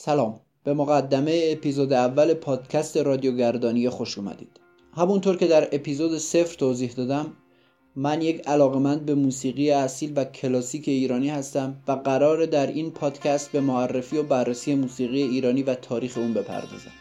سلام. 0.00 0.40
به 0.64 0.74
مقدمه 0.74 1.40
اپیزود 1.44 1.92
اول 1.92 2.34
پادکست 2.34 2.96
رادیوگردانی 2.96 3.88
خوش 3.88 4.18
اومدید. 4.18 4.60
همونطور 4.96 5.36
که 5.36 5.46
در 5.46 5.68
اپیزود 5.72 6.18
صفر 6.18 6.56
توضیح 6.56 6.92
دادم 6.92 7.32
من 7.96 8.22
یک 8.22 8.48
علاقمند 8.48 9.06
به 9.06 9.14
موسیقی 9.14 9.70
اصیل 9.70 10.12
و 10.16 10.24
کلاسیک 10.24 10.88
ایرانی 10.88 11.28
هستم 11.28 11.76
و 11.88 11.92
قرار 11.92 12.46
در 12.46 12.66
این 12.66 12.90
پادکست 12.90 13.52
به 13.52 13.60
معرفی 13.60 14.16
و 14.16 14.22
بررسی 14.22 14.74
موسیقی 14.74 15.22
ایرانی 15.22 15.62
و 15.62 15.74
تاریخ 15.74 16.18
اون 16.18 16.34
بپردازم. 16.34 16.92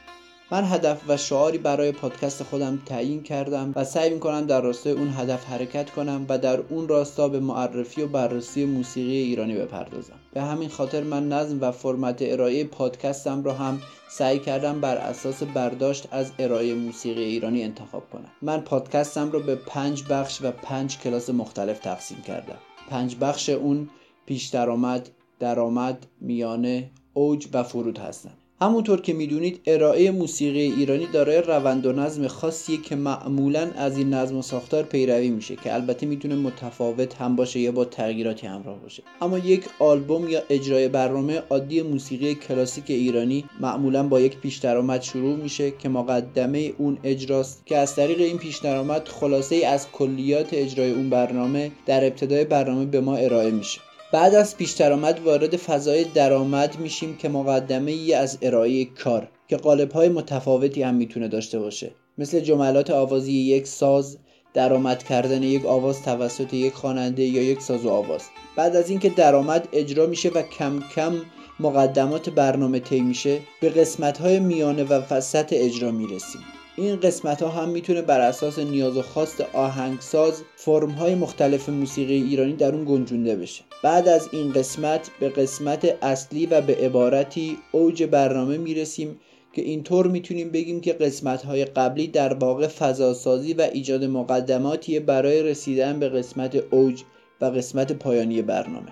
من 0.51 0.63
هدف 0.63 1.01
و 1.07 1.17
شعاری 1.17 1.57
برای 1.57 1.91
پادکست 1.91 2.43
خودم 2.43 2.81
تعیین 2.85 3.23
کردم 3.23 3.73
و 3.75 3.83
سعی 3.83 4.09
می‌کنم 4.09 4.45
در 4.45 4.61
راستای 4.61 4.93
اون 4.93 5.09
هدف 5.09 5.45
حرکت 5.45 5.89
کنم 5.89 6.25
و 6.29 6.37
در 6.37 6.59
اون 6.59 6.87
راستا 6.87 7.27
به 7.27 7.39
معرفی 7.39 8.01
و 8.01 8.07
بررسی 8.07 8.65
موسیقی 8.65 9.17
ایرانی 9.17 9.55
بپردازم. 9.55 10.19
به 10.37 10.43
همین 10.43 10.69
خاطر 10.69 11.03
من 11.03 11.29
نظم 11.29 11.61
و 11.61 11.71
فرمت 11.71 12.17
ارائه 12.21 12.63
پادکستم 12.63 13.43
را 13.43 13.53
هم 13.53 13.81
سعی 14.09 14.39
کردم 14.39 14.81
بر 14.81 14.97
اساس 14.97 15.43
برداشت 15.43 16.07
از 16.11 16.31
ارائه 16.39 16.73
موسیقی 16.73 17.23
ایرانی 17.23 17.63
انتخاب 17.63 18.09
کنم. 18.09 18.31
من 18.41 18.61
پادکستم 18.61 19.31
رو 19.31 19.39
به 19.39 19.55
پنج 19.55 20.03
بخش 20.09 20.41
و 20.41 20.51
پنج 20.51 20.97
کلاس 20.97 21.29
مختلف 21.29 21.79
تقسیم 21.79 22.21
کردم. 22.21 22.57
پنج 22.89 23.15
بخش 23.21 23.49
اون 23.49 23.89
پیش 24.25 24.47
درآمد 24.47 25.09
درآمد 25.39 26.07
میانه 26.21 26.91
اوج 27.13 27.47
و 27.53 27.63
فرود 27.63 27.97
هستند 27.97 28.37
همونطور 28.61 29.01
که 29.01 29.13
می‌دونید 29.13 29.59
ارائه 29.65 30.11
موسیقی 30.11 30.59
ایرانی 30.59 31.07
دارای 31.13 31.41
روند 31.41 31.85
و 31.85 31.91
نظم 31.91 32.27
خاصیه 32.27 32.77
که 32.81 32.95
معمولا 32.95 33.69
از 33.77 33.97
این 33.97 34.13
نظم 34.13 34.37
و 34.37 34.41
ساختار 34.41 34.83
پیروی 34.83 35.29
میشه 35.29 35.55
که 35.55 35.73
البته 35.73 36.05
می‌تونه 36.05 36.35
متفاوت 36.35 37.15
هم 37.15 37.35
باشه 37.35 37.59
یا 37.59 37.71
با 37.71 37.85
تغییراتی 37.85 38.47
همراه 38.47 38.79
باشه. 38.79 39.03
اما 39.21 39.37
یک 39.37 39.63
آلبوم 39.79 40.29
یا 40.29 40.41
اجرای 40.49 40.87
برنامه 40.87 41.43
عادی 41.49 41.81
موسیقی 41.81 42.35
کلاسیک 42.35 42.83
ایرانی 42.87 43.45
معمولا 43.59 44.03
با 44.03 44.19
یک 44.19 44.37
پیش 44.37 44.57
درآمد 44.57 45.01
شروع 45.01 45.35
میشه 45.35 45.71
که 45.71 45.89
مقدمه 45.89 46.73
اون 46.77 46.97
اجراست 47.03 47.65
که 47.65 47.77
از 47.77 47.95
طریق 47.95 48.19
این 48.21 48.37
پیش 48.37 48.57
درآمد 48.57 49.07
خلاصه 49.07 49.55
ای 49.55 49.65
از 49.65 49.91
کلیات 49.91 50.49
اجرای 50.53 50.91
اون 50.91 51.09
برنامه 51.09 51.71
در 51.85 52.05
ابتدای 52.05 52.45
برنامه 52.45 52.85
به 52.85 53.01
ما 53.01 53.15
ارائه 53.15 53.51
میشه. 53.51 53.86
بعد 54.13 54.35
از 54.35 54.57
پیش 54.57 54.71
درآمد 54.71 55.19
وارد 55.19 55.55
فضای 55.55 56.03
درآمد 56.03 56.79
میشیم 56.79 57.17
که 57.17 57.29
مقدمه 57.29 57.91
ای 57.91 58.13
از 58.13 58.37
ارائه 58.41 58.85
کار 58.85 59.27
که 59.47 59.57
قالب 59.57 59.91
های 59.91 60.09
متفاوتی 60.09 60.83
هم 60.83 60.95
می‌تونه 60.95 61.27
داشته 61.27 61.59
باشه. 61.59 61.91
مثل 62.17 62.39
جملات 62.39 62.89
آوازی 62.91 63.31
یک 63.31 63.67
ساز 63.67 64.17
درآمد 64.53 65.03
کردن 65.03 65.43
یک 65.43 65.65
آواز 65.65 66.03
توسط 66.03 66.53
یک 66.53 66.73
خواننده 66.73 67.23
یا 67.23 67.41
یک 67.41 67.61
ساز 67.61 67.85
و 67.85 67.89
آواز. 67.89 68.23
بعد 68.55 68.75
از 68.75 68.89
اینکه 68.89 69.09
درآمد 69.09 69.67
اجرا 69.73 70.05
میشه 70.05 70.29
و 70.29 70.41
کم 70.41 70.79
کم 70.95 71.13
مقدمات 71.59 72.29
برنامه 72.29 72.79
طی 72.79 73.01
میشه 73.01 73.39
به 73.61 73.69
قسمت 73.69 74.17
های 74.17 74.39
میانه 74.39 74.83
و 74.83 75.01
وسط 75.11 75.53
اجرا 75.53 75.91
می‌رسیم. 75.91 76.41
این 76.79 76.95
قسمت 76.95 77.41
ها 77.41 77.49
هم 77.49 77.69
می‌تونه 77.69 78.01
بر 78.01 78.21
اساس 78.21 78.59
نیاز 78.59 78.97
و 78.97 79.01
خواست 79.01 79.41
آهنگساز 79.53 80.41
فرم 80.55 80.89
های 80.89 81.15
مختلف 81.15 81.69
موسیقی 81.69 82.13
ایرانی 82.13 82.53
در 82.53 82.75
اون 82.75 82.85
گنجونده 82.85 83.35
بشه. 83.35 83.63
بعد 83.83 84.07
از 84.07 84.29
این 84.31 84.53
قسمت 84.53 85.11
به 85.19 85.29
قسمت 85.29 85.97
اصلی 86.01 86.45
و 86.45 86.61
به 86.61 86.75
عبارتی 86.75 87.57
اوج 87.71 88.03
برنامه 88.03 88.57
می‌رسیم 88.57 89.19
که 89.53 89.61
اینطور 89.61 90.07
می‌تونیم 90.07 90.49
بگیم 90.49 90.81
که 90.81 90.93
قسمت 90.93 91.45
های 91.45 91.65
قبلی 91.65 92.07
در 92.07 92.33
واقع 92.33 92.67
فضاسازی 92.67 93.53
و 93.53 93.61
ایجاد 93.61 94.03
مقدماتی 94.03 94.99
برای 94.99 95.43
رسیدن 95.43 95.99
به 95.99 96.09
قسمت 96.09 96.63
اوج 96.71 97.03
و 97.41 97.45
قسمت 97.45 97.91
پایانی 97.91 98.41
برنامه. 98.41 98.91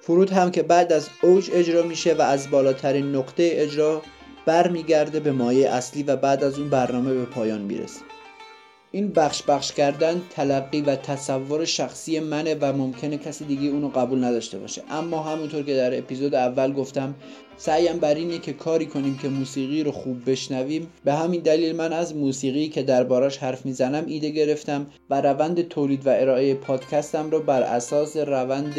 فرود 0.00 0.30
هم 0.30 0.50
که 0.50 0.62
بعد 0.62 0.92
از 0.92 1.08
اوج 1.22 1.50
اجرا 1.52 1.82
میشه 1.82 2.14
و 2.14 2.22
از 2.22 2.50
بالاترین 2.50 3.16
نقطه 3.16 3.50
اجرا 3.52 4.02
برمیگرده 4.46 5.20
به 5.20 5.32
مایه 5.32 5.70
اصلی 5.70 6.02
و 6.02 6.16
بعد 6.16 6.44
از 6.44 6.58
اون 6.58 6.70
برنامه 6.70 7.14
به 7.14 7.24
پایان 7.24 7.60
می‌رسه. 7.60 8.00
این 8.92 9.08
بخش 9.08 9.42
بخش 9.42 9.72
کردن 9.72 10.22
تلقی 10.30 10.80
و 10.80 10.96
تصور 10.96 11.64
شخصی 11.64 12.20
منه 12.20 12.56
و 12.60 12.72
ممکنه 12.72 13.18
کسی 13.18 13.44
دیگه 13.44 13.68
اونو 13.68 13.88
قبول 13.88 14.24
نداشته 14.24 14.58
باشه. 14.58 14.82
اما 14.90 15.22
همونطور 15.22 15.62
که 15.62 15.76
در 15.76 15.98
اپیزود 15.98 16.34
اول 16.34 16.72
گفتم 16.72 17.14
سعیم 17.56 17.98
بر 17.98 18.14
اینه 18.14 18.38
که 18.38 18.52
کاری 18.52 18.86
کنیم 18.86 19.18
که 19.22 19.28
موسیقی 19.28 19.82
رو 19.82 19.92
خوب 19.92 20.30
بشنویم. 20.30 20.88
به 21.04 21.14
همین 21.14 21.40
دلیل 21.40 21.76
من 21.76 21.92
از 21.92 22.16
موسیقی 22.16 22.68
که 22.68 22.82
دربارش 22.82 23.38
حرف 23.38 23.66
می‌زنم 23.66 24.06
ایده 24.06 24.30
گرفتم 24.30 24.86
و 25.10 25.20
روند 25.20 25.68
تولید 25.68 26.06
و 26.06 26.10
ارائه 26.10 26.54
پادکستم 26.54 27.30
رو 27.30 27.40
بر 27.40 27.62
اساس 27.62 28.16
روند 28.16 28.74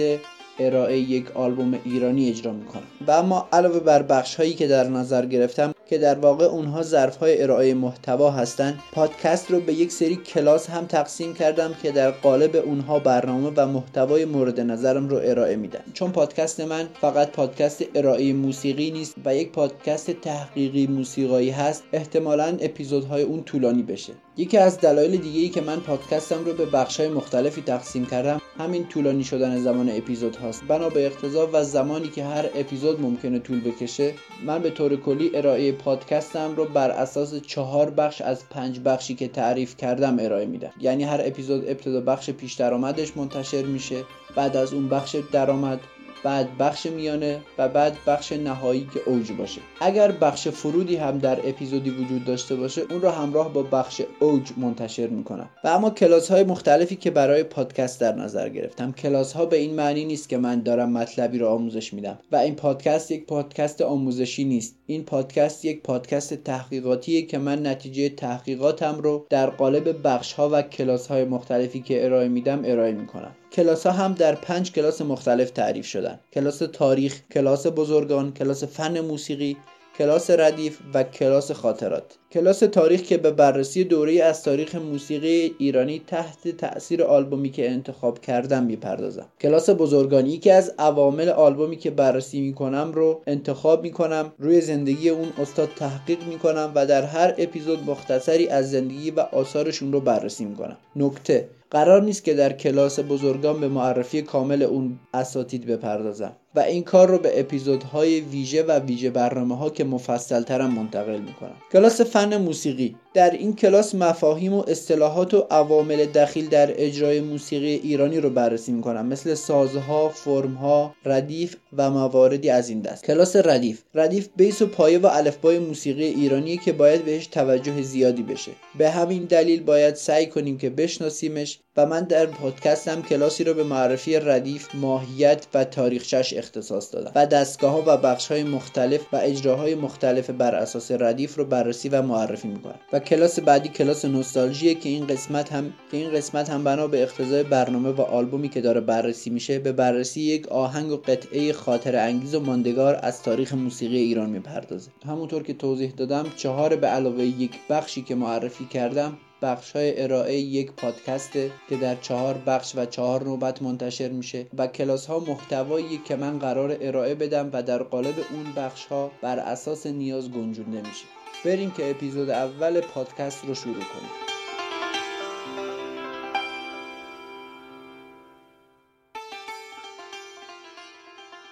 ارائه 0.66 0.98
یک 0.98 1.32
آلبوم 1.32 1.80
ایرانی 1.84 2.30
اجرا 2.30 2.52
می‌کنم. 2.52 2.84
و 3.08 3.12
اما 3.12 3.48
علاوه 3.54 3.80
بر 3.80 4.02
بخش 4.02 4.36
هایی 4.36 4.54
که 4.54 4.68
در 4.68 4.88
نظر 4.88 5.26
گرفتم 5.26 5.74
که 5.92 5.98
در 5.98 6.20
واقع 6.20 6.46
اونها 6.46 6.82
ظرف 6.82 7.18
های 7.18 7.44
ارائه 7.44 7.74
محتوا 7.74 8.32
هستند 8.32 8.80
پادکست 8.92 9.52
رو 9.52 9.60
به 9.60 9.74
یک 9.74 9.92
سری 9.92 10.16
کلاس 10.16 10.70
هم 10.70 10.86
تقسیم 10.86 11.34
کردم 11.34 11.76
که 11.84 11.92
در 11.92 12.12
قالب 12.12 12.56
اونها 12.56 13.00
برنامه 13.00 13.52
و 13.56 13.68
محتوای 13.68 14.26
مورد 14.26 14.60
نظرم 14.60 15.10
رو 15.10 15.20
ارائه 15.24 15.56
میدن. 15.56 15.84
چون 15.94 16.12
پادکست 16.12 16.60
من 16.60 16.88
فقط 17.02 17.32
پادکست 17.32 17.84
ارائه 17.96 18.34
موسیقی 18.34 18.92
نیست 18.92 19.16
و 19.26 19.36
یک 19.36 19.52
پادکست 19.52 20.12
تحقیقی 20.12 20.88
موسیقایی 20.88 21.50
هست 21.50 21.84
احتمالا 21.94 22.58
اپیزودهای 22.62 23.24
اون 23.24 23.44
طولانی 23.44 23.84
بشه. 23.84 24.14
یکی 24.38 24.58
از 24.58 24.80
دلایل 24.80 25.18
دیگه 25.18 25.40
ای 25.40 25.50
که 25.50 25.62
من 25.62 25.80
پادکستم 25.80 26.46
رو 26.46 26.54
به 26.54 26.66
بخش 26.66 27.00
های 27.00 27.10
مختلفی 27.10 27.62
تقسیم 27.62 28.06
کردم 28.06 28.42
همین 28.58 28.88
طولانی 28.88 29.24
شدن 29.24 29.60
زمان 29.60 29.90
اپیزود 29.90 30.36
هاست. 30.36 30.64
بنا 30.68 30.90
به 30.90 31.06
اقتضا 31.06 31.50
و 31.54 31.64
زمانی 31.64 32.08
که 32.08 32.24
هر 32.24 32.46
اپیزود 32.56 33.02
ممکنه 33.02 33.40
طول 33.40 33.62
بکشه 33.62 34.14
من 34.46 34.62
به 34.62 34.70
طور 34.70 34.96
کلی 34.96 35.32
ارائه 35.34 35.72
پادکستم 35.86 36.56
رو 36.56 36.66
بر 36.66 36.92
اساس 36.92 37.36
چهار 37.36 37.90
بخش 37.90 38.22
از 38.22 38.50
پنج 38.50 38.80
بخشی 38.80 39.16
که 39.16 39.28
تعریف 39.28 39.78
کردم 39.78 40.18
ارائه 40.20 40.46
میدم. 40.46 40.72
یعنی 40.80 41.04
هر 41.04 41.22
اپیزود 41.24 41.70
ابتدا 41.70 42.02
بخش 42.02 42.30
پیش 42.30 42.54
درآمدش 42.54 43.18
منتشر 43.18 43.64
میشه 43.64 44.04
بعد 44.36 44.58
از 44.58 44.74
اون 44.74 44.90
بخش 44.90 45.16
درآمد. 45.32 45.80
بعد 46.24 46.58
بخش 46.58 46.86
میانه 46.86 47.40
و 47.58 47.70
بعد 47.70 47.98
بخش 48.08 48.32
نهایی 48.32 48.88
که 48.94 49.00
اوج 49.06 49.32
باشه. 49.32 49.62
اگر 49.82 50.12
بخش 50.12 50.48
فرودی 50.48 50.96
هم 50.96 51.18
در 51.18 51.50
اپیزودی 51.50 51.90
وجود 51.90 52.26
داشته 52.26 52.56
باشه 52.56 52.82
اون 52.90 53.02
رو 53.02 53.10
همراه 53.10 53.54
با 53.54 53.64
بخش 53.64 54.02
اوج 54.20 54.52
منتشر 54.58 55.08
می‌کنم. 55.08 55.50
و 55.64 55.68
اما 55.68 55.90
کلاس 55.90 56.32
های 56.32 56.44
مختلفی 56.44 56.96
که 56.96 57.12
برای 57.12 57.44
پادکست 57.44 58.02
در 58.02 58.16
نظر 58.16 58.50
گرفتم. 58.50 58.92
کلاس 58.92 59.34
ها 59.34 59.46
به 59.46 59.58
این 59.58 59.74
معنی 59.74 60.06
نیست 60.06 60.30
که 60.30 60.38
من 60.38 60.62
دارم 60.62 60.92
مطلبی 60.92 61.38
رو 61.38 61.48
آموزش 61.48 61.94
میدم. 61.94 62.20
و 62.32 62.36
این 62.36 62.56
پادکست 62.56 63.12
یک 63.12 63.26
پادکست 63.26 63.82
آموزشی 63.82 64.44
نیست. 64.44 64.76
این 64.86 65.04
پادکست 65.04 65.66
یک 65.66 65.84
پادکست 65.84 66.34
تحقیقاتیه 66.34 67.22
که 67.22 67.38
من 67.38 67.68
نتیجه 67.68 68.10
تحقیقاتم 68.10 69.00
رو 69.00 69.26
در 69.30 69.50
قالب 69.50 70.08
بخش 70.08 70.34
ها 70.34 70.50
و 70.50 70.62
کلاس 70.62 71.08
های 71.08 71.26
مختلفی 71.26 71.80
که 71.80 72.06
ارائه 72.06 72.28
میدم 72.28 72.62
ارائه 72.66 72.92
می‌کنم. 72.92 73.36
کلاس 73.54 73.88
ها 73.88 73.94
هم 73.94 74.14
در 74.14 74.36
پنج 74.36 74.72
کلاس 74.72 75.02
مختلف 75.02 75.52
تعریف 75.52 75.86
شدن. 75.86 76.20
کلاس 76.34 76.58
تاریخ 76.58 77.22
کلاس 77.32 77.68
بزرگان 77.68 78.34
کلاس 78.34 78.64
فن 78.64 79.00
موسیقی 79.00 79.58
کلاس 79.98 80.30
ردیف 80.30 80.80
و 80.94 81.04
کلاس 81.04 81.52
خاطرات. 81.52 82.04
کلاس 82.32 82.60
تاریخ 82.60 83.02
که 83.02 83.18
به 83.18 83.32
بررسی 83.32 83.84
دوره 83.84 84.24
از 84.24 84.44
تاریخ 84.44 84.76
موسیقی 84.76 85.56
ایرانی 85.58 86.02
تحت 86.08 86.48
تاثیر 86.48 87.04
آلبومی 87.04 87.50
که 87.50 87.72
انتخاب 87.72 88.22
کردم 88.22 88.64
می‌پردازم. 88.64 89.26
کلاس 89.42 89.70
بزرگانی 89.70 90.38
که 90.38 90.54
از 90.54 90.74
عوامل 90.80 91.30
آلبومی 91.30 91.78
که 91.78 91.92
بررسی 91.92 92.42
می‌کنم 92.42 92.92
رو 92.92 93.22
انتخاب 93.28 93.84
می‌کنم 93.84 94.34
روی 94.40 94.62
زندگی 94.62 95.10
اون 95.10 95.30
استاد 95.42 95.70
تحقیق 95.76 96.24
می‌کنم 96.28 96.72
و 96.76 96.86
در 96.86 97.04
هر 97.04 97.36
اپیزود 97.38 97.90
مختصری 97.90 98.48
از 98.48 98.72
زندگی 98.72 99.12
و 99.12 99.20
آثارشون 99.20 99.92
رو 99.92 100.00
بررسی 100.00 100.46
می‌کنم. 100.46 100.78
نکته 100.96 101.50
قرار 101.72 102.02
نیست 102.02 102.24
که 102.24 102.34
در 102.34 102.54
کلاس 102.54 103.00
بزرگان 103.00 103.62
به 103.62 103.68
معرفی 103.68 104.22
کامل 104.22 104.64
اون 104.64 105.00
اساتید 105.14 105.66
بپردازم. 105.66 106.38
و 106.56 106.60
این 106.60 106.84
کار 106.84 107.08
رو 107.08 107.18
به 107.18 107.40
اپیزودهای 107.40 108.20
ویژه 108.20 108.64
و 108.64 108.80
ویژه 108.80 109.10
برنامه 109.10 109.58
ها 109.58 109.70
که 109.70 109.84
مفصل 109.84 110.44
ترم 110.44 110.74
منتقل 110.74 111.20
می‌کنم. 111.20 111.56
کلاس 111.72 112.02
فن 112.02 112.38
موسیقی. 112.38 112.96
در 113.14 113.32
این 113.32 113.56
کلاس 113.56 113.96
مفاهیم 113.96 114.54
و 114.54 114.64
اصطلاحات 114.68 115.34
و 115.34 115.48
عوامل 115.52 116.06
دخیل 116.06 116.50
در 116.50 116.74
اجرای 116.76 117.22
موسیقی 117.22 117.74
ایرانی 117.84 118.20
رو 118.20 118.30
بررسی 118.30 118.72
می‌کنم. 118.72 119.06
مثل 119.06 119.34
سازها، 119.34 120.10
فرمها، 120.10 120.96
ردیف 121.06 121.56
و 121.78 121.90
مواردی 121.92 122.50
از 122.50 122.70
این 122.70 122.82
دست. 122.82 123.06
کلاس 123.06 123.36
ردیف. 123.36 123.82
ردیف 123.96 124.30
base 124.36 124.62
و 124.62 124.68
پایه 124.68 125.00
و 125.00 125.10
الفبای 125.12 125.60
موسیقی 125.60 126.06
ایرانی 126.06 126.58
که 126.58 126.72
باید 126.72 127.06
بهش 127.06 127.28
توجه 127.28 127.82
زیادی 127.82 128.24
بشه. 128.24 128.52
به 128.78 128.90
همین 128.90 129.24
دلیل 129.24 129.64
باید 129.64 129.96
سعی 129.96 130.26
کنیم 130.26 130.58
که 130.58 130.70
بشناسیمش 130.70 131.60
و 131.78 131.86
من 131.86 132.04
در 132.04 132.26
پادکستم 132.26 133.02
کلاسی 133.02 133.44
رو 133.44 133.54
به 133.54 133.64
معرفی 133.64 134.16
ردیف 134.16 134.76
ماهیت 134.76 135.46
و 135.54 135.64
تاریخچش 135.64 136.34
اختصاص 136.42 136.94
دادم 136.94 137.12
و 137.16 137.26
دستگاه 137.26 137.72
ها 137.72 137.84
و 137.88 137.98
بخش 137.98 138.32
های 138.32 138.44
مختلف 138.44 139.02
و 139.14 139.16
اجراهای 139.16 139.76
مختلف 139.76 140.30
بر 140.30 140.56
اساس 140.56 140.92
ردیف 140.92 141.36
رو 141.36 141.46
بررسی 141.46 141.90
و 141.90 142.02
معرفی 142.02 142.48
می‌کنم 142.48 142.80
و 142.94 143.00
کلاس 143.00 143.40
بعدی 143.40 143.70
کلاس 143.70 144.06
نوستالژیه 144.06 144.76
که 144.76 144.90
این 144.90 145.08
قسمت 145.08 145.54
هم 145.54 145.74
که 145.92 145.98
این 145.98 146.12
قسمت 146.12 146.50
هم 146.50 146.64
بنا 146.64 146.88
به 146.88 147.04
اقتضای 147.04 147.44
برنامه 147.44 147.90
و 147.90 148.02
آلبومی 148.02 148.50
که 148.50 148.62
داره 148.62 148.82
بررسی 148.82 149.30
میشه 149.30 149.60
به 149.60 149.72
بررسی 149.72 150.22
یک 150.22 150.48
آهنگ 150.48 150.92
و 150.92 150.98
قطعه 150.98 151.54
خاطر 151.54 151.96
انگیز 151.96 152.36
و 152.36 152.40
ماندگار 152.40 153.00
از 153.04 153.24
تاریخ 153.24 153.54
موسیقی 153.54 153.98
ایران 153.98 154.30
می‌پردازه. 154.30 154.92
همونطور 155.06 155.44
که 155.44 155.54
توضیح 155.54 155.92
دادم 155.98 156.26
چهار 156.38 156.76
به 156.76 156.88
علاوه 156.88 157.24
یک 157.24 157.52
بخشی 157.70 158.02
که 158.02 158.16
معرفی 158.16 158.66
کردم 158.66 159.18
بخش 159.42 159.72
های 159.72 160.04
ارائه 160.04 160.36
یک 160.36 160.72
پادکسته 160.72 161.52
که 161.70 161.78
در 161.78 161.96
چهار 161.96 162.34
بخش 162.34 162.76
و 162.76 162.86
چهار 162.86 163.24
نوبت 163.24 163.62
منتشر 163.62 164.10
میشه 164.10 164.48
و 164.58 164.68
کلاس 164.68 165.06
ها 165.06 165.20
محتوایی 165.20 166.02
که 166.06 166.16
من 166.16 166.40
قرار 166.40 166.78
ارائه 166.82 167.16
بدم 167.16 167.50
و 167.54 167.64
در 167.64 167.84
قالب 167.84 168.16
اون 168.32 168.54
بخش 168.56 168.86
ها 168.86 169.12
بر 169.22 169.40
اساس 169.40 169.86
نیاز 169.86 170.32
گنجونده 170.32 170.78
میشه. 170.78 171.06
بریم 171.46 171.72
که 171.72 171.90
اپیزود 171.90 172.30
اول 172.30 172.82
پادکست 172.82 173.46
رو 173.46 173.56
شروع 173.56 173.74
کنیم. 173.74 174.12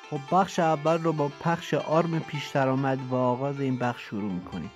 خب 0.09 0.35
بخش 0.35 0.59
اول 0.59 1.03
رو 1.03 1.13
با 1.13 1.31
پخش 1.41 1.73
آرم 1.73 2.19
پیش 2.19 2.55
آمد 2.55 2.99
و 3.11 3.15
آغاز 3.15 3.59
این 3.59 3.77
بخش 3.77 4.01
شروع 4.01 4.31
می‌کنیم. 4.31 4.71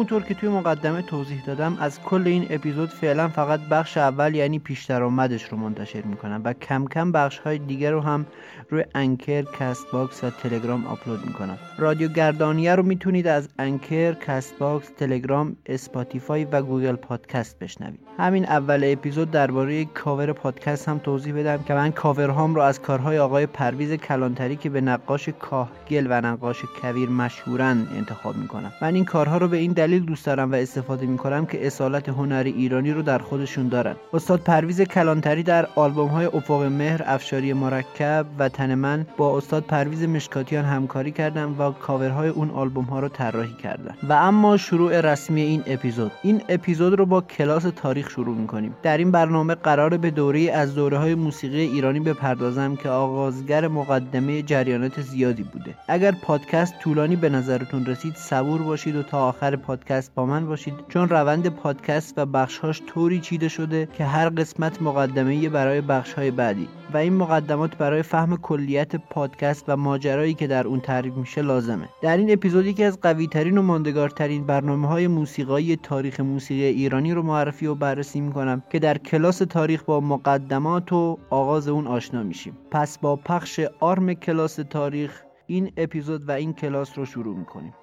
همونطور 0.00 0.22
که 0.22 0.34
توی 0.34 0.48
مقدمه 0.48 1.02
توضیح 1.02 1.44
دادم 1.44 1.76
از 1.80 2.00
کل 2.00 2.22
این 2.26 2.46
اپیزود 2.50 2.88
فعلا 2.88 3.28
فقط 3.28 3.60
بخش 3.60 3.96
اول 3.96 4.34
یعنی 4.34 4.58
پیش 4.58 4.84
درآمدش 4.84 5.44
رو 5.44 5.56
منتشر 5.58 6.02
می‌کنم 6.02 6.40
و 6.44 6.52
کم 6.52 6.86
کم 6.86 7.12
بخش 7.12 7.38
های 7.38 7.58
دیگر 7.58 7.92
رو 7.92 8.00
هم 8.00 8.26
روی 8.70 8.84
Anchor، 8.94 9.42
Castbox 9.42 10.24
و 10.24 10.30
تلگرام 10.30 10.86
آپلود 10.86 11.26
می‌کنم. 11.26 11.58
رادیو 11.78 12.08
گردانیه 12.08 12.74
رو 12.74 12.82
می‌تونید 12.82 13.26
از 13.26 13.48
Anchor، 13.58 14.12
Castbox، 14.12 14.90
تلگرام، 14.98 15.56
Spotify 15.66 16.44
و 16.44 16.62
Google 16.62 16.96
Podcast 16.96 17.58
بشنوید. 17.58 18.00
همین 18.18 18.44
اول 18.44 18.80
اپیزود 18.84 19.30
درباره 19.30 19.84
کاور 19.84 20.32
پادکست 20.32 20.88
هم 20.88 20.98
توضیح 20.98 21.34
بدم 21.34 21.62
که 21.62 21.74
من 21.74 21.92
کاورهام 21.92 22.54
رو 22.54 22.60
از 22.60 22.80
کارهای 22.82 23.18
آقای 23.18 23.46
پرویز 23.46 23.92
کلانتری 23.92 24.56
که 24.56 24.70
به 24.70 24.80
نقاش 24.80 25.28
کاهگل 25.28 26.06
و 26.10 26.20
نقاش 26.20 26.64
کویر 26.82 27.08
مشهورن 27.08 27.86
انتخاب 27.96 28.36
می‌کنم. 28.36 28.72
من 28.82 28.94
این 28.94 29.04
کارها 29.04 29.38
رو 29.38 29.48
به 29.48 29.56
این 29.56 29.72
دلیل 29.72 29.89
دوست 29.98 30.26
دارم 30.26 30.52
و 30.52 30.54
استفاده 30.54 31.06
می‌کنم 31.06 31.46
که 31.46 31.66
اصالت 31.66 32.08
هنری 32.08 32.52
ایرانی 32.52 32.92
رو 32.92 33.02
در 33.02 33.18
خودشون 33.18 33.68
دارن. 33.68 33.96
استاد 34.12 34.40
پرویز 34.40 34.80
کلانتری 34.80 35.42
در 35.42 35.66
آلبوم 35.74 36.08
های 36.08 36.26
افق 36.26 36.62
مهر 36.62 37.02
افشاری 37.06 37.52
مرکب 37.52 38.26
و 38.38 38.48
تن 38.48 38.74
من 38.74 39.06
با 39.16 39.36
استاد 39.36 39.62
پرویز 39.62 40.02
مشکاتیان 40.02 40.64
همکاری 40.64 41.12
کردم 41.12 41.60
و 41.60 41.70
کاورهای 41.70 42.28
اون 42.28 42.50
آلبوم 42.50 42.84
ها 42.84 43.00
رو 43.00 43.08
طراحی 43.08 43.54
کردن 43.62 43.94
و 44.08 44.12
اما 44.12 44.56
شروع 44.56 45.00
رسمی 45.00 45.40
این 45.40 45.62
اپیزود. 45.66 46.12
این 46.22 46.42
اپیزود 46.48 46.98
رو 46.98 47.06
با 47.06 47.20
کلاس 47.20 47.62
تاریخ 47.76 48.10
شروع 48.10 48.36
می‌کنیم. 48.36 48.74
در 48.82 48.98
این 48.98 49.10
برنامه 49.10 49.54
قرار 49.54 49.96
به 49.96 50.10
دوره 50.10 50.40
از 50.40 50.74
دوره 50.74 50.98
های 50.98 51.14
موسیقی 51.14 51.60
ایرانی 51.60 52.00
بپردازم 52.00 52.76
که 52.76 52.88
آغازگر 52.88 53.68
مقدمه 53.68 54.42
جریانات 54.42 55.00
زیادی 55.00 55.42
بوده. 55.42 55.74
اگر 55.88 56.12
پادکست 56.22 56.74
طولانی 56.78 57.16
به 57.16 57.28
نظرتون 57.28 57.86
رسید 57.86 58.14
صبور 58.16 58.62
باشید 58.62 58.96
و 58.96 59.02
تا 59.02 59.28
آخر 59.28 59.56
پادکست 59.56 59.79
با 60.14 60.26
من 60.26 60.46
باشید. 60.46 60.74
چون 60.88 61.08
روند 61.08 61.48
پادکست 61.48 62.18
و 62.18 62.26
بخشهاش 62.26 62.82
طوری 62.86 63.20
چیده 63.20 63.48
شده 63.48 63.88
که 63.92 64.04
هر 64.04 64.28
قسمت 64.28 64.82
مقدمه 64.82 65.48
برای 65.48 65.80
بخشهای 65.80 66.30
بعدی. 66.30 66.68
و 66.92 66.96
این 66.96 67.12
مقدمات 67.12 67.76
برای 67.76 68.02
فهم 68.02 68.36
کلیت 68.36 68.96
پادکست 68.96 69.64
و 69.68 69.76
ماجرایی 69.76 70.34
که 70.34 70.46
در 70.46 70.66
اون 70.66 70.80
تعریف 70.80 71.14
میشه 71.14 71.42
لازمه. 71.42 71.88
در 72.02 72.16
این 72.16 72.32
اپیزود 72.32 72.66
یکی 72.66 72.84
از 72.84 73.00
قویترین 73.00 73.58
و 73.58 73.62
ماندگارترین 73.62 74.46
برنامه 74.46 74.88
های 74.88 75.06
موسیقایی 75.06 75.76
تاریخ 75.76 76.20
موسیقی 76.20 76.64
ایرانی 76.64 77.12
رو 77.12 77.22
معرفی 77.22 77.66
و 77.66 77.74
بررسی 77.74 78.20
می‌کنم 78.20 78.62
که 78.70 78.78
در 78.78 78.98
کلاس 78.98 79.38
تاریخ 79.38 79.82
با 79.82 80.00
مقدمات 80.00 80.92
و 80.92 81.18
آغاز 81.30 81.68
اون 81.68 81.86
آشنا 81.86 82.22
میشیم. 82.22 82.58
پس 82.70 82.98
با 82.98 83.16
پخش 83.16 83.60
آرم 83.80 84.14
کلاس 84.14 84.54
تاریخ 84.54 85.22
این 85.46 85.72
اپیزود 85.76 86.28
و 86.28 86.32
این 86.32 86.52
کلاس 86.52 86.98
رو 86.98 87.04
شروع 87.04 87.36
می‌کنیم. 87.36 87.74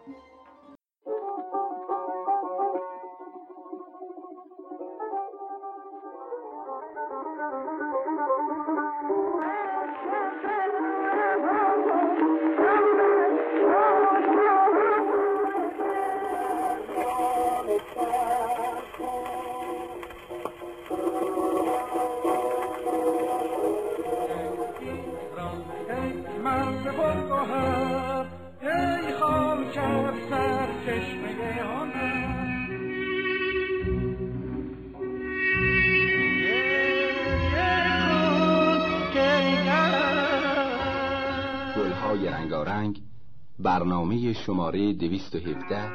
شماره 44.77 44.93
217 44.93 45.89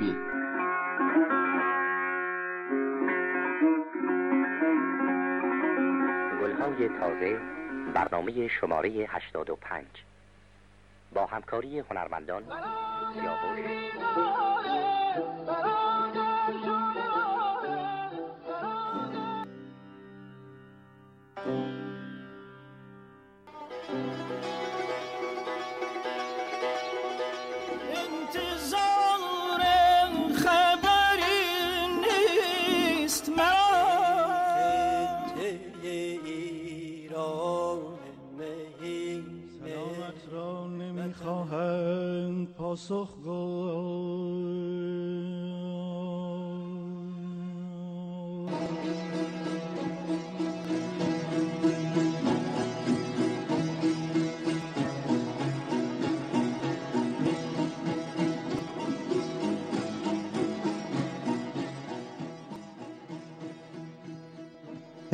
ب 0.00 0.02
گلهای 6.40 6.88
تازه 6.88 7.40
برنامه 7.94 8.48
شماره 8.48 8.88
85 9.08 9.86
با 11.14 11.26
همکاری 11.26 11.78
هنرمندان 11.78 12.42
سیاوش 13.14 13.60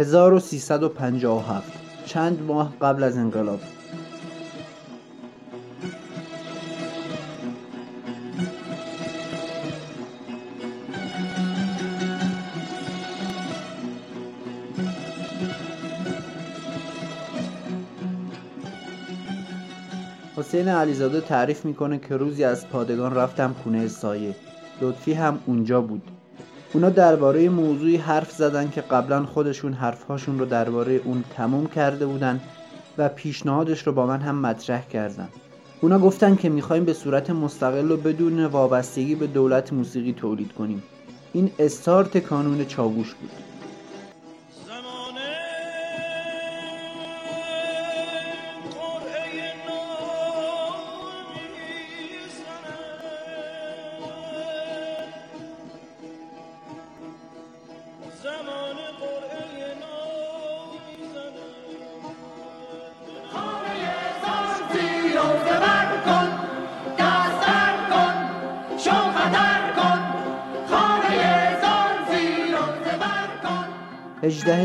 1357 0.08 1.72
چند 2.06 2.42
ماه 2.42 2.72
قبل 2.80 3.02
از 3.02 3.16
انقلاب. 3.16 3.60
حسین 20.36 20.68
علیزاده 20.68 21.20
تعریف 21.20 21.64
می‌کنه 21.64 21.98
که 21.98 22.16
روزی 22.16 22.44
از 22.44 22.68
پادگان 22.68 23.14
رفتم 23.14 23.54
خونه 23.62 23.88
سایه. 23.88 24.34
لطفی 24.80 25.12
هم 25.12 25.38
اونجا 25.46 25.80
بود. 25.80 26.17
اونا 26.72 26.90
درباره 26.90 27.48
موضوعی 27.48 27.96
حرف 27.96 28.32
زدن 28.32 28.70
که 28.70 28.80
قبلا 28.80 29.26
خودشون 29.26 29.72
حرفهاشون 29.72 30.38
رو 30.38 30.44
درباره 30.44 31.00
اون 31.04 31.24
تموم 31.36 31.66
کرده 31.66 32.06
بودن 32.06 32.40
و 32.98 33.08
پیشنهادش 33.08 33.86
رو 33.86 33.92
با 33.92 34.06
من 34.06 34.20
هم 34.20 34.40
مطرح 34.40 34.86
کردن. 34.86 35.28
اونا 35.80 35.98
گفتن 35.98 36.36
که 36.36 36.48
می‌خوایم 36.48 36.84
به 36.84 36.92
صورت 36.92 37.30
مستقل 37.30 37.90
و 37.90 37.96
بدون 37.96 38.46
وابستگی 38.46 39.14
به 39.14 39.26
دولت 39.26 39.72
موسیقی 39.72 40.12
تولید 40.12 40.52
کنیم. 40.52 40.82
این 41.32 41.50
استارت 41.58 42.18
کانون 42.18 42.64
چاووش 42.64 43.14
بود. 43.14 43.47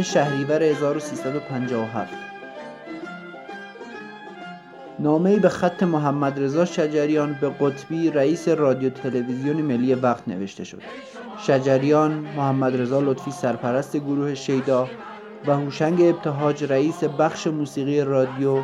شهریور 0.03 0.63
1357 0.63 2.13
نامه 4.99 5.39
به 5.39 5.49
خط 5.49 5.83
محمد 5.83 6.39
رضا 6.39 6.65
شجریان 6.65 7.37
به 7.41 7.49
قطبی 7.49 8.09
رئیس 8.09 8.47
رادیو 8.47 8.89
تلویزیون 8.89 9.55
ملی 9.55 9.93
وقت 9.93 10.27
نوشته 10.27 10.63
شد. 10.63 10.81
شجریان 11.37 12.11
محمد 12.11 12.81
رضا 12.81 12.99
لطفی 12.99 13.31
سرپرست 13.31 13.97
گروه 13.97 14.33
شیدا 14.33 14.89
و 15.47 15.55
هوشنگ 15.55 16.01
ابتهاج 16.01 16.63
رئیس 16.63 17.03
بخش 17.03 17.47
موسیقی 17.47 18.01
رادیو 18.01 18.63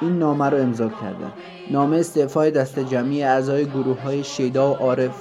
این 0.00 0.18
نامه 0.18 0.50
را 0.50 0.58
امضا 0.58 0.88
کردند 0.88 1.32
نامه 1.70 1.96
استعفای 1.96 2.50
دست 2.50 2.78
جمعی 2.78 3.22
اعضای 3.22 3.64
گروه 3.64 4.00
های 4.00 4.24
شیدا 4.24 4.70
و 4.70 4.74
عارف 4.74 5.12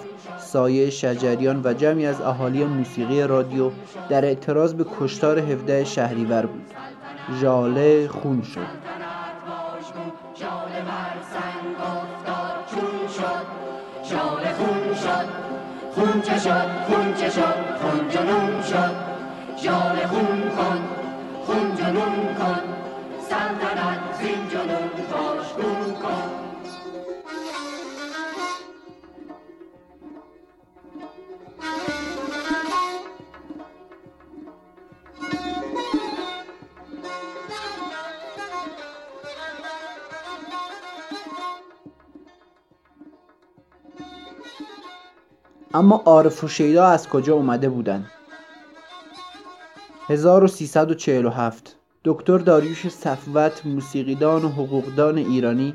سایه 0.54 0.90
شجریان 0.90 1.62
و 1.64 1.74
جمعی 1.74 2.06
از 2.06 2.22
اهالی 2.22 2.64
موسیقی 2.64 3.22
رادیو 3.22 3.72
در 4.10 4.26
اعتراض 4.26 4.74
به 4.74 4.86
کشتار 5.00 5.40
17 5.40 5.84
شهریور 5.84 6.46
بود. 6.46 6.74
ژاله 7.42 8.08
خون 8.08 8.42
شد. 8.42 8.60
خون 15.96 16.22
چه 16.22 16.40
شد 16.40 16.70
خون 16.88 17.14
چه 17.14 17.30
شد. 17.30 17.78
خون 17.82 18.10
جنون 18.10 18.62
شد. 18.62 18.96
ژاله 19.64 20.08
خون 20.08 20.42
کن. 20.58 20.82
خون 21.46 21.76
جنون 21.76 22.36
کن. 22.40 22.62
سلطنت 23.30 24.00
زین 24.22 24.50
جنون 24.50 24.90
اما 45.76 46.02
عارف 46.06 46.44
و 46.44 46.48
شیدا 46.48 46.86
از 46.86 47.10
کجا 47.10 47.34
اومده 47.34 47.70
بودن؟ 47.70 48.06
1347 50.10 51.76
دکتر 52.06 52.38
داریوش 52.38 52.88
صفوت 52.88 53.66
موسیقیدان 53.66 54.46
و 54.46 54.50
حقوقدان 54.50 55.18
ایرانی 55.18 55.74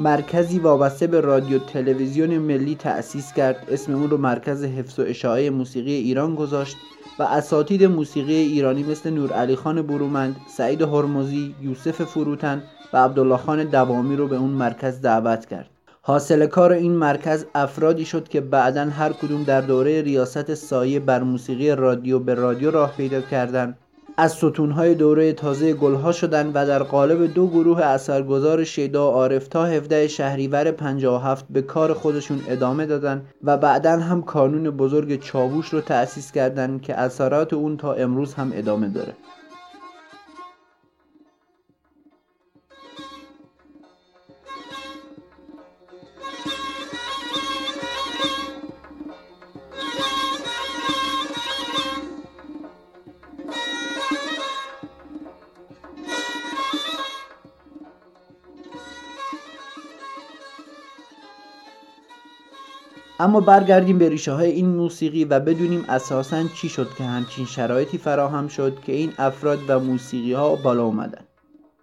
مرکزی 0.00 0.58
وابسته 0.58 1.06
به 1.06 1.20
رادیو 1.20 1.58
تلویزیون 1.58 2.38
ملی 2.38 2.74
تأسیس 2.74 3.32
کرد. 3.32 3.56
اسم 3.68 3.94
اون 3.94 4.10
رو 4.10 4.16
مرکز 4.16 4.64
حفظ 4.64 4.98
و 4.98 5.02
اشاعه 5.06 5.50
موسیقی 5.50 5.92
ایران 5.92 6.34
گذاشت 6.34 6.76
و 7.18 7.22
اساتید 7.22 7.84
موسیقی 7.84 8.34
ایرانی 8.34 8.82
مثل 8.82 9.10
نورعلی 9.10 9.56
خان 9.56 9.82
برومند، 9.82 10.36
سعید 10.56 10.82
هرمزی، 10.82 11.54
یوسف 11.62 12.02
فروتن 12.02 12.62
و 12.92 12.96
عبدالله 13.04 13.36
خان 13.36 13.64
دوامی 13.64 14.16
رو 14.16 14.28
به 14.28 14.36
اون 14.36 14.50
مرکز 14.50 15.00
دعوت 15.00 15.46
کرد. 15.46 15.70
حاصل 16.02 16.46
کار 16.46 16.72
این 16.72 16.92
مرکز 16.92 17.44
افرادی 17.54 18.04
شد 18.04 18.28
که 18.28 18.40
بعدا 18.40 18.84
هر 18.84 19.12
کدوم 19.12 19.42
در 19.42 19.60
دوره 19.60 20.02
ریاست 20.02 20.54
سایه 20.54 21.00
بر 21.00 21.22
موسیقی 21.22 21.70
رادیو 21.70 22.18
به 22.18 22.34
رادیو 22.34 22.70
راه 22.70 22.96
پیدا 22.96 23.20
کردند. 23.20 23.78
از 24.20 24.32
ستونهای 24.32 24.94
دوره 24.94 25.32
تازه 25.32 25.74
گلها 25.74 26.12
شدند 26.12 26.50
و 26.54 26.66
در 26.66 26.82
قالب 26.82 27.34
دو 27.34 27.46
گروه 27.46 27.80
اثرگذار 27.82 28.64
شیدا 28.64 29.10
و 29.10 29.14
عارف 29.14 29.48
تا 29.48 29.64
17 29.64 30.08
شهریور 30.08 30.70
57 30.70 31.46
به 31.50 31.62
کار 31.62 31.92
خودشون 31.92 32.40
ادامه 32.48 32.86
دادن 32.86 33.22
و 33.44 33.56
بعدا 33.56 33.98
هم 33.98 34.22
کانون 34.22 34.70
بزرگ 34.70 35.20
چاووش 35.20 35.68
رو 35.68 35.80
تأسیس 35.80 36.32
کردند 36.32 36.82
که 36.82 36.94
اثرات 36.94 37.52
اون 37.52 37.76
تا 37.76 37.92
امروز 37.92 38.34
هم 38.34 38.50
ادامه 38.54 38.88
داره. 38.88 39.14
اما 63.20 63.40
برگردیم 63.40 63.98
به 63.98 64.08
ریشه 64.08 64.32
های 64.32 64.50
این 64.50 64.66
موسیقی 64.66 65.24
و 65.24 65.40
بدونیم 65.40 65.84
اساسا 65.88 66.44
چی 66.54 66.68
شد 66.68 66.88
که 66.98 67.04
همچین 67.04 67.46
شرایطی 67.46 67.98
فراهم 67.98 68.48
شد 68.48 68.78
که 68.86 68.92
این 68.92 69.12
افراد 69.18 69.58
و 69.68 69.80
موسیقی 69.80 70.32
ها 70.32 70.56
بالا 70.56 70.84
اومدن. 70.84 71.24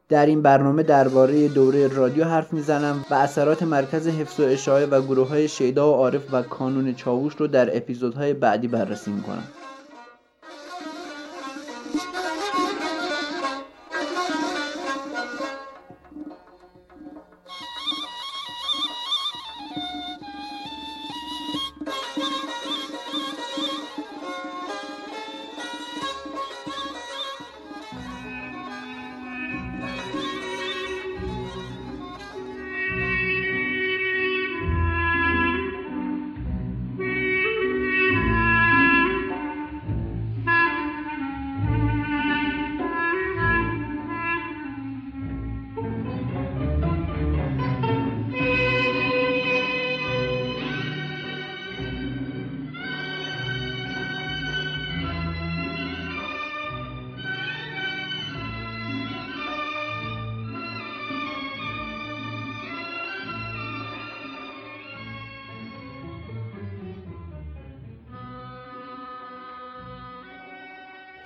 در 0.09 0.25
این 0.25 0.41
برنامه 0.41 0.83
درباره 0.83 1.47
دوره 1.47 1.87
رادیو 1.87 2.23
حرف 2.23 2.53
می‌زنم 2.53 3.05
و 3.11 3.13
اثرات 3.13 3.63
مرکز 3.63 4.07
حفظ 4.07 4.39
و 4.39 4.43
اشاعه 4.43 4.85
و 4.85 5.01
گروه 5.01 5.29
های 5.29 5.47
شیدا 5.47 5.89
و 5.89 5.95
عارف 5.95 6.33
و 6.33 6.41
کانون 6.41 6.93
چاووش 6.93 7.35
رو 7.35 7.47
در 7.47 7.77
اپیزودهای 7.77 8.33
بعدی 8.33 8.67
بررسی 8.67 9.11
می‌کنم. 9.11 9.43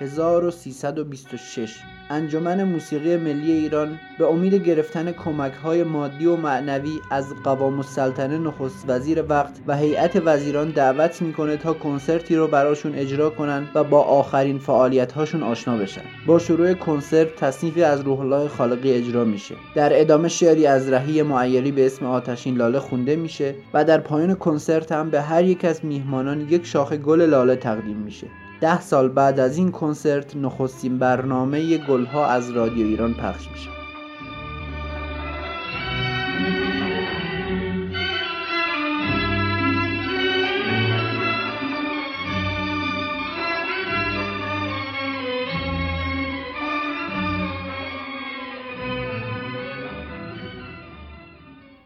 1326 0.10 1.76
انجمن 2.10 2.64
موسیقی 2.64 3.18
ملی 3.18 3.52
ایران 3.52 4.00
به 4.20 4.26
امید 4.26 4.54
گرفتن 4.54 5.12
کمک 5.12 5.54
های 5.54 5.84
مادی 5.84 6.26
و 6.26 6.36
معنوی 6.36 7.00
از 7.12 7.26
قوام 7.44 7.78
السلطنه 7.78 8.38
نخست 8.38 8.86
وزیر 8.88 9.24
وقت 9.30 9.54
و 9.68 9.78
هیئت 9.78 10.22
وزیران 10.26 10.70
دعوت 10.70 11.22
می‌کنه 11.22 11.58
تا 11.58 11.74
کنسرتی 11.74 12.36
رو 12.36 12.48
براشون 12.48 12.96
اجرا 12.96 13.30
کنن 13.30 13.68
و 13.76 13.84
با 13.84 14.02
آخرین 14.02 14.60
فعالیت 14.60 15.12
هاشون 15.12 15.44
آشنا 15.44 15.78
بشن. 15.78 16.02
با 16.26 16.40
شروع 16.40 16.74
کنسرت 16.74 17.36
تصنیفی 17.36 17.84
از 17.84 18.02
روح 18.02 18.20
الله 18.20 18.48
خالقی 18.48 18.92
اجرا 18.92 19.24
میشه. 19.24 19.56
در 19.76 20.02
ادامه 20.02 20.28
شعری 20.28 20.68
از 20.68 20.90
رهی 20.90 21.22
معیری 21.22 21.72
به 21.72 21.86
اسم 21.86 22.06
آتشین 22.06 22.58
لاله 22.58 22.80
خونده 22.80 23.16
میشه 23.16 23.56
و 23.74 23.86
در 23.86 23.98
پایان 23.98 24.36
کنسرت 24.36 24.92
هم 24.92 25.10
به 25.10 25.22
هر 25.22 25.44
یک 25.44 25.66
از 25.66 25.86
میهمانان 25.86 26.42
یک 26.42 26.66
شاخه 26.66 26.98
گل 26.98 27.22
لاله 27.22 27.56
تقدیم 27.56 27.98
میشه. 27.98 28.28
ده 28.62 28.82
سال 28.82 29.10
بعد 29.10 29.40
از 29.40 29.58
این 29.58 29.72
کنسرت 29.72 30.36
نخستین 30.36 31.00
برنامه 31.00 31.78
گلها 31.78 32.26
از 32.26 32.52
رادیو 32.52 32.88
ایران 32.88 33.14
پخش 33.14 33.48
میشه 33.52 33.70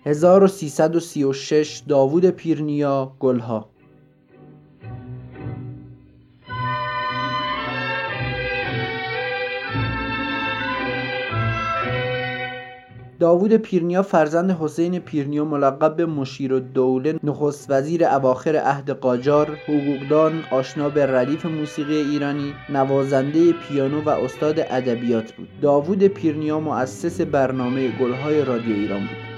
(1336) 0.05 1.83
داوود 1.87 2.25
پیرنیا 2.25 3.15
گلها. 3.19 3.72
داوود 13.19 13.53
پیرنیا 13.53 14.01
فرزند 14.01 14.51
حسین 14.51 14.99
پیرنیا 14.99 15.45
ملقب 15.45 15.95
به 15.95 16.05
مشیر 16.05 16.53
الدوله 16.53 17.19
نخست 17.23 17.65
وزیر 17.69 18.05
اواخر 18.05 18.55
عهد 18.55 18.89
قاجار 18.89 19.57
حقوقدان 19.67 20.43
آشنا 20.51 20.89
به 20.89 21.05
ردیف 21.05 21.45
موسیقی 21.45 21.95
ایرانی 21.95 22.53
نوازنده 22.69 23.53
پیانو 23.53 24.01
و 24.01 24.09
استاد 24.09 24.59
ادبیات 24.59 25.31
بود. 25.31 25.47
داوود 25.61 26.03
پیرنیا 26.03 26.59
مؤسس 26.59 27.21
برنامه 27.21 27.91
گلهای 27.99 28.45
رادیو 28.45 28.75
ایران 28.75 28.99
بود. 28.99 29.32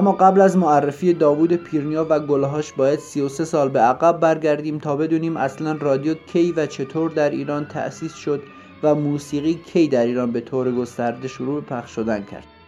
اما 0.00 0.12
قبل 0.12 0.40
از 0.40 0.56
معرفی 0.56 1.12
داوود 1.12 1.54
پیرنیا 1.54 2.06
و 2.10 2.20
گلهاش 2.20 2.72
باید 2.72 2.98
33 2.98 3.44
سال 3.44 3.68
به 3.68 3.80
عقب 3.80 4.20
برگردیم 4.20 4.78
تا 4.78 4.96
بدونیم 4.96 5.36
اصلا 5.36 5.72
رادیو 5.72 6.14
کی 6.14 6.52
و 6.52 6.66
چطور 6.66 7.10
در 7.10 7.30
ایران 7.30 7.66
تأسیس 7.66 8.14
شد 8.14 8.42
و 8.82 8.94
موسیقی 8.94 9.54
کی 9.54 9.88
در 9.88 10.06
ایران 10.06 10.32
به 10.32 10.40
طور 10.40 10.72
گسترده 10.72 11.28
شروع 11.28 11.60
به 11.60 11.66
پخش 11.66 11.90
شدن 11.90 12.24
کرد. 12.24 12.59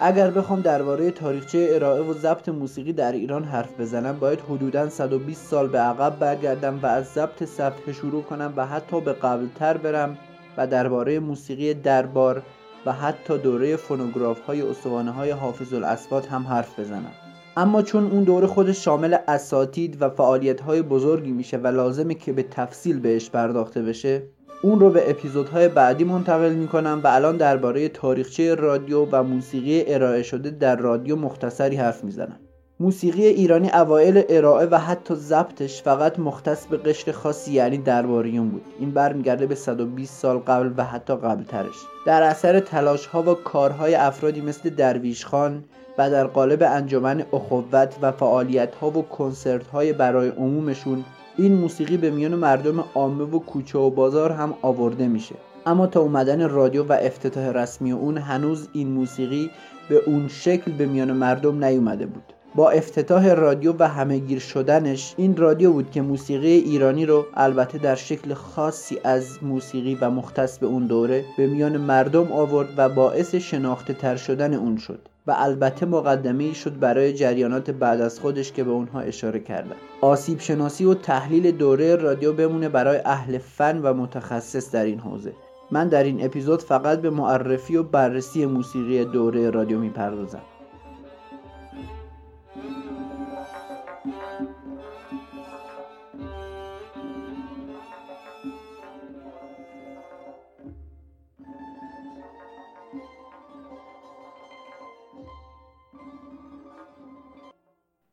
اگر 0.00 0.30
بخوام 0.30 0.60
درباره 0.60 1.10
تاریخچه 1.10 1.68
ارائه 1.70 2.02
و 2.02 2.14
ضبط 2.14 2.48
موسیقی 2.48 2.92
در 2.92 3.12
ایران 3.12 3.44
حرف 3.44 3.80
بزنم 3.80 4.18
باید 4.18 4.40
حدودا 4.40 4.88
120 4.88 5.46
سال 5.46 5.68
به 5.68 5.78
عقب 5.78 6.18
برگردم 6.18 6.80
و 6.82 6.86
از 6.86 7.06
ضبط 7.06 7.44
صفحه 7.44 7.92
شروع 7.92 8.22
کنم 8.22 8.52
و 8.56 8.66
حتی 8.66 9.00
به 9.00 9.12
قبلتر 9.12 9.76
برم 9.76 10.18
و 10.56 10.66
درباره 10.66 11.18
موسیقی 11.18 11.74
دربار 11.74 12.42
و 12.86 12.92
حتی 12.92 13.38
دوره 13.38 13.76
فونوگراف 13.76 14.40
های 14.40 14.62
استوانه 14.62 15.10
های 15.10 15.30
حافظ 15.30 15.74
الاسفات 15.74 16.28
هم 16.28 16.46
حرف 16.46 16.80
بزنم. 16.80 17.12
اما 17.56 17.82
چون 17.82 18.10
اون 18.10 18.24
دوره 18.24 18.46
خودش 18.46 18.84
شامل 18.84 19.16
اساتید 19.28 20.02
و 20.02 20.10
فعالیت 20.10 20.60
های 20.60 20.82
بزرگی 20.82 21.32
میشه 21.32 21.56
و 21.56 21.66
لازمه 21.66 22.14
که 22.14 22.32
به 22.32 22.42
تفصیل 22.42 23.00
بهش 23.00 23.30
پرداخته 23.30 23.82
بشه 23.82 24.22
اون 24.62 24.80
رو 24.80 24.90
به 24.90 25.10
اپیزودهای 25.10 25.68
بعدی 25.68 26.04
منتقل 26.04 26.52
می‌کنم 26.52 27.00
و 27.04 27.06
الان 27.06 27.36
درباره 27.36 27.88
تاریخچه 27.88 28.54
رادیو 28.54 29.06
و 29.12 29.22
موسیقی 29.22 29.94
ارائه 29.94 30.22
شده 30.22 30.50
در 30.50 30.76
رادیو 30.76 31.16
مختصری 31.16 31.76
حرف 31.76 32.04
می‌زنم. 32.04 32.40
موسیقی 32.80 33.26
ایرانی 33.26 33.70
اوایل 33.70 34.22
ارائه 34.28 34.66
و 34.66 34.78
حتی 34.78 35.14
ضبطش 35.14 35.82
فقط 35.82 36.18
مختص 36.18 36.66
به 36.66 36.76
قشر 36.76 37.12
خاصی 37.12 37.52
یعنی 37.52 37.78
درباریون 37.78 38.48
بود. 38.48 38.62
این 38.80 38.90
برمیگرده 38.90 39.46
به 39.46 39.54
120 39.54 40.20
سال 40.20 40.38
قبل 40.38 40.70
و 40.76 40.84
حتی 40.84 41.16
قبلترش. 41.16 41.74
در 42.06 42.22
اثر 42.22 42.60
تلاش 42.60 43.06
ها 43.06 43.22
و 43.22 43.34
کارهای 43.34 43.94
افرادی 43.94 44.40
مثل 44.40 44.70
درویش 44.70 45.26
خان 45.26 45.64
و 45.98 46.10
در 46.10 46.26
قالب 46.26 46.62
انجمن 46.62 47.24
اخوت 47.32 47.94
و 48.02 48.12
فعالیت 48.12 48.74
ها 48.74 48.90
و 48.90 49.02
کنسرت 49.02 49.66
های 49.66 49.92
برای 49.92 50.28
عمومشون 50.28 51.04
این 51.36 51.54
موسیقی 51.54 51.96
به 51.96 52.10
میان 52.10 52.34
مردم 52.34 52.84
عامه 52.94 53.24
و 53.24 53.38
کوچه 53.38 53.78
و 53.78 53.90
بازار 53.90 54.32
هم 54.32 54.54
آورده 54.62 55.08
میشه. 55.08 55.34
اما 55.66 55.86
تا 55.86 56.00
اومدن 56.00 56.48
رادیو 56.48 56.84
و 56.84 56.98
افتتاح 57.02 57.48
رسمی 57.48 57.92
اون 57.92 58.18
هنوز 58.18 58.68
این 58.72 58.88
موسیقی 58.88 59.50
به 59.88 60.02
اون 60.06 60.28
شکل 60.28 60.72
به 60.72 60.86
میان 60.86 61.12
مردم 61.12 61.64
نیومده 61.64 62.06
بود. 62.06 62.22
با 62.54 62.70
افتتاح 62.70 63.32
رادیو 63.34 63.74
و 63.78 63.88
همهگیر 63.88 64.38
شدنش 64.38 65.14
این 65.16 65.36
رادیو 65.36 65.72
بود 65.72 65.90
که 65.90 66.02
موسیقی 66.02 66.48
ایرانی 66.48 67.06
رو 67.06 67.26
البته 67.34 67.78
در 67.78 67.94
شکل 67.94 68.34
خاصی 68.34 68.98
از 69.04 69.38
موسیقی 69.42 69.98
و 70.00 70.10
مختص 70.10 70.58
به 70.58 70.66
اون 70.66 70.86
دوره 70.86 71.24
به 71.36 71.46
میان 71.46 71.76
مردم 71.76 72.32
آورد 72.32 72.68
و 72.76 72.88
باعث 72.88 73.34
شناخته 73.34 73.94
تر 73.94 74.16
شدن 74.16 74.54
اون 74.54 74.76
شد. 74.76 75.08
و 75.26 75.34
البته 75.36 75.86
مقدمه 75.86 76.52
شد 76.52 76.78
برای 76.78 77.12
جریانات 77.12 77.70
بعد 77.70 78.00
از 78.00 78.20
خودش 78.20 78.52
که 78.52 78.64
به 78.64 78.70
اونها 78.70 79.00
اشاره 79.00 79.40
کردم 79.40 79.76
آسیب 80.00 80.40
شناسی 80.40 80.84
و 80.84 80.94
تحلیل 80.94 81.50
دوره 81.50 81.96
رادیو 81.96 82.32
بمونه 82.32 82.68
برای 82.68 83.00
اهل 83.04 83.38
فن 83.38 83.82
و 83.82 83.94
متخصص 83.94 84.70
در 84.70 84.84
این 84.84 84.98
حوزه. 84.98 85.32
من 85.70 85.88
در 85.88 86.04
این 86.04 86.24
اپیزود 86.24 86.62
فقط 86.62 87.00
به 87.00 87.10
معرفی 87.10 87.76
و 87.76 87.82
بررسی 87.82 88.46
موسیقی 88.46 89.04
دوره 89.04 89.50
رادیو 89.50 89.78
می‌پردازم. 89.78 90.42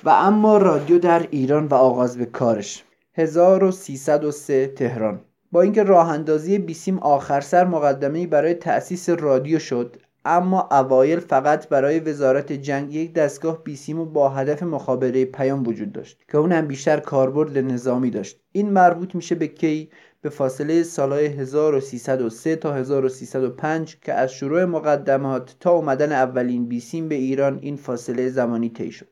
و 0.04 0.10
اما 0.10 0.58
رادیو 0.58 1.00
در 1.00 1.28
ایران 1.32 1.66
و 1.66 1.74
آغاز 1.74 2.18
به 2.18 2.26
کارش. 2.26 2.84
1303 3.14 4.68
تهران. 4.68 5.22
با 5.52 5.62
اینکه 5.62 5.84
راه 5.84 6.10
اندازی 6.10 6.60
بیسیم 6.60 7.00
آخر 7.00 7.42
سر 7.42 7.68
مقدمه 7.68 8.28
برای 8.28 8.54
تأسیس 8.54 9.10
رادیو 9.10 9.60
شد 9.60 9.98
اما 10.26 10.70
اوایل 10.72 11.20
فقط 11.20 11.70
برای 11.70 12.00
وزارت 12.00 12.52
جنگ 12.52 12.94
یک 12.94 13.14
دستگاه 13.14 13.64
بیسیم 13.64 14.00
و 14.00 14.06
با 14.06 14.30
هدف 14.30 14.64
مخابره 14.64 15.26
پیام 15.26 15.68
وجود 15.68 15.92
داشت 15.92 16.20
که 16.32 16.38
اون 16.38 16.52
هم 16.52 16.68
بیشتر 16.68 17.00
کاربرد 17.00 17.58
نظامی 17.58 18.10
داشت. 18.10 18.40
این 18.52 18.70
مربوط 18.70 19.16
میشه 19.16 19.36
به 19.36 19.48
کی؟ 19.48 19.90
به 20.22 20.30
فاصله 20.30 20.84
سالهای 20.84 21.26
1303 21.26 22.56
تا 22.56 22.74
1305 22.74 23.98
که 24.02 24.14
از 24.14 24.34
شروع 24.34 24.66
مقدمات 24.66 25.56
تا 25.60 25.72
اومدن 25.72 26.12
اولین 26.12 26.68
بیسیم 26.68 27.08
به 27.08 27.16
ایران 27.16 27.60
این 27.62 27.76
فاصله 27.76 28.30
زمانی 28.30 28.70
طی 28.70 28.92
شد. 28.92 29.11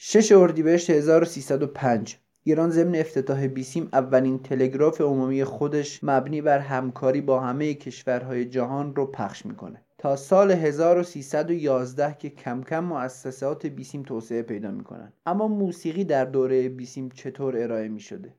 6 0.00 0.32
اردیبهشت 0.32 0.90
1305 0.90 2.18
ایران 2.44 2.70
ضمن 2.70 2.94
افتتاح 2.94 3.46
بیسیم 3.46 3.88
اولین 3.92 4.38
تلگراف 4.38 5.00
عمومی 5.00 5.44
خودش 5.44 6.04
مبنی 6.04 6.42
بر 6.42 6.58
همکاری 6.58 7.20
با 7.20 7.40
همه 7.40 7.74
کشورهای 7.74 8.44
جهان 8.44 8.94
رو 8.94 9.06
پخش 9.06 9.46
می‌کنه. 9.46 9.82
تا 9.98 10.16
سال 10.16 10.50
1311 10.50 12.16
که 12.18 12.30
کم 12.30 12.62
کم 12.62 12.84
مؤسسات 12.84 13.66
بیسیم 13.66 14.02
توسعه 14.02 14.42
پیدا 14.42 14.70
می‌کنن. 14.70 15.12
اما 15.26 15.48
موسیقی 15.48 16.04
در 16.04 16.24
دوره 16.24 16.68
بیسیم 16.68 17.08
چطور 17.14 17.56
ارائه 17.56 17.88
می‌شده؟ 17.88 18.34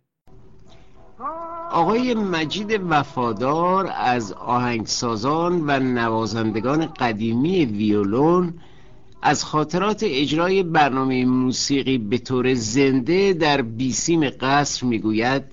آقای 1.71 2.13
مجید 2.13 2.81
وفادار 2.89 3.89
از 3.97 4.33
آهنگسازان 4.33 5.63
و 5.67 5.79
نوازندگان 5.79 6.85
قدیمی 6.85 7.65
ویولون 7.65 8.53
از 9.21 9.43
خاطرات 9.43 10.03
اجرای 10.03 10.63
برنامه 10.63 11.25
موسیقی 11.25 11.97
به 11.97 12.17
طور 12.17 12.53
زنده 12.53 13.33
در 13.33 13.61
بیسیم 13.61 14.29
قصر 14.29 14.85
می‌گوید 14.85 15.43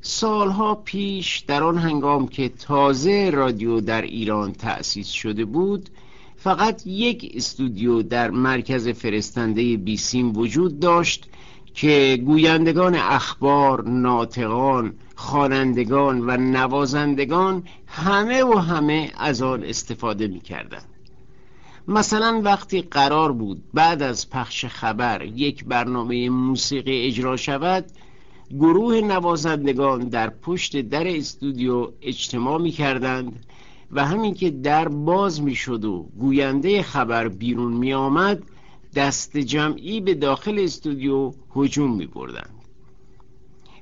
سالها 0.00 0.74
پیش 0.74 1.38
در 1.38 1.62
آن 1.62 1.78
هنگام 1.78 2.28
که 2.28 2.48
تازه 2.48 3.30
رادیو 3.34 3.80
در 3.80 4.02
ایران 4.02 4.52
تأسیس 4.52 5.08
شده 5.08 5.44
بود 5.44 5.88
فقط 6.36 6.86
یک 6.86 7.32
استودیو 7.34 8.02
در 8.02 8.30
مرکز 8.30 8.88
فرستنده 8.88 9.76
بیسیم 9.76 10.36
وجود 10.36 10.80
داشت 10.80 11.28
که 11.74 12.22
گویندگان 12.26 12.94
اخبار، 12.94 13.88
ناطقان، 13.88 14.94
خوانندگان 15.14 16.20
و 16.20 16.36
نوازندگان 16.36 17.62
همه 17.86 18.44
و 18.44 18.54
همه 18.58 19.12
از 19.16 19.42
آن 19.42 19.64
استفاده 19.64 20.26
می 20.26 20.40
کردن. 20.40 20.82
مثلا 21.88 22.40
وقتی 22.44 22.82
قرار 22.82 23.32
بود 23.32 23.62
بعد 23.74 24.02
از 24.02 24.30
پخش 24.30 24.64
خبر 24.64 25.24
یک 25.24 25.64
برنامه 25.64 26.30
موسیقی 26.30 27.06
اجرا 27.06 27.36
شود 27.36 27.84
گروه 28.50 29.00
نوازندگان 29.00 30.08
در 30.08 30.30
پشت 30.30 30.80
در 30.80 31.16
استودیو 31.16 31.88
اجتماع 32.02 32.58
می 32.62 32.70
کردند 32.70 33.46
و 33.92 34.06
همین 34.06 34.34
که 34.34 34.50
در 34.50 34.88
باز 34.88 35.42
می 35.42 35.54
شد 35.54 35.84
و 35.84 36.06
گوینده 36.18 36.82
خبر 36.82 37.28
بیرون 37.28 37.72
می 37.72 37.92
آمد 37.92 38.42
دست 38.94 39.36
جمعی 39.36 40.00
به 40.00 40.14
داخل 40.14 40.58
استودیو 40.58 41.32
هجوم 41.56 41.96
می 41.96 42.06
بردند 42.06 42.54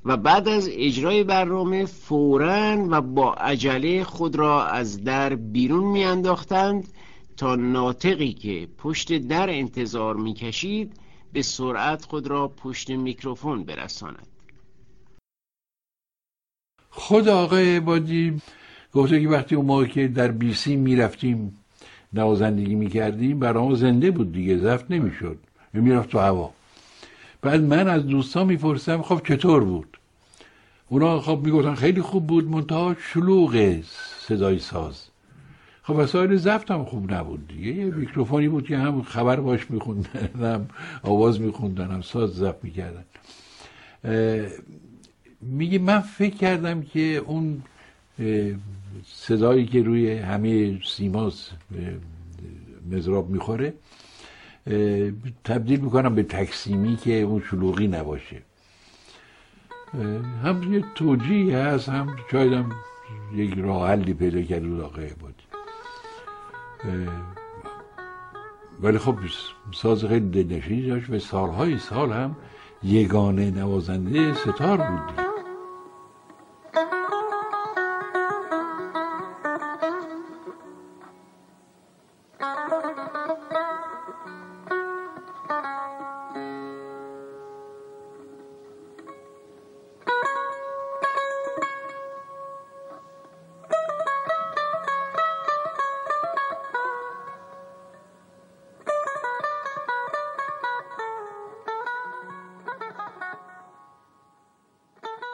و 0.04 0.16
بعد 0.16 0.48
از 0.48 0.68
اجرای 0.72 1.24
برنامه 1.24 1.84
فورا 1.84 2.86
و 2.90 3.00
با 3.00 3.32
عجله 3.32 4.04
خود 4.04 4.36
را 4.36 4.64
از 4.64 5.04
در 5.04 5.34
بیرون 5.34 5.84
می 5.84 6.04
انداختند 6.04 6.88
تا 7.36 7.56
ناطقی 7.56 8.32
که 8.32 8.68
پشت 8.78 9.12
در 9.18 9.50
انتظار 9.50 10.16
می 10.16 10.34
کشید 10.34 10.92
به 11.32 11.42
سرعت 11.42 12.04
خود 12.04 12.26
را 12.26 12.48
پشت 12.48 12.90
میکروفون 12.90 13.64
برساند. 13.64 14.26
خود 16.90 17.28
آقای 17.28 17.76
عبادی 17.76 18.42
گفته 18.92 19.20
که 19.20 19.28
وقتی 19.28 19.54
اون 19.54 19.86
که 19.86 20.08
در 20.08 20.28
بیسی 20.28 20.76
می‌رفتیم 20.76 21.58
نوازندگی 22.12 22.74
می‌کردیم 22.74 23.38
برام 23.38 23.74
زنده 23.74 24.10
بود 24.10 24.32
دیگه 24.32 24.58
زفت 24.58 24.90
نمی‌شد. 24.90 25.38
می‌رفت 25.72 26.08
تو 26.08 26.18
هوا. 26.18 26.52
بعد 27.40 27.60
من 27.60 27.88
از 27.88 28.06
دوستان 28.06 28.46
می‌پرسم 28.46 29.02
خب 29.02 29.20
چطور 29.28 29.64
بود؟ 29.64 29.98
اونا 30.88 31.20
خب 31.20 31.40
می‌گفتن 31.44 31.74
خیلی 31.74 32.02
خوب 32.02 32.26
بود 32.26 32.50
منتها 32.50 32.96
شلوغ 33.12 33.82
صدای 34.26 34.58
ساز. 34.58 35.05
خب 35.86 35.96
وسایل 35.96 36.36
زفت 36.36 36.70
هم 36.70 36.84
خوب 36.84 37.12
نبود 37.12 37.48
دیگه. 37.48 37.72
یه 37.72 37.84
میکروفونی 37.84 38.48
بود 38.48 38.66
که 38.66 38.78
هم 38.78 39.02
خبر 39.02 39.40
باش 39.40 39.70
میخوندن 39.70 40.28
هم 40.40 40.68
آواز 41.02 41.40
میخوندن 41.40 41.90
هم 41.90 42.02
ساز 42.02 42.30
زفت 42.30 42.64
می‌کردن. 42.64 43.04
میگه 45.40 45.78
من 45.78 46.00
فکر 46.00 46.36
کردم 46.36 46.82
که 46.82 47.00
اون 47.00 47.62
صدایی 49.06 49.66
که 49.66 49.82
روی 49.82 50.18
همه 50.18 50.80
سیماس 50.84 51.50
مزراب 52.90 53.30
می‌خوره 53.30 53.74
تبدیل 55.44 55.80
می‌کنم 55.80 56.14
به 56.14 56.22
تکسیمی 56.22 56.96
که 56.96 57.20
اون 57.20 57.42
شلوغی 57.50 57.88
نباشه. 57.88 58.42
هم 60.44 60.72
یه 60.72 60.84
توجیه 60.94 61.58
هست 61.58 61.88
هم 61.88 62.16
شاید 62.30 62.52
هم 62.52 62.72
یک 63.34 63.54
راه 63.58 63.88
حلی 63.88 64.14
پیدا 64.14 64.42
کرده 64.42 64.68
بود 64.68 65.35
ولی 68.80 68.98
خب 68.98 69.14
ساز 69.74 70.04
خیلی 70.04 70.42
دلنشینی 70.42 70.86
داشت 70.86 71.10
و 71.10 71.18
سالهای 71.18 71.78
سال 71.78 72.12
هم 72.12 72.36
یگانه 72.82 73.50
نوازنده 73.50 74.34
ستار 74.34 74.76
بود. 74.76 75.25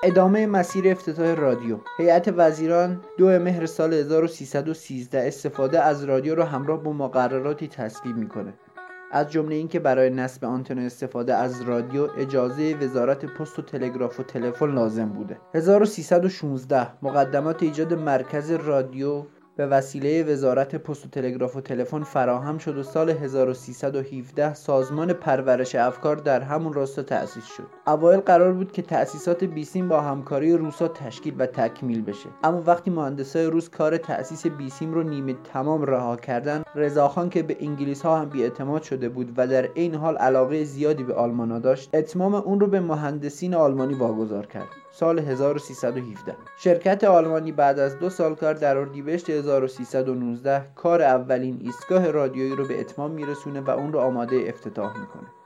ادامه 0.05 0.47
مسیر 0.47 0.89
افتتاح 0.89 1.35
رادیو. 1.35 1.79
هیئت 1.99 2.35
وزیران 2.37 3.01
دو 3.19 3.27
مهر 3.39 3.67
سال 3.67 3.93
1313 3.93 5.27
استفاده 5.27 5.81
از 5.81 6.05
رادیو 6.05 6.35
را 6.35 6.45
همراه 6.45 6.83
با 6.83 6.93
مقرراتی 6.93 7.69
تصویب 7.69 8.17
می‌کنه. 8.17 8.55
از 9.13 9.31
جمله 9.31 9.55
اینکه 9.55 9.81
برای 9.81 10.11
نصب 10.11 10.45
آنتن 10.45 10.79
استفاده 10.79 11.35
از 11.35 11.63
رادیو 11.63 12.09
اجازه 12.19 12.77
وزارت 12.81 13.25
پست 13.25 13.59
و 13.59 13.63
تلگراف 13.63 14.21
و 14.21 14.23
تلفن 14.23 14.75
لازم 14.75 15.09
بوده. 15.09 15.39
1316 15.55 16.89
مقدمات 17.03 17.63
ایجاد 17.63 17.95
مرکز 17.95 18.51
رادیو 18.51 19.25
به 19.57 19.67
وسیله 19.67 20.25
وزارت 20.25 20.77
پست 20.77 21.07
و 21.07 21.09
تلگراف 21.09 21.57
و 21.57 21.61
تلفن 21.61 22.03
فراهم 22.03 22.59
شد 22.59 22.77
و 22.79 22.83
سال 22.83 23.11
1317 23.11 24.55
سازمان 24.55 25.13
پرورش 25.13 25.75
افکار 25.75 26.17
در 26.17 26.41
همون 26.41 26.73
راستا 26.73 27.03
تأسیس 27.03 27.45
شد. 27.45 27.67
اوایل 27.87 28.21
قرار 28.21 28.53
بود 28.53 28.73
که 28.73 28.83
تأسیسات 28.83 29.45
بیسیم 29.45 29.89
با 29.89 30.01
همکاری 30.01 30.57
روسا 30.57 30.89
تشکیل 30.89 31.35
و 31.39 31.47
تکمیل 31.47 32.03
بشه. 32.03 32.29
اما 32.45 32.63
وقتی 32.67 32.91
مهندسای 32.91 33.47
روس 33.47 33.69
کار 33.69 33.97
تأسیس 33.97 34.47
بیسیم 34.47 34.95
رو 34.95 35.03
نیمه 35.03 35.35
تمام 35.53 35.83
رها 35.83 36.17
کردن، 36.17 36.63
رضاخان 36.75 37.31
که 37.31 37.43
به 37.43 37.57
انگلیس 37.61 38.03
ها 38.03 38.19
هم 38.19 38.29
بیاعتماد 38.29 38.83
شده 38.83 39.09
بود 39.09 39.33
و 39.37 39.47
در 39.47 39.69
این 39.75 39.95
حال 39.95 40.17
علاقه 40.17 40.65
زیادی 40.65 41.05
به 41.05 41.15
آلمانا 41.15 41.59
داشت، 41.59 41.91
اتمام 41.95 42.35
اون 42.35 42.61
رو 42.61 42.67
به 42.67 42.81
مهندسین 42.81 43.55
آلمانی 43.55 43.95
واگذار 43.95 44.47
کرد. 44.47 44.82
سال 44.95 45.19
1317 45.19 46.37
شرکت 46.59 47.05
آلمانی 47.05 47.53
بعد 47.53 47.79
از 47.79 47.99
دو 47.99 48.11
سال 48.11 48.35
کار 48.35 48.55
در 48.55 48.77
اردیبهشت 48.77 49.31
1319 49.31 50.67
کار 50.75 51.03
اولین 51.03 51.61
ایستگاه 51.63 52.11
رادیویی 52.11 52.57
رو 52.57 52.67
به 52.67 52.81
اتمام 52.81 53.11
میرسونه 53.11 53.61
و 53.61 53.71
اون 53.71 53.93
رو 53.93 53.99
آماده 53.99 54.45
افتتاح 54.49 55.01
می‌کنه. 55.01 55.42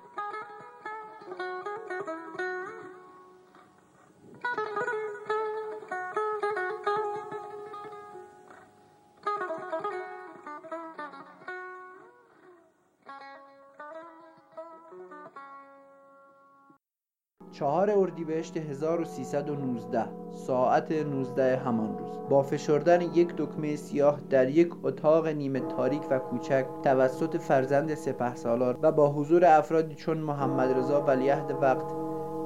چهار 17.58 17.90
اردیبهشت 17.90 18.56
1319 18.56 20.04
ساعت 20.46 20.92
19 20.92 21.56
همان 21.56 21.98
روز. 21.98 22.28
با 22.28 22.42
فشردن 22.42 23.00
یک 23.00 23.34
دکمه 23.36 23.76
سیاه 23.76 24.18
در 24.30 24.48
یک 24.48 24.68
اتاق 24.82 25.26
نیمه 25.26 25.60
تاریک 25.60 26.02
و 26.10 26.18
کوچک 26.18 26.66
توسط 26.82 27.36
فرزند 27.36 27.94
سپه 27.94 28.34
سالار 28.34 28.78
و 28.82 28.92
با 28.92 29.12
حضور 29.12 29.44
افرادی 29.44 29.94
چون 29.94 30.18
محمد 30.18 30.78
رضا 30.78 31.00
ولیعهد 31.00 31.54
وقت 31.62 31.86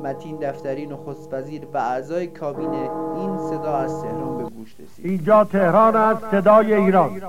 متین 0.02 0.36
دفتری 0.36 0.86
نخست 0.86 1.34
وزیر 1.34 1.66
و 1.74 1.78
اعضای 1.78 2.26
کابینه 2.26 2.90
این 3.16 3.38
صدا 3.38 3.76
از 3.76 4.02
تهران 4.02 4.36
به 4.36 4.42
گوش 4.42 4.74
رسید. 4.80 5.06
اینجا 5.06 5.44
تهران 5.44 5.96
است 5.96 6.30
صدای 6.30 6.74
ایران. 6.74 7.20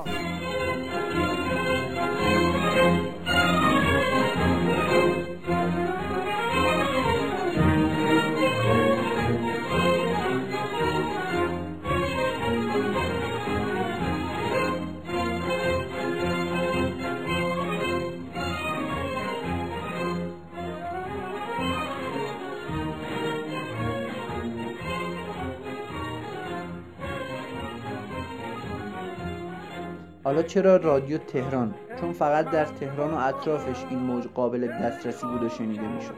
حالا 30.31 30.43
چرا 30.43 30.75
رادیو 30.75 31.17
تهران؟ 31.17 31.73
چون 32.01 32.13
فقط 32.13 32.49
در 32.49 32.65
تهران 32.65 33.13
و 33.13 33.17
اطرافش 33.17 33.85
این 33.89 33.99
موج 33.99 34.23
قابل 34.35 34.67
دسترسی 34.67 35.25
بود 35.27 35.43
و 35.43 35.49
شنیده 35.49 35.87
می‌شد. 35.87 36.13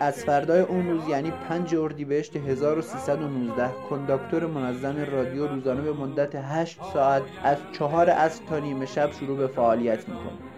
از 0.00 0.24
فردای 0.24 0.60
اون 0.60 0.90
روز 0.90 1.08
یعنی 1.08 1.32
5 1.48 1.74
اردیبهشت 1.74 2.36
1319 2.36 3.68
کنداکتور 3.90 4.46
منظم 4.46 4.96
رادیو 5.12 5.46
روزانه 5.46 5.80
به 5.80 5.92
مدت 5.92 6.34
8 6.34 6.80
ساعت 6.92 7.22
از 7.44 7.56
چهار 7.72 8.10
عصر 8.10 8.44
تا 8.44 8.58
نیمه 8.58 8.86
شب 8.86 9.12
شروع 9.12 9.36
به 9.36 9.46
فعالیت 9.46 10.08
می‌کنه. 10.08 10.49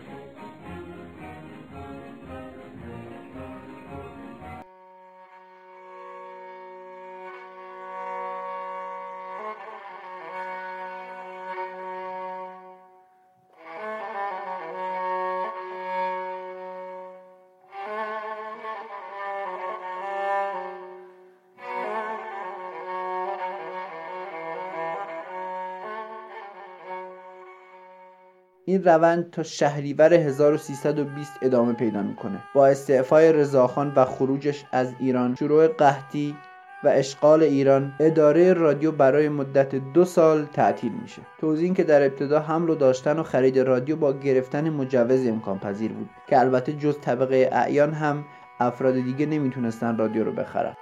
این 28.73 28.85
روند 28.85 29.31
تا 29.31 29.43
شهریور 29.43 30.15
1320 30.15 31.33
ادامه 31.43 31.73
پیدا 31.73 32.03
می‌کنه. 32.03 32.39
با 32.55 32.67
استعفای 32.67 33.33
رضاخان 33.33 33.93
و 33.97 34.05
خروجش 34.05 34.65
از 34.73 34.93
ایران 34.99 35.35
شروع 35.35 35.67
قحطی 35.69 36.37
و 36.85 36.89
اشغال 36.89 37.43
ایران 37.43 37.93
اداره 38.01 38.53
رادیو 38.53 38.93
برای 38.93 39.29
مدت 39.29 39.75
دو 39.75 40.05
سال 40.05 40.45
تعطیل 40.45 40.93
میشه. 41.03 41.23
توضیح 41.39 41.75
که 41.75 41.85
در 41.85 42.03
ابتدا 42.03 42.41
حمل 42.41 42.71
و 42.71 42.75
داشتن 42.75 43.19
و 43.19 43.23
خرید 43.23 43.59
رادیو 43.59 43.97
با 43.97 44.13
گرفتن 44.13 44.71
مجوز 44.71 45.27
امکان 45.27 45.59
پذیر 45.59 45.93
بود 45.93 46.11
که 46.29 46.41
البته 46.41 46.73
جز 46.73 46.99
طبقه 47.01 47.49
اعیان 47.53 47.93
هم 47.93 48.25
افراد 48.61 48.95
دیگه 48.95 49.27
نمی‌تونستن 49.27 49.99
رادیو 49.99 50.25
رو 50.25 50.33
بخرن. 50.33 50.75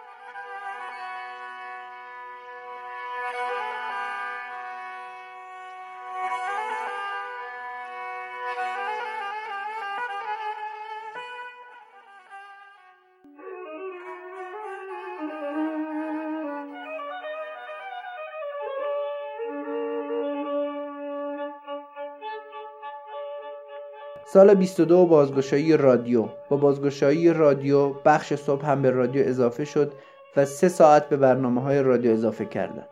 سال 24.33 24.55
22 24.55 25.07
بازگشایی 25.07 25.77
رادیو. 25.77 26.29
با 26.49 26.57
بازگشایی 26.57 27.33
رادیو 27.33 27.89
بخش 27.89 28.35
صبح 28.35 28.67
هم 28.67 28.83
به 28.83 28.91
رادیو 28.91 29.23
اضافه 29.27 29.65
شد 29.65 29.93
و 30.37 30.45
سه 30.45 30.69
ساعت 30.69 31.09
به 31.09 31.17
برنامه 31.17 31.63
های 31.63 31.83
رادیو 31.83 32.13
اضافه 32.13 32.45
کردن. 32.45 32.85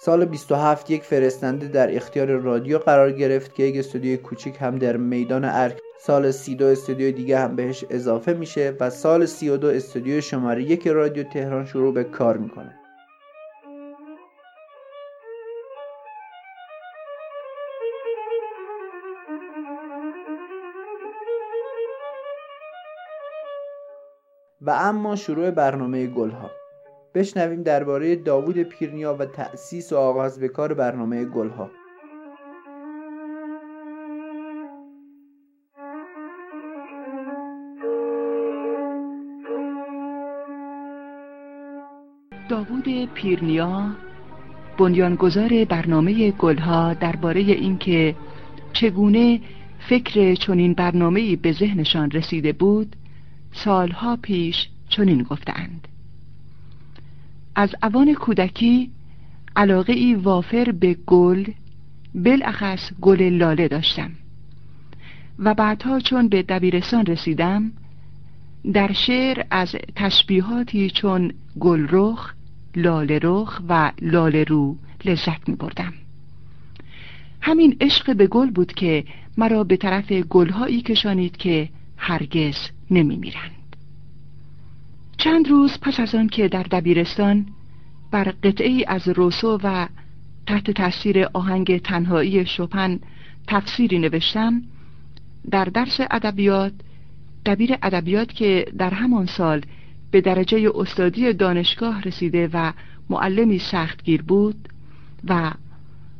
سال 0.00 0.24
27 0.24 0.90
یک 0.90 1.02
فرستنده 1.02 1.68
در 1.68 1.96
اختیار 1.96 2.26
رادیو 2.26 2.78
قرار 2.78 3.12
گرفت 3.12 3.54
که 3.54 3.62
یک 3.62 3.76
استودیوی 3.76 4.16
کوچیک 4.16 4.56
هم 4.60 4.78
در 4.78 4.96
میدان 4.96 5.44
ارک 5.44 5.78
سال 6.00 6.30
32 6.30 6.64
استودیو 6.64 7.10
دیگه 7.10 7.38
هم 7.38 7.56
بهش 7.56 7.84
اضافه 7.90 8.32
میشه 8.32 8.76
و 8.80 8.90
سال 8.90 9.26
32 9.26 9.68
استودیو 9.68 10.20
شماره 10.20 10.62
یک 10.62 10.88
رادیو 10.88 11.24
تهران 11.24 11.66
شروع 11.66 11.94
به 11.94 12.04
کار 12.04 12.36
می‌کنه. 12.36 12.79
و 24.62 24.70
اما 24.70 25.16
شروع 25.16 25.50
برنامه 25.50 26.06
گلها. 26.06 26.50
بشنویم 27.14 27.62
درباره 27.62 28.16
داوود 28.16 28.58
پیرنیا 28.62 29.14
و 29.14 29.24
تأسیس 29.24 29.92
و 29.92 29.96
آغاز 29.96 30.40
به 30.40 30.48
کار 30.48 30.74
برنامه 30.74 31.24
گلها. 31.24 31.70
داوود 42.48 43.14
پیرنیا 43.14 43.96
بنیانگذار 44.78 45.64
برنامه 45.64 46.30
گلها 46.30 46.94
درباره 46.94 47.40
اینکه 47.40 48.14
چگونه 48.72 49.40
فکر 49.88 50.34
چنین 50.34 50.74
برنامه‌ای 50.74 51.36
به 51.36 51.52
ذهنشان 51.52 52.10
رسیده 52.10 52.52
بود 52.52 52.96
سالها 53.52 54.16
پیش 54.16 54.68
چنین 54.88 55.22
گفتند 55.22 55.88
از 57.54 57.74
اوان 57.82 58.14
کودکی 58.14 58.90
علاقه 59.56 59.92
ای 59.92 60.14
وافر 60.14 60.72
به 60.80 60.96
گل 61.06 61.44
بالاخص 62.14 62.90
گل 63.00 63.22
لاله 63.22 63.68
داشتم 63.68 64.10
و 65.38 65.54
بعدها 65.54 66.00
چون 66.00 66.28
به 66.28 66.42
دبیرستان 66.42 67.06
رسیدم 67.06 67.72
در 68.72 68.92
شعر 68.92 69.44
از 69.50 69.76
تشبیهاتی 69.96 70.90
چون 70.90 71.32
گل 71.60 71.86
رخ، 71.90 72.34
لاله 72.76 73.20
رخ 73.22 73.60
و 73.68 73.92
لاله 74.02 74.44
رو 74.44 74.76
لذت 75.04 75.48
می 75.48 75.54
بردم. 75.54 75.92
همین 77.40 77.76
عشق 77.80 78.16
به 78.16 78.26
گل 78.26 78.50
بود 78.50 78.72
که 78.72 79.04
مرا 79.36 79.64
به 79.64 79.76
طرف 79.76 80.12
گلهایی 80.12 80.82
کشانید 80.82 81.36
که 81.36 81.68
هرگز 82.00 82.56
نمی 82.90 83.16
میرند. 83.16 83.76
چند 85.16 85.48
روز 85.48 85.78
پس 85.82 86.00
از 86.00 86.14
آن 86.14 86.28
که 86.28 86.48
در 86.48 86.62
دبیرستان 86.62 87.46
بر 88.10 88.34
قطعی 88.42 88.84
از 88.84 89.08
روسو 89.08 89.58
و 89.62 89.88
تحت 90.46 90.70
تاثیر 90.70 91.24
آهنگ 91.32 91.78
تنهایی 91.78 92.46
شوپن 92.46 93.00
تفسیری 93.46 93.98
نوشتم 93.98 94.62
در 95.50 95.64
درس 95.64 96.00
ادبیات 96.10 96.72
دبیر 97.46 97.76
ادبیات 97.82 98.32
که 98.32 98.66
در 98.78 98.90
همان 98.90 99.26
سال 99.26 99.62
به 100.10 100.20
درجه 100.20 100.70
استادی 100.74 101.32
دانشگاه 101.32 102.02
رسیده 102.02 102.48
و 102.52 102.72
معلمی 103.10 103.58
سختگیر 103.58 104.22
بود 104.22 104.68
و 105.24 105.52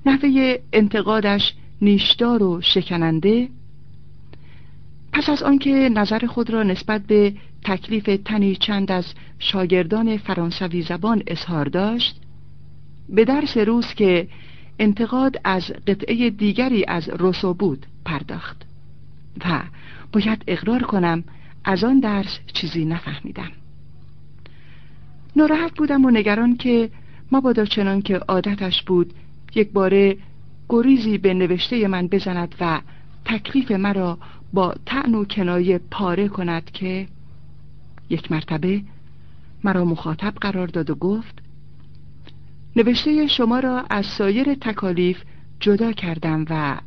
نحوه 0.06 0.58
انتقادش 0.72 1.54
نیشدار 1.82 2.42
و 2.42 2.60
شکننده 2.60 3.48
پس 5.12 5.28
از 5.28 5.42
آنکه 5.42 5.70
نظر 5.70 6.26
خود 6.26 6.50
را 6.50 6.62
نسبت 6.62 7.02
به 7.02 7.34
تکلیف 7.64 8.20
تنی 8.24 8.56
چند 8.56 8.92
از 8.92 9.04
شاگردان 9.38 10.16
فرانسوی 10.16 10.82
زبان 10.82 11.22
اظهار 11.26 11.64
داشت 11.64 12.20
به 13.08 13.24
درس 13.24 13.56
روز 13.56 13.86
که 13.86 14.28
انتقاد 14.78 15.40
از 15.44 15.72
قطعه 15.86 16.30
دیگری 16.30 16.84
از 16.88 17.08
روسو 17.08 17.54
بود 17.54 17.86
پرداخت 18.04 18.62
و 19.44 19.62
باید 20.12 20.44
اقرار 20.46 20.82
کنم 20.82 21.24
از 21.64 21.84
آن 21.84 22.00
درس 22.00 22.38
چیزی 22.52 22.84
نفهمیدم. 22.84 23.50
ناراحت 25.36 25.74
بودم 25.74 26.04
و 26.04 26.10
نگران 26.10 26.56
که 26.56 26.90
مبادا 27.32 27.64
چنان 27.64 28.02
که 28.02 28.16
عادتش 28.16 28.82
بود 28.82 29.12
یک 29.54 29.72
باره 29.72 30.16
گریزی 30.68 31.18
به 31.18 31.34
نوشته 31.34 31.88
من 31.88 32.08
بزند 32.08 32.54
و 32.60 32.80
تکلیف 33.24 33.70
مرا 33.70 34.18
با 34.52 34.74
تعن 34.86 35.14
و 35.14 35.24
کنایه 35.24 35.80
پاره 35.90 36.28
کند 36.28 36.70
که 36.70 37.08
یک 38.10 38.32
مرتبه 38.32 38.82
مرا 39.64 39.84
مخاطب 39.84 40.34
قرار 40.40 40.66
داد 40.66 40.90
و 40.90 40.94
گفت 40.94 41.42
نوشته 42.76 43.26
شما 43.26 43.58
را 43.58 43.84
از 43.90 44.06
سایر 44.06 44.54
تکالیف 44.54 45.22
جدا 45.60 45.92
کردم 45.92 46.44
و 46.50 46.80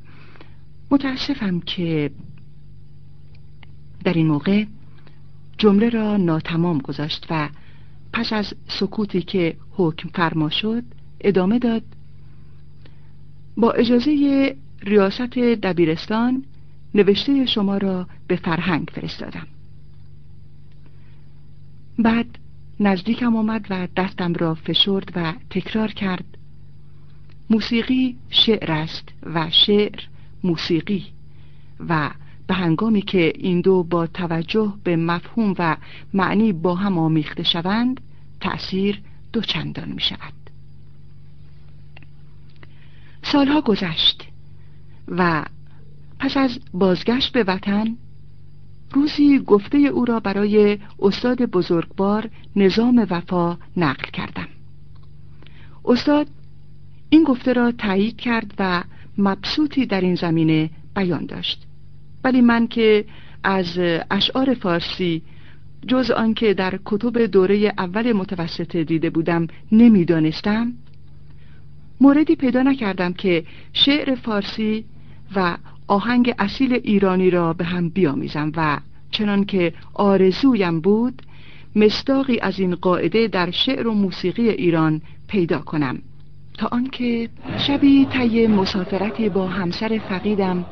متاسفم 0.92 1.60
که 1.60 2.12
در 4.04 4.14
این 4.14 4.28
موقع 4.28 4.66
جمله 5.58 5.90
را 5.90 6.18
ناتمام 6.18 6.78
گذاشت 6.78 7.28
و 7.30 7.50
پس 8.14 8.34
از 8.34 8.54
سکوتی 8.68 9.22
که 9.22 9.56
حکم 9.72 10.10
فرما 10.10 10.50
شد 10.50 10.84
ادامه 11.22 11.60
داد 11.60 11.84
با 13.58 13.72
اجازه 13.72 14.56
ریاست 14.82 15.22
دبیرستان 15.38 16.44
نوشته 16.96 17.46
شما 17.46 17.78
را 17.78 18.08
به 18.28 18.36
فرهنگ 18.36 18.90
فرستادم. 18.94 19.48
بعد 22.00 22.40
نزدیکم 22.80 23.36
آمد 23.36 23.66
و 23.70 23.88
دستم 23.98 24.34
را 24.34 24.54
فشرد 24.56 25.12
و 25.16 25.34
تکرار 25.50 25.92
کرد. 25.92 26.26
موسیقی 27.50 28.18
شعر 28.30 28.72
است 28.72 29.10
و 29.24 29.50
شعر 29.50 30.00
موسیقی 30.44 31.06
و 31.90 32.12
به 32.48 32.54
هنگامی 32.54 33.02
که 33.02 33.34
این 33.36 33.62
دو 33.62 33.84
با 33.84 34.08
توجه 34.08 34.74
به 34.84 34.96
مفهوم 34.96 35.56
و 35.60 35.78
معنی 36.14 36.54
با 36.54 36.76
هم 36.76 36.98
آمیخته 36.98 37.44
شوند 37.44 38.02
تأثیر 38.42 39.02
دو 39.34 39.42
چندان 39.42 39.92
می 39.92 40.02
شود. 40.02 40.34
سالها 43.24 43.62
گذشت 43.62 44.24
و 45.08 45.46
پس 46.24 46.38
از 46.38 46.60
بازگشت 46.74 47.34
به 47.34 47.44
وطن 47.44 47.98
روزی 48.94 49.40
گفته 49.40 49.78
او 49.78 50.06
را 50.06 50.20
برای 50.20 50.80
استاد 51.00 51.42
بزرگوار 51.42 52.30
نظام 52.56 53.08
وفا 53.10 53.58
نقل 53.78 54.10
کردم. 54.14 54.48
استاد 55.86 56.28
این 57.10 57.24
گفته 57.24 57.54
را 57.54 57.72
تایید 57.72 58.18
کرد 58.18 58.54
و 58.60 58.84
مبسوطی 59.18 59.86
در 59.86 60.02
این 60.02 60.16
زمینه 60.16 60.70
بیان 60.96 61.26
داشت. 61.26 61.64
ولی 62.24 62.42
من 62.42 62.68
که 62.68 63.06
از 63.44 63.80
اشعار 64.12 64.54
فارسی 64.54 65.22
جز 65.88 66.12
آنکه 66.12 66.54
در 66.54 66.80
کتب 66.86 67.26
دوره 67.26 67.74
اول 67.78 68.14
متوسطه 68.14 68.84
دیده 68.84 69.10
بودم 69.10 69.48
نمی‌دانستم 69.72 70.74
موردی 72.02 72.36
پیدا 72.36 72.62
نکردم 72.62 73.14
که 73.14 73.46
شعر 73.74 74.16
فارسی 74.16 74.86
و 75.36 75.58
آهنگ 75.88 76.36
اصیل 76.40 76.74
ایرانی 76.74 77.30
را 77.30 77.54
به 77.54 77.66
هم 77.66 77.90
بیامیزم 77.90 78.52
و 78.56 78.80
چنان 79.12 79.46
که 79.46 79.74
آرزویم 79.94 80.82
بود 80.82 81.22
مستاقی 81.76 82.40
از 82.40 82.60
این 82.60 82.76
قاعده 82.76 83.28
در 83.28 83.52
شعر 83.52 83.88
و 83.88 83.94
موسیقی 83.94 84.50
ایران 84.50 85.02
پیدا 85.28 85.60
کنم. 85.60 86.02
تا 86.58 86.68
آنکه 86.72 87.30
شبی 87.68 88.06
طی 88.06 88.48
مسافرتی 88.48 89.30
با 89.30 89.48
همسر 89.48 90.02
فقیدم 90.10 90.66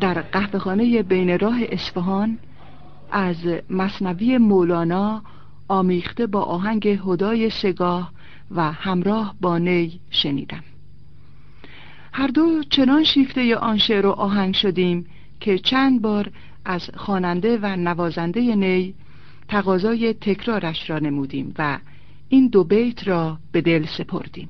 در 0.00 0.22
قهوهخانه 0.22 1.02
بین 1.02 1.38
راه 1.38 1.58
اصفهان 1.72 2.38
از 3.10 3.36
مصنوی 3.70 4.38
مولانا 4.38 5.22
آمیخته 5.68 6.26
با 6.26 6.42
آهنگ 6.42 6.88
هدای 6.88 7.50
سگاه 7.50 8.12
و 8.50 8.72
همراه 8.72 9.34
با 9.40 9.58
نی 9.58 10.00
شنیدم. 10.10 10.62
هر 12.12 12.26
دو 12.26 12.62
چنان 12.70 13.04
شیفته 13.04 13.56
آن 13.56 13.78
شعر 13.78 14.06
و 14.06 14.10
آهنگ 14.10 14.54
شدیم 14.54 15.06
که 15.40 15.58
چند 15.58 16.02
بار 16.02 16.30
از 16.64 16.90
خواننده 16.96 17.58
و 17.62 17.76
نوازنده 17.76 18.40
نی 18.40 18.94
تقاضای 19.48 20.14
تکرارش 20.14 20.90
را 20.90 20.98
نمودیم 20.98 21.54
و 21.58 21.78
این 22.28 22.48
دو 22.48 22.64
بیت 22.64 23.08
را 23.08 23.38
به 23.52 23.60
دل 23.60 23.86
سپردیم. 23.86 24.48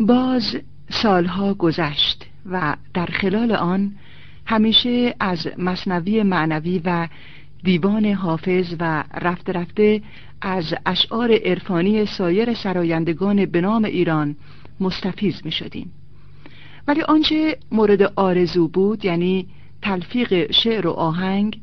باز 0.00 0.56
سالها 0.90 1.54
گذشت 1.54 2.26
و 2.50 2.76
در 2.94 3.06
خلال 3.06 3.52
آن 3.52 3.92
همیشه 4.46 5.14
از 5.20 5.48
مصنوی 5.58 6.22
معنوی 6.22 6.80
و 6.84 7.08
دیوان 7.64 8.04
حافظ 8.04 8.74
و 8.80 9.04
رفته 9.14 9.52
رفته 9.52 10.02
از 10.40 10.74
اشعار 10.86 11.32
عرفانی 11.32 12.06
سایر 12.06 12.54
سرایندگان 12.54 13.46
به 13.46 13.60
نام 13.60 13.84
ایران 13.84 14.36
مستفیز 14.80 15.40
می 15.44 15.52
شدیم. 15.52 15.92
ولی 16.88 17.02
آنچه 17.02 17.58
مورد 17.72 18.02
آرزو 18.02 18.68
بود 18.68 19.04
یعنی 19.04 19.46
تلفیق 19.82 20.52
شعر 20.52 20.86
و 20.86 20.90
آهنگ 20.90 21.60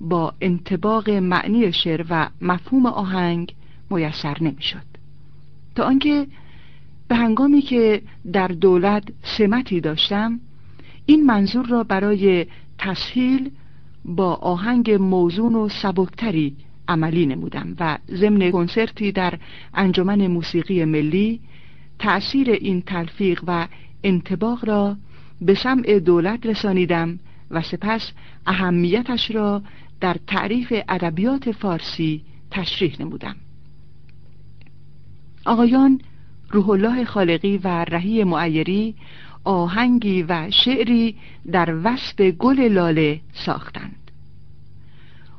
با 0.00 0.34
انتباق 0.40 1.10
معنی 1.10 1.72
شعر 1.72 2.04
و 2.10 2.28
مفهوم 2.40 2.86
آهنگ 2.86 3.54
میسر 3.90 4.36
نمی‌شد 4.40 4.86
تا 5.74 5.84
آنکه 5.84 6.26
به 7.08 7.16
هنگامی 7.16 7.60
که 7.60 8.02
در 8.32 8.48
دولت 8.48 9.04
سمتی 9.22 9.80
داشتم 9.80 10.40
این 11.06 11.26
منظور 11.26 11.66
را 11.66 11.84
برای 11.84 12.46
تسهیل 12.78 13.50
با 14.04 14.34
آهنگ 14.34 14.90
موزون 14.90 15.54
و 15.54 15.68
سبکتری 15.68 16.56
عملی 16.88 17.26
نمودم 17.26 17.76
و 17.80 17.98
ضمن 18.10 18.50
کنسرتی 18.50 19.12
در 19.12 19.38
انجمن 19.74 20.26
موسیقی 20.26 20.84
ملی 20.84 21.40
تأثیر 21.98 22.50
این 22.50 22.82
تلفیق 22.82 23.42
و 23.46 23.68
انتباق 24.04 24.64
را 24.64 24.96
به 25.40 25.54
سمع 25.54 25.98
دولت 25.98 26.46
رسانیدم 26.46 27.18
و 27.50 27.62
سپس 27.62 28.12
اهمیتش 28.46 29.30
را 29.30 29.62
در 30.00 30.16
تعریف 30.26 30.72
ادبیات 30.88 31.52
فارسی 31.52 32.22
تشریح 32.50 32.96
نمودم 33.00 33.36
آقایان 35.46 36.00
روح 36.50 36.70
الله 36.70 37.04
خالقی 37.04 37.58
و 37.58 37.68
رهی 37.68 38.24
معیری 38.24 38.94
آهنگی 39.44 40.22
و 40.22 40.50
شعری 40.50 41.16
در 41.52 41.80
وصف 41.84 42.20
گل 42.20 42.60
لاله 42.60 43.20
ساختند 43.32 44.10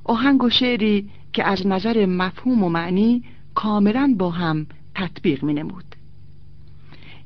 آهنگ 0.04 0.44
و 0.44 0.50
شعری 0.50 1.10
که 1.34 1.44
از 1.44 1.68
نظر 1.68 2.06
مفهوم 2.06 2.64
و 2.64 2.70
معنی 2.70 3.24
کاملا 3.56 4.16
با 4.18 4.30
هم 4.30 4.68
تطبیق 4.96 5.44
می 5.44 5.54
نمود. 5.54 5.97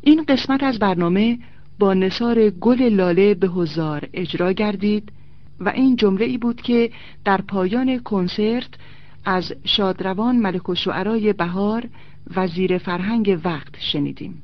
این 0.03 0.23
قسمت 0.23 0.63
از 0.63 0.79
برنامه 0.79 1.39
با 1.79 1.93
نصار 1.93 2.49
گل 2.49 2.81
لاله 2.81 3.33
به 3.33 3.47
هزار 3.47 4.09
اجرا 4.13 4.51
گردید 4.51 5.11
و 5.59 5.69
این 5.69 5.95
جمله 5.95 6.25
ای 6.25 6.37
بود 6.37 6.61
که 6.61 6.91
در 7.25 7.41
پایان 7.41 7.99
کنسرت 7.99 8.69
از 9.25 9.53
شادروان 9.65 10.35
ملک 10.35 10.69
و 10.69 10.75
شعرای 10.75 11.33
بهار 11.33 11.83
وزیر 12.35 12.77
فرهنگ 12.77 13.39
وقت 13.43 13.79
شنیدیم. 13.79 14.43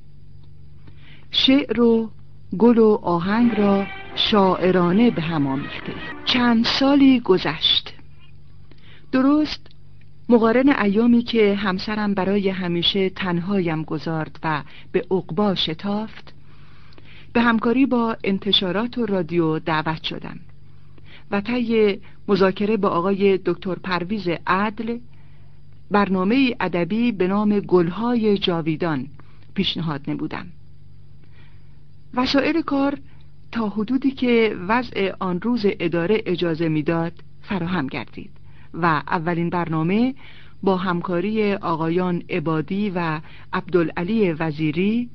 شعر 1.32 1.82
و 1.82 2.10
گل 2.58 2.78
و 2.78 3.00
آهنگ 3.04 3.52
را 3.58 3.86
شاعرانه 4.16 5.12
به 5.12 5.22
هم 5.22 5.48
آمیخته. 5.48 5.94
چند 6.26 6.66
سالی 6.66 7.20
گذشت. 7.20 7.94
درست 9.12 9.68
مقارن 10.30 10.70
ایامی 10.70 11.22
که 11.22 11.56
همسرم 11.56 12.14
برای 12.14 12.50
همیشه 12.50 13.10
تنهایم 13.10 13.84
گذارد 13.84 14.40
و 14.44 14.64
به 14.92 15.06
عقبا 15.12 15.56
شتافت 15.56 16.34
به 17.34 17.42
همکاری 17.42 17.86
با 17.86 18.18
انتشارات 18.24 18.98
و 18.98 19.06
رادیو 19.06 19.60
دعوت 19.60 20.04
شدم 20.04 20.40
و 21.32 21.42
طی 21.42 22.00
مذاکره 22.28 22.78
با 22.78 22.90
آقای 22.90 23.40
دکتر 23.46 23.76
پرویز 23.76 24.28
عدل 24.48 24.98
برنامه 25.92 26.56
ادبی 26.60 27.12
به 27.12 27.28
نام 27.28 27.60
گلهای 27.60 28.38
جاویدان 28.38 29.08
پیشنهاد 29.54 30.02
نمودم. 30.08 30.48
وسایل 32.14 32.62
کار 32.62 32.98
تا 33.52 33.70
حدودی 33.70 34.12
که 34.12 34.58
وضع 34.68 35.12
آن 35.20 35.42
روز 35.42 35.66
اداره 35.66 36.22
اجازه 36.26 36.70
می‌داد 36.70 37.14
فراهم 37.42 37.88
گردید. 37.88 38.37
و 38.82 38.86
اولین 39.08 39.50
برنامه 39.50 40.14
با 40.64 40.78
همکاری 40.78 41.54
آقایان 41.54 42.24
عبادی 42.30 42.90
و 42.90 43.22
عبدالعلی 43.54 44.32
وزیری 44.32 45.10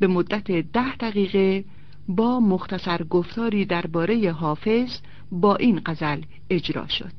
به 0.00 0.06
مدت 0.06 0.50
ده 0.50 0.96
دقیقه 0.96 1.64
با 2.08 2.40
مختصر 2.40 3.02
گفتاری 3.02 3.64
درباره 3.64 4.32
حافظ 4.32 4.98
با 5.32 5.56
این 5.56 5.80
غزل 5.86 6.20
اجرا 6.50 6.88
شد. 6.88 7.12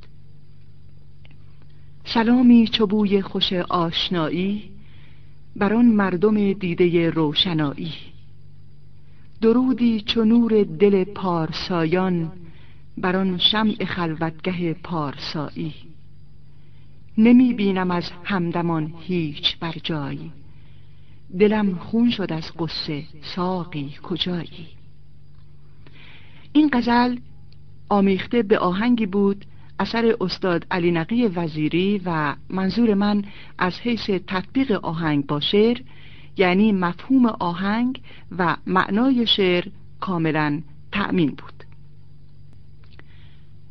سلامی 2.05 2.67
چوبوی 2.67 3.21
خوش 3.21 3.53
آشنایی 3.53 4.63
بر 5.55 5.73
آن 5.73 5.85
مردم 5.85 6.53
دیده 6.53 7.09
روشنایی. 7.09 7.93
درودی 9.41 10.01
چو 10.01 10.23
نور 10.23 10.63
دل 10.63 11.03
پارسایان 11.03 12.31
بر 12.97 13.15
آن 13.15 13.37
شمع 13.37 13.85
خلوتگه 13.85 14.73
پارسایی. 14.73 15.73
نمی 17.17 17.53
بینم 17.53 17.91
از 17.91 18.11
همدمان 18.23 18.93
هیچ 18.99 19.57
بر 19.59 19.73
جایی. 19.83 20.31
دلم 21.39 21.75
خون 21.75 22.09
شد 22.09 22.33
از 22.33 22.51
قصه 22.59 23.03
ساقی 23.35 23.93
کجایی. 24.03 24.67
این 26.53 26.69
غزل 26.73 27.17
آمیخته 27.89 28.43
به 28.43 28.59
آهنگی 28.59 29.05
بود 29.05 29.45
اثر 29.79 30.15
استاد 30.21 30.65
علی 30.71 30.91
نقی 30.91 31.27
وزیری 31.27 32.01
و 32.05 32.35
منظور 32.49 32.93
من 32.93 33.23
از 33.57 33.79
حیث 33.79 34.09
تطبیق 34.09 34.71
آهنگ 34.71 35.25
با 35.25 35.39
شعر 35.39 35.81
یعنی 36.37 36.71
مفهوم 36.71 37.25
آهنگ 37.25 38.01
و 38.37 38.55
معنای 38.67 39.27
شعر 39.27 39.65
کاملا 39.99 40.61
تأمین 40.91 41.29
بود. 41.29 41.52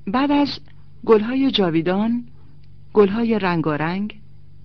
بعد 0.07 0.31
از 0.31 0.61
گلهای 1.07 1.51
جاویدان 1.51 2.25
گلهای 2.93 3.39
رنگارنگ 3.39 4.21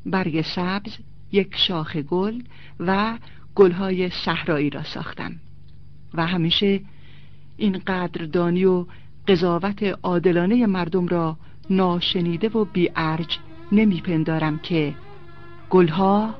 برگ 0.06 0.42
سبز 0.42 0.98
یک 1.32 1.56
شاخ 1.56 1.96
گل 1.96 2.42
و 2.80 3.18
گلهای 3.56 4.10
صحرایی 4.26 4.70
را 4.70 4.84
ساختم 4.84 5.32
و 6.14 6.28
همیشه 6.28 6.82
این 7.58 7.78
قدردانی 7.78 8.66
و 8.66 8.86
قضاوت 9.28 9.84
عادلانه 10.04 10.66
مردم 10.66 11.08
را 11.08 11.38
ناشنیده 11.70 12.50
و 12.50 12.66
بیارج 12.66 13.38
نمیپندارم 13.72 14.60
که 14.60 14.96
گلها 15.70 16.36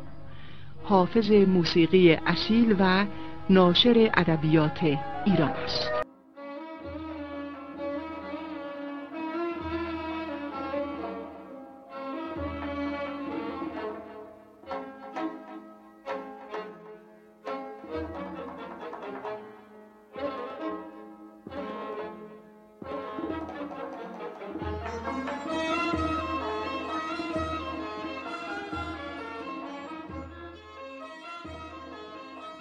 حافظ 0.84 1.32
موسیقی 1.32 2.14
اصیل 2.14 2.76
و 2.80 3.06
ناشر 3.50 4.12
ادبیات 4.14 4.84
ایران 5.26 5.52
است. 5.52 6.07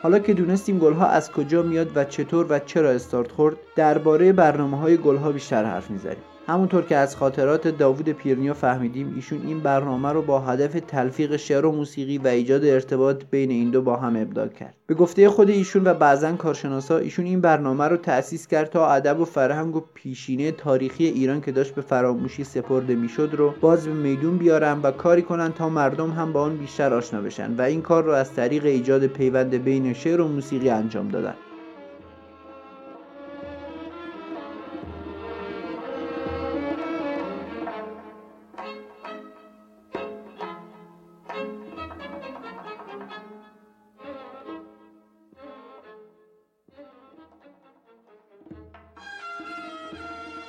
حالا 0.07 0.19
که 0.19 0.35
دونستیم 0.35 0.79
گلها 0.79 1.07
از 1.07 1.33
کجا 1.33 1.63
میاد 1.63 1.97
و 1.97 2.05
چطور 2.05 2.47
و 2.51 2.59
چرا 2.59 2.91
استارت 2.91 3.33
خورد 3.33 3.57
درباره 3.77 4.33
برنامه 4.33 4.79
های 4.79 4.97
گلها 4.97 5.33
بیشتر 5.33 5.65
حرف 5.65 5.91
می‌زنیم. 5.91 6.36
همونطور 6.49 6.83
که 6.83 6.97
از 6.97 7.17
خاطرات 7.17 7.69
داوود 7.69 8.09
پیرنیا 8.09 8.55
فهمیدیم 8.55 9.13
ایشون 9.17 9.47
این 9.47 9.61
برنامه 9.61 10.13
رو 10.13 10.23
با 10.23 10.41
هدف 10.41 10.81
تلفیق 10.89 11.37
شعر 11.37 11.67
و 11.67 11.73
موسیقی 11.73 12.19
و 12.19 12.27
ایجاد 12.27 12.65
ارتباط 12.65 13.23
بین 13.31 13.51
این 13.51 13.71
دو 13.71 13.83
با 13.83 13.97
هم 13.97 14.17
ابدا 14.17 14.49
کرد. 14.49 14.75
به 14.87 14.95
گفته 14.95 15.29
خود 15.29 15.51
ایشون 15.51 15.85
و 15.87 15.95
بعضا 15.95 16.33
کارشناسا 16.33 16.99
ایشون 16.99 17.25
این 17.25 17.41
برنامه 17.41 17.85
رو 17.85 17.97
تأسیس 17.97 18.47
کرد 18.47 18.71
تا 18.71 18.91
ادب 18.91 19.21
و 19.21 19.25
فرهنگ 19.25 19.77
و 19.77 19.83
پیشینه 19.95 20.53
تاریخی 20.53 21.05
ایران 21.05 21.41
که 21.41 21.53
داشت 21.53 21.75
به 21.75 21.83
فراموشی 21.83 22.45
سپرده 22.45 22.95
می‌شد 22.95 23.31
رو 23.33 23.55
باز 23.61 23.87
به 23.87 23.93
میدون 23.93 24.39
بیارن 24.39 24.81
و 24.83 24.91
کاری 24.91 25.23
کنن 25.23 25.53
تا 25.53 25.69
مردم 25.69 26.11
هم 26.11 26.33
با 26.33 26.43
آن 26.43 26.57
بیشتر 26.57 26.95
آشنا 26.95 27.21
بشن 27.21 27.57
و 27.57 27.63
این 27.63 27.83
کار 27.83 28.05
رو 28.05 28.13
از 28.13 28.35
طریق 28.35 28.65
ایجاد 28.65 29.07
پیوند 29.07 29.55
بین 29.55 29.93
شعر 29.93 30.21
و 30.21 30.29
موسیقی 30.29 30.71
انجام 30.71 31.09
دادن. 31.09 31.35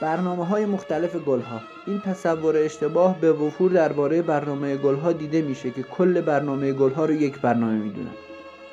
برنامه 0.08 0.46
های 0.46 0.66
مختلف 0.66 1.16
گلها. 1.16 1.62
این 1.88 2.00
تصور 2.00 2.58
اشتباه 2.58 3.22
به 3.22 3.32
وفور 3.34 3.72
درباره 3.72 4.22
برنامه 4.22 4.78
گلها 4.78 5.12
دیده 5.12 5.42
میشه 5.42 5.72
که 5.72 5.84
کل 5.84 6.22
برنامه 6.22 6.74
گلها 6.74 7.06
رو 7.06 7.14
یک 7.14 7.42
برنامه 7.42 7.74
می‌دونن. 7.74 8.14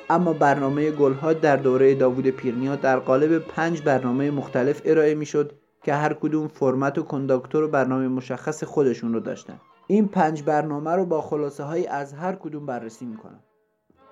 اما 0.09 0.33
برنامه 0.33 0.91
گلها 0.91 1.33
در 1.33 1.55
دوره 1.55 1.95
داوود 1.95 2.27
پیرنیا 2.27 2.75
در 2.75 2.99
قالب 2.99 3.37
پنج 3.37 3.81
برنامه 3.81 4.31
مختلف 4.31 4.81
ارائه 4.85 5.15
می‌شد 5.15 5.51
که 5.83 5.93
هر 5.93 6.13
کدوم 6.13 6.47
فرمت 6.47 6.97
و 6.97 7.03
کنداکتور 7.03 7.63
و 7.63 7.67
برنامه 7.67 8.07
مشخص 8.07 8.63
خودشون 8.63 9.13
رو 9.13 9.19
داشتن. 9.19 9.59
این 9.87 10.07
پنج 10.07 10.43
برنامه 10.43 10.91
رو 10.91 11.05
با 11.05 11.21
خلاصه 11.21 11.63
های 11.63 11.87
از 11.87 12.13
هر 12.13 12.35
کدوم 12.35 12.65
بررسی 12.65 13.05
می‌کنم. 13.05 13.39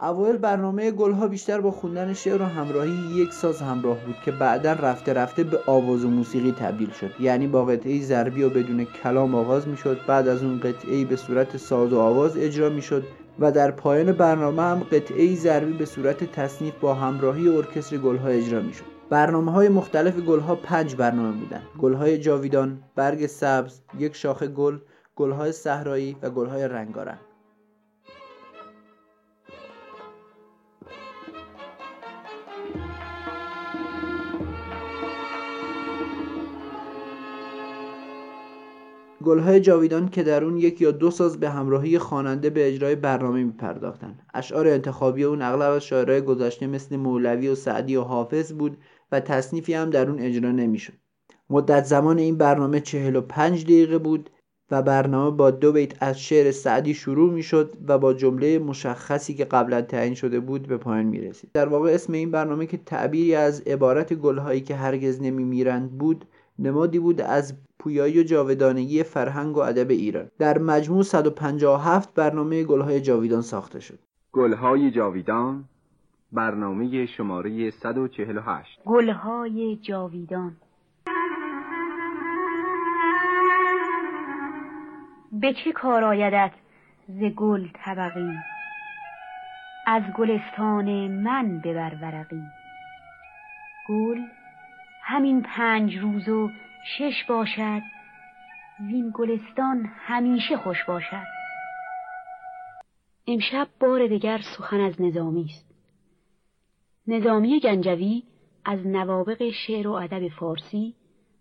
اوایل 0.03 0.37
برنامه 0.37 0.91
گلها 0.91 1.27
بیشتر 1.27 1.61
با 1.61 1.71
خوندن 1.71 2.13
شعر 2.13 2.41
و 2.41 2.45
همراهی 2.45 2.97
یک 3.15 3.33
ساز 3.33 3.61
همراه 3.61 3.97
بود 4.05 4.15
که 4.25 4.31
بعدا 4.31 4.73
رفته 4.73 5.13
رفته 5.13 5.43
به 5.43 5.59
آواز 5.67 6.05
و 6.05 6.09
موسیقی 6.09 6.51
تبدیل 6.51 6.89
شد. 6.89 7.11
یعنی 7.19 7.47
با 7.47 7.65
قطعه 7.65 8.01
ضربی 8.01 8.43
و 8.43 8.49
بدون 8.49 8.85
کلام 8.85 9.35
آغاز 9.35 9.67
می‌شد. 9.67 9.99
بعد 10.07 10.27
از 10.27 10.43
اون 10.43 10.59
قطعه 10.59 11.05
به 11.05 11.15
صورت 11.15 11.57
ساز 11.57 11.93
و 11.93 11.99
آواز 11.99 12.37
اجرا 12.37 12.69
می‌شد 12.69 13.03
و 13.39 13.51
در 13.51 13.71
پایان 13.71 14.11
برنامه 14.11 14.61
هم 14.61 14.83
قطعه 14.91 15.35
ضربی 15.35 15.73
به 15.73 15.85
صورت 15.85 16.31
تصنیف 16.31 16.73
با 16.81 16.93
همراهی 16.93 17.47
ارکستر 17.47 17.97
گلها 17.97 18.27
اجرا 18.27 18.61
می‌شد. 18.61 18.85
برنامه 19.09 19.51
های 19.51 19.69
مختلف 19.69 20.19
گلها 20.19 20.55
پنج 20.55 20.95
برنامه 20.95 21.39
بودند. 21.39 21.63
گلهای 21.79 22.17
جاویدان 22.17 22.83
برگ 22.95 23.25
سبز 23.25 23.81
یک 23.99 24.15
شاخه 24.15 24.47
گل 24.47 24.77
گلهای 25.15 25.51
صحرایی 25.51 26.15
و 26.21 26.29
گلهای 26.29 26.67
رنگارنگ. 26.67 27.32
گلهای 39.23 39.59
جاویدان 39.59 40.09
که 40.09 40.23
در 40.23 40.43
اون 40.43 40.57
یک 40.57 40.81
یا 40.81 40.91
دو 40.91 41.11
ساز 41.11 41.39
به 41.39 41.49
همراهی 41.49 41.99
خواننده 41.99 42.49
به 42.49 42.67
اجرای 42.67 42.95
برنامه 42.95 43.43
میپرداختند 43.43 44.21
اشعار 44.33 44.67
انتخابی 44.67 45.23
اون 45.23 45.41
اغلب 45.41 45.71
از 45.71 45.83
شاعرای 45.83 46.21
گذشته 46.21 46.67
مثل 46.67 46.95
مولوی 46.95 47.47
و 47.47 47.55
سعدی 47.55 47.95
و 47.95 48.01
حافظ 48.01 48.53
بود 48.53 48.77
و 49.11 49.19
تصنیفی 49.19 49.73
هم 49.73 49.89
در 49.89 50.09
اون 50.09 50.19
اجرا 50.19 50.51
نمی‌شد 50.51 50.93
مدت 51.49 51.85
زمان 51.85 52.17
این 52.17 52.37
برنامه 52.37 52.79
45 52.79 53.63
دقیقه 53.63 53.97
بود 53.97 54.29
و 54.71 54.81
برنامه 54.81 55.37
با 55.37 55.51
دو 55.51 55.71
بیت 55.71 56.03
از 56.03 56.19
شعر 56.19 56.51
سعدی 56.51 56.93
شروع 56.93 57.33
می‌شد 57.33 57.77
و 57.87 57.97
با 57.97 58.13
جمله 58.13 58.59
مشخصی 58.59 59.33
که 59.33 59.45
قبلا 59.45 59.81
تعیین 59.81 60.13
شده 60.13 60.39
بود 60.39 60.67
به 60.67 60.77
پایان 60.77 61.05
می 61.05 61.21
رسید. 61.21 61.49
در 61.53 61.69
واقع 61.69 61.91
اسم 61.91 62.13
این 62.13 62.31
برنامه 62.31 62.65
که 62.65 62.77
تعبیری 62.77 63.35
از 63.35 63.61
عبارت 63.61 64.13
گلهایی 64.13 64.61
که 64.61 64.75
هرگز 64.75 65.21
نمیمیرند 65.21 65.97
بود 65.97 66.25
نمادی 66.59 66.99
بود 66.99 67.21
از 67.21 67.57
پویایی 67.79 68.19
و 68.19 68.23
جاودانگی 68.23 69.03
فرهنگ 69.03 69.57
و 69.57 69.59
ادب 69.59 69.89
ایران. 69.89 70.27
در 70.39 70.57
مجموع 70.57 71.03
157 71.03 72.13
برنامه 72.13 72.63
گلهای 72.63 73.01
جاویدان 73.01 73.41
ساخته 73.41 73.79
شد. 73.79 73.99
گلهای 74.31 74.91
جاویدان 74.91 75.63
برنامه 76.31 77.05
شماره 77.05 77.71
148 77.71 78.79
گلهای 78.85 79.75
جاویدان. 79.75 80.55
به 85.31 85.53
چه 85.53 85.71
کار 85.71 86.03
آیدت 86.03 86.51
ز 87.07 87.23
گل 87.35 87.67
طبقی؟ 87.85 88.31
از 89.87 90.03
گلستان 90.17 91.07
من 91.07 91.59
ببر 91.59 91.97
ورقی. 92.01 92.41
گل 93.89 94.17
همین 95.05 95.41
پنج 95.41 95.97
روز 95.97 96.29
و 96.29 96.49
شش 96.97 97.23
باشد 97.29 97.81
وین 98.79 99.11
گلستان 99.15 99.85
همیشه 99.97 100.57
خوش 100.57 100.83
باشد. 100.83 101.23
امشب 103.27 103.67
بار 103.79 104.07
دیگر 104.07 104.41
سخن 104.57 104.79
از 104.79 105.01
نظامی 105.01 105.45
است. 105.45 105.75
نظامی 107.07 107.59
گنجوی 107.59 108.23
از 108.65 108.87
نوابق 108.87 109.49
شعر 109.49 109.87
و 109.87 109.91
ادب 109.91 110.27
فارسی 110.27 110.95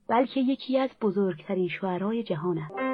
بلکه 0.09 0.41
یکی 0.41 0.79
از 0.79 0.91
بزرگترین 1.01 1.69
شعرای 1.69 2.23
جهان 2.23 2.59
است. 2.59 2.92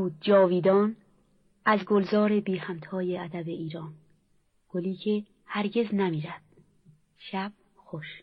بود 0.00 0.16
جاویدان 0.20 0.96
از 1.64 1.84
گلزار 1.84 2.40
بی 2.40 2.56
همتای 2.56 3.18
ادب 3.18 3.48
ایران 3.48 3.92
گلی 4.68 4.94
که 4.94 5.24
هرگز 5.46 5.94
نمیرد 5.94 6.42
شب 7.18 7.52
خوش. 7.76 8.22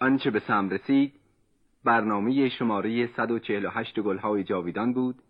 آنچه 0.00 0.30
به 0.30 0.40
سم 0.40 0.68
رسید 0.68 1.12
برنامه 1.84 2.48
شماره 2.48 3.06
148 3.06 4.00
گلهای 4.00 4.44
جاویدان 4.44 4.92
بود 4.92 5.22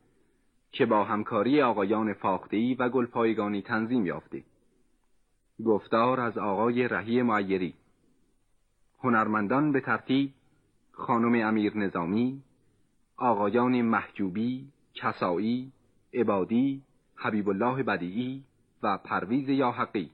که 0.73 0.87
با 0.87 1.05
همکاری 1.05 1.63
آقایان 1.63 2.13
فاختهی 2.13 2.75
و 2.75 2.89
گلپایگانی 2.89 3.63
تنظیم 3.63 4.07
یافته. 4.07 4.45
گفتار 5.65 6.21
از 6.21 6.39
آقای 6.39 6.89
رهی 6.89 7.23
معیری. 7.23 7.75
هنرمندان 8.99 9.73
به 9.73 9.81
ترتیب 9.81 10.33
خانم 10.93 11.47
امیر 11.47 11.77
نظامی 11.77 12.43
آقایان 13.17 13.83
محجوبی، 13.83 14.69
کسایی 14.97 15.73
عبادی 16.15 16.83
حبیب 17.15 17.49
الله 17.49 17.83
بدیعی 17.83 18.45
و 18.83 18.99
پرویز 18.99 19.49
یا 19.49 19.71
حقی. 19.71 20.11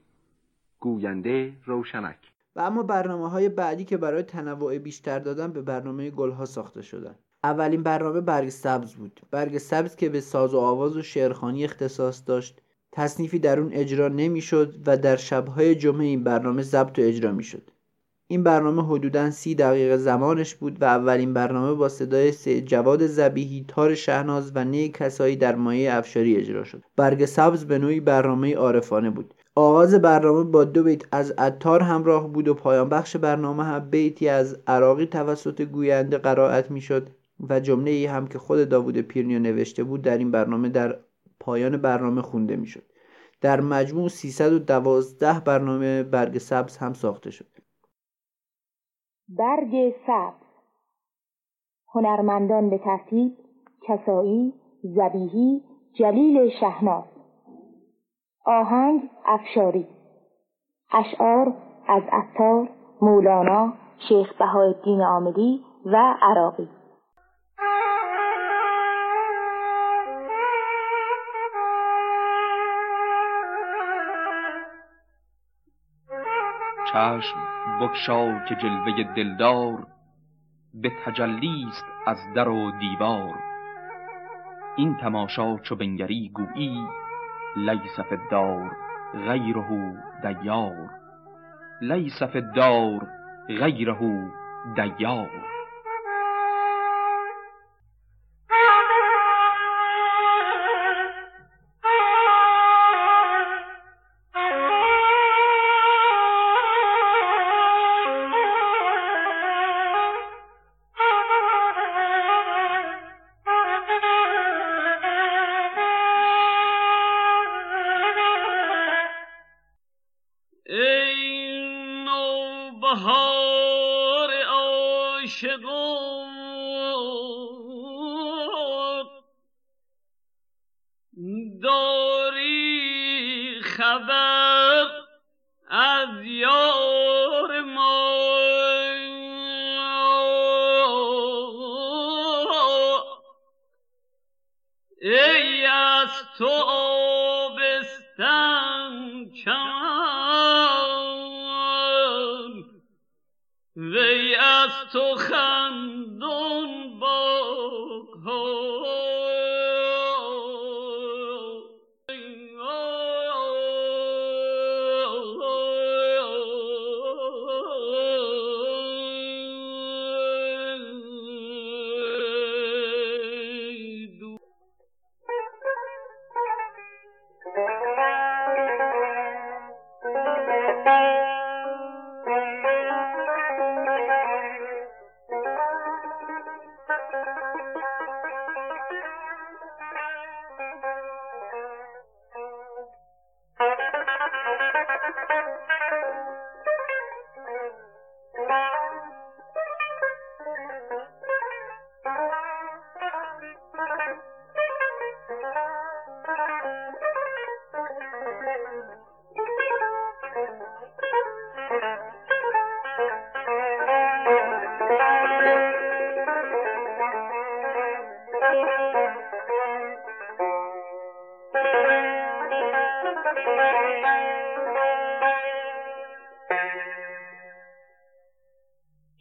گوینده 0.79 1.53
روشنک. 1.65 2.17
و 2.55 2.59
اما 2.59 2.83
برنامه 2.83 3.29
های 3.29 3.49
بعدی 3.49 3.85
که 3.85 3.97
برای 3.97 4.23
تنوع 4.23 4.77
بیشتر 4.77 5.19
دادن 5.19 5.51
به 5.53 5.61
برنامه 5.61 6.09
گلها 6.09 6.45
ساخته 6.45 6.81
شدن. 6.81 7.15
اولین 7.43 7.83
برنامه 7.83 8.21
برگ 8.21 8.49
سبز 8.49 8.93
بود. 8.93 9.21
برگ 9.31 9.57
سبز 9.57 9.95
که 9.95 10.09
به 10.09 10.21
ساز 10.21 10.53
و 10.53 10.59
آواز 10.59 10.97
و 10.97 11.01
شعرخانی 11.01 11.63
اختصاص 11.63 12.23
داشت. 12.25 12.61
تصنیفی 12.91 13.39
در 13.39 13.59
اون 13.59 13.73
اجرا 13.73 14.07
نمی‌شد 14.07 14.75
و 14.85 14.97
در 14.97 15.15
شبهای 15.15 15.75
جمعه 15.75 16.05
این 16.05 16.23
برنامه 16.23 16.61
ضبط 16.61 16.99
و 16.99 17.01
اجرا 17.01 17.31
می‌شد. 17.31 17.71
این 18.33 18.43
برنامه 18.43 18.85
حدودا 18.85 19.31
سی 19.31 19.55
دقیقه 19.55 19.97
زمانش 19.97 20.55
بود 20.55 20.81
و 20.81 20.85
اولین 20.85 21.33
برنامه 21.33 21.73
با 21.73 21.89
صدای 21.89 22.31
جواد 22.61 23.07
زبیهی 23.07 23.65
تار 23.67 23.95
شهناز 23.95 24.51
و 24.55 24.63
نی 24.63 24.89
کسایی 24.89 25.35
در 25.35 25.55
مایه 25.55 25.93
افشاری 25.93 26.35
اجرا 26.37 26.63
شد. 26.63 26.83
برگ 26.95 27.25
سبز 27.25 27.65
به 27.65 27.77
نوعی 27.77 27.99
برنامه 27.99 28.55
عارفانه 28.55 29.09
بود. 29.09 29.33
آغاز 29.55 29.95
برنامه 29.95 30.43
با 30.43 30.63
دو 30.63 30.83
بیت 30.83 31.01
از 31.11 31.31
عطار 31.31 31.81
همراه 31.81 32.27
بود 32.27 32.47
و 32.47 32.53
پایان 32.53 32.89
بخش 32.89 33.17
برنامه 33.17 33.63
هم 33.63 33.89
بیتی 33.89 34.29
از 34.29 34.57
عراقی 34.67 35.05
توسط 35.05 35.61
گوینده 35.61 36.17
قرائت 36.17 36.71
می‌شد 36.71 37.09
و 37.49 37.59
جمله 37.59 37.91
ای 37.91 38.05
هم 38.05 38.27
که 38.27 38.39
خود 38.39 38.69
داوود 38.69 38.97
پیرنیو 38.97 39.39
نوشته 39.39 39.83
بود 39.83 40.01
در 40.01 40.17
این 40.17 40.31
برنامه 40.31 40.69
در 40.69 40.97
پایان 41.39 41.77
برنامه 41.77 42.21
خونده 42.21 42.55
می‌شد. 42.55 42.83
در 43.41 43.61
مجموع 43.61 44.09
312 44.09 45.39
برنامه 45.39 46.03
برگ 46.03 46.37
سبز 46.37 46.77
هم 46.77 46.93
ساخته 46.93 47.31
شد. 47.31 47.52
برگ 49.29 49.95
سبز. 50.07 50.43
هنرمندان 51.93 52.69
به 52.69 52.77
ترتیب 52.77 53.37
کسایی 53.87 54.53
زبیهی 54.83 55.63
جلیل 55.93 56.49
شهناز. 56.59 57.03
آهنگ 58.45 59.09
افشاری. 59.25 59.87
اشعار 60.91 61.53
از 61.87 62.03
عطار 62.11 62.69
مولانا 63.01 63.73
شیخ 64.09 64.37
بهاءالدین 64.37 65.01
آمدی 65.01 65.65
و 65.85 66.15
عراقی. 66.21 66.69
چشم 76.93 77.37
بکشا 77.81 78.39
که 78.39 78.55
جلوه 78.55 79.03
دلدار 79.15 79.87
به 80.73 80.91
تجلیست 81.05 81.85
از 82.07 82.17
در 82.35 82.49
و 82.49 82.71
دیوار. 82.71 83.33
این 84.77 84.97
تماشا 84.97 85.57
چو 85.57 85.75
بنگری 85.75 86.31
گویی 86.33 86.87
لیس 87.55 87.99
الدار 88.11 88.71
غیره 89.13 89.93
دیار. 90.21 90.89
لیس 91.81 92.21
الدار 92.21 93.07
غیره 93.47 94.31
دیار. 94.75 95.52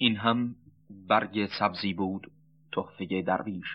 این 0.03 0.17
هم 0.17 0.57
برگ 0.91 1.47
سبزی 1.59 1.95
بود 1.95 2.33
تحفه 2.73 3.23
درویش. 3.23 3.67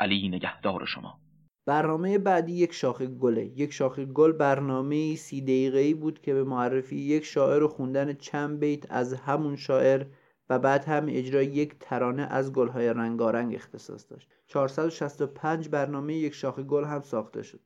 علی 0.00 0.28
نگهدار 0.28 0.86
شما. 0.86 1.21
برنامه 1.66 2.18
بعدی 2.18 2.52
یک 2.52 2.72
شاخه 2.72 3.06
گله. 3.06 3.44
یک 3.44 3.72
شاخه 3.72 4.04
گل 4.04 4.32
برنامه 4.32 5.16
سی 5.16 5.40
دقیقه‌ای 5.40 5.94
بود 5.94 6.20
که 6.20 6.34
به 6.34 6.44
معرفی 6.44 6.96
یک 6.96 7.24
شاعر 7.24 7.62
و 7.62 7.68
خوندن 7.68 8.12
چند 8.12 8.60
بیت 8.60 8.92
از 8.92 9.14
همون 9.14 9.56
شاعر 9.56 10.06
و 10.50 10.58
بعد 10.58 10.84
هم 10.84 11.06
اجرای 11.08 11.46
یک 11.46 11.74
ترانه 11.80 12.22
از 12.22 12.52
گلهای 12.52 12.88
رنگارنگ 12.88 13.54
اختصاص 13.54 14.10
داشت. 14.10 14.28
465 14.46 15.68
برنامه 15.68 16.14
یک 16.14 16.34
شاخه 16.34 16.62
گل 16.62 16.84
هم 16.84 17.02
ساخته 17.02 17.42
شد. 17.42 17.60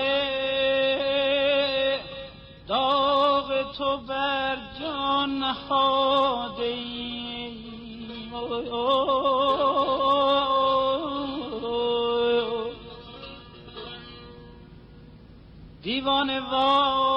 Ivan 15.99 16.29
Evo. 16.29 17.08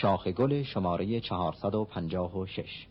شاخ 0.00 0.28
گل 0.28 0.62
شماره 0.62 1.20
456 1.20 2.86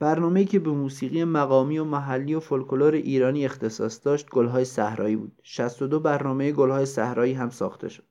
برنامه‌ای 0.00 0.44
که 0.44 0.58
به 0.58 0.70
موسیقی 0.70 1.24
مقامی 1.24 1.78
و 1.78 1.84
محلی 1.84 2.34
و 2.34 2.40
فولکلور 2.40 2.94
ایرانی 2.94 3.44
اختصاص 3.44 4.06
داشت 4.06 4.30
گلهای 4.30 4.64
صحرایی 4.64 5.16
بود. 5.16 5.32
62 5.42 6.00
برنامه 6.00 6.52
گلهای 6.52 6.86
صحرایی 6.86 7.32
هم 7.32 7.50
ساخته 7.50 7.88
شد. 7.88 8.04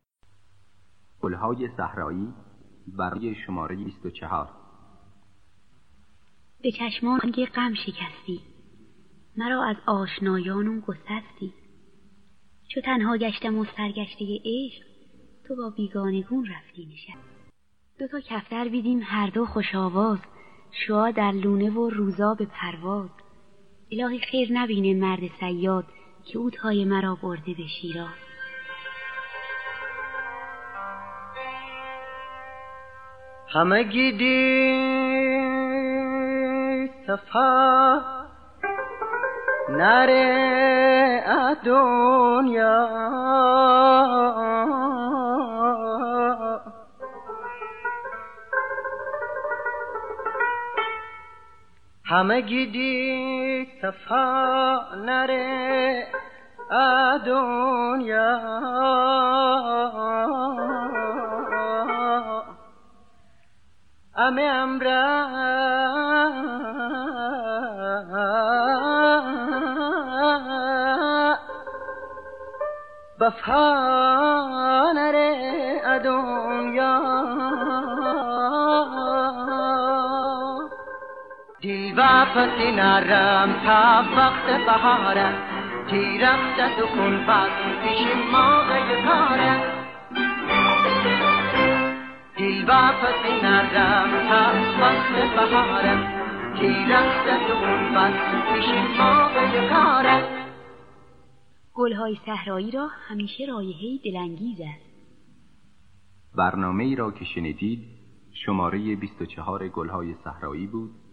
گلهای 1.22 1.70
صحرایی 1.78 2.28
برای 2.88 3.36
شماره 3.46 3.76
24 3.76 4.50
به 6.64 6.72
چشمان 6.72 7.20
رنگ 7.20 7.46
غم 7.46 7.74
شکستی. 7.74 8.42
مرا 9.38 9.64
از 9.64 9.76
آشنایانم 9.88 10.80
گسستی. 10.80 11.54
چو 12.68 12.82
تنها 12.82 13.18
گشتم 13.18 13.58
و 13.58 13.66
سرگشته 13.78 14.26
عشق 14.46 14.86
تو 15.48 15.56
با 15.56 15.70
بیگانگون 15.70 16.46
رفتی 16.46 16.86
نشست 16.86 17.35
دو 18.00 18.08
تا 18.08 18.20
کفتر 18.20 18.68
بیدیم 18.68 19.02
هر 19.04 19.28
دو 19.28 19.46
خوش 19.46 19.76
آواز. 19.76 20.20
شعا 20.72 21.12
در 21.12 21.32
لونه 21.32 21.70
و 21.70 21.90
روزا 21.90 22.34
به 22.34 22.46
پرواز 22.46 23.10
الهی 23.92 24.20
خیر 24.20 24.50
نبینه 24.52 24.94
مرد 24.94 25.20
سیاد 25.40 25.86
که 26.26 26.38
او 26.38 26.50
تای 26.50 26.86
مرا 26.86 27.18
برده 27.24 27.54
به 27.54 27.68
شیراز. 27.82 28.08
همه 33.54 33.84
گیدی 33.84 34.56
صفا. 37.08 38.02
نره 39.70 41.24
دنیا. 41.66 42.96
همه 52.16 52.42
گیدی 52.42 53.68
صفا 53.82 54.80
نره 55.06 56.08
دنیا. 57.26 58.40
امه 64.16 64.42
امره 64.42 65.26
بفانره 73.20 74.50
دنیا. 76.04 77.65
دل 81.96 82.02
و 82.02 82.26
پسی 82.26 82.72
نرم 82.72 83.54
تا 83.66 84.04
وقت 84.18 84.66
بهاره 84.66 85.34
تی 85.90 86.18
رفته 86.18 86.76
تو 86.78 86.88
کن 86.88 87.26
پس 87.28 87.50
پیش 87.84 88.08
ما 88.32 88.64
کاره 89.06 89.64
دل 92.38 92.66
و 92.68 92.92
پسی 93.02 93.42
نرم 93.44 94.10
تا 94.30 94.44
وقت 94.82 95.36
بهاره 95.36 95.98
تی 96.60 96.86
رفته 96.94 97.48
تو 97.48 97.54
کن 97.54 97.96
پس 97.96 98.14
پیش 98.54 98.66
ما 98.98 99.30
کاره 99.70 100.24
گلهای 101.74 102.18
صحرایی 102.26 102.72
را 102.72 102.88
همیشه 103.08 103.46
رایحه‌ای 103.46 104.00
دلانگیز 104.06 104.58
است. 104.62 104.86
برنامه 106.38 106.84
ای 106.84 106.96
را 106.96 107.12
که 107.12 107.26
شنیدید 107.26 107.80
شماره 108.46 108.96
24 108.96 109.68
گلهای 109.68 110.16
صحرایی 110.24 110.68
بود. 110.68 111.05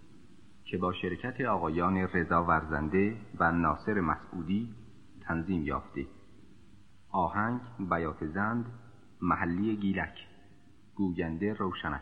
که 0.73 0.79
با 0.79 0.93
شرکت 0.93 1.41
آقایان 1.41 1.97
رضا 1.97 2.45
ورزنده 2.45 3.17
و 3.41 3.53
ناصر 3.53 4.01
مسعودی 4.01 4.69
تنظیم 5.29 5.67
یافته. 5.67 6.07
آهنگ 7.11 7.61
بیات 7.91 8.27
زند 8.35 8.65
محلی 9.23 9.77
گیلک. 9.77 10.27
گوینده 10.95 11.55
روشنک. 11.55 12.01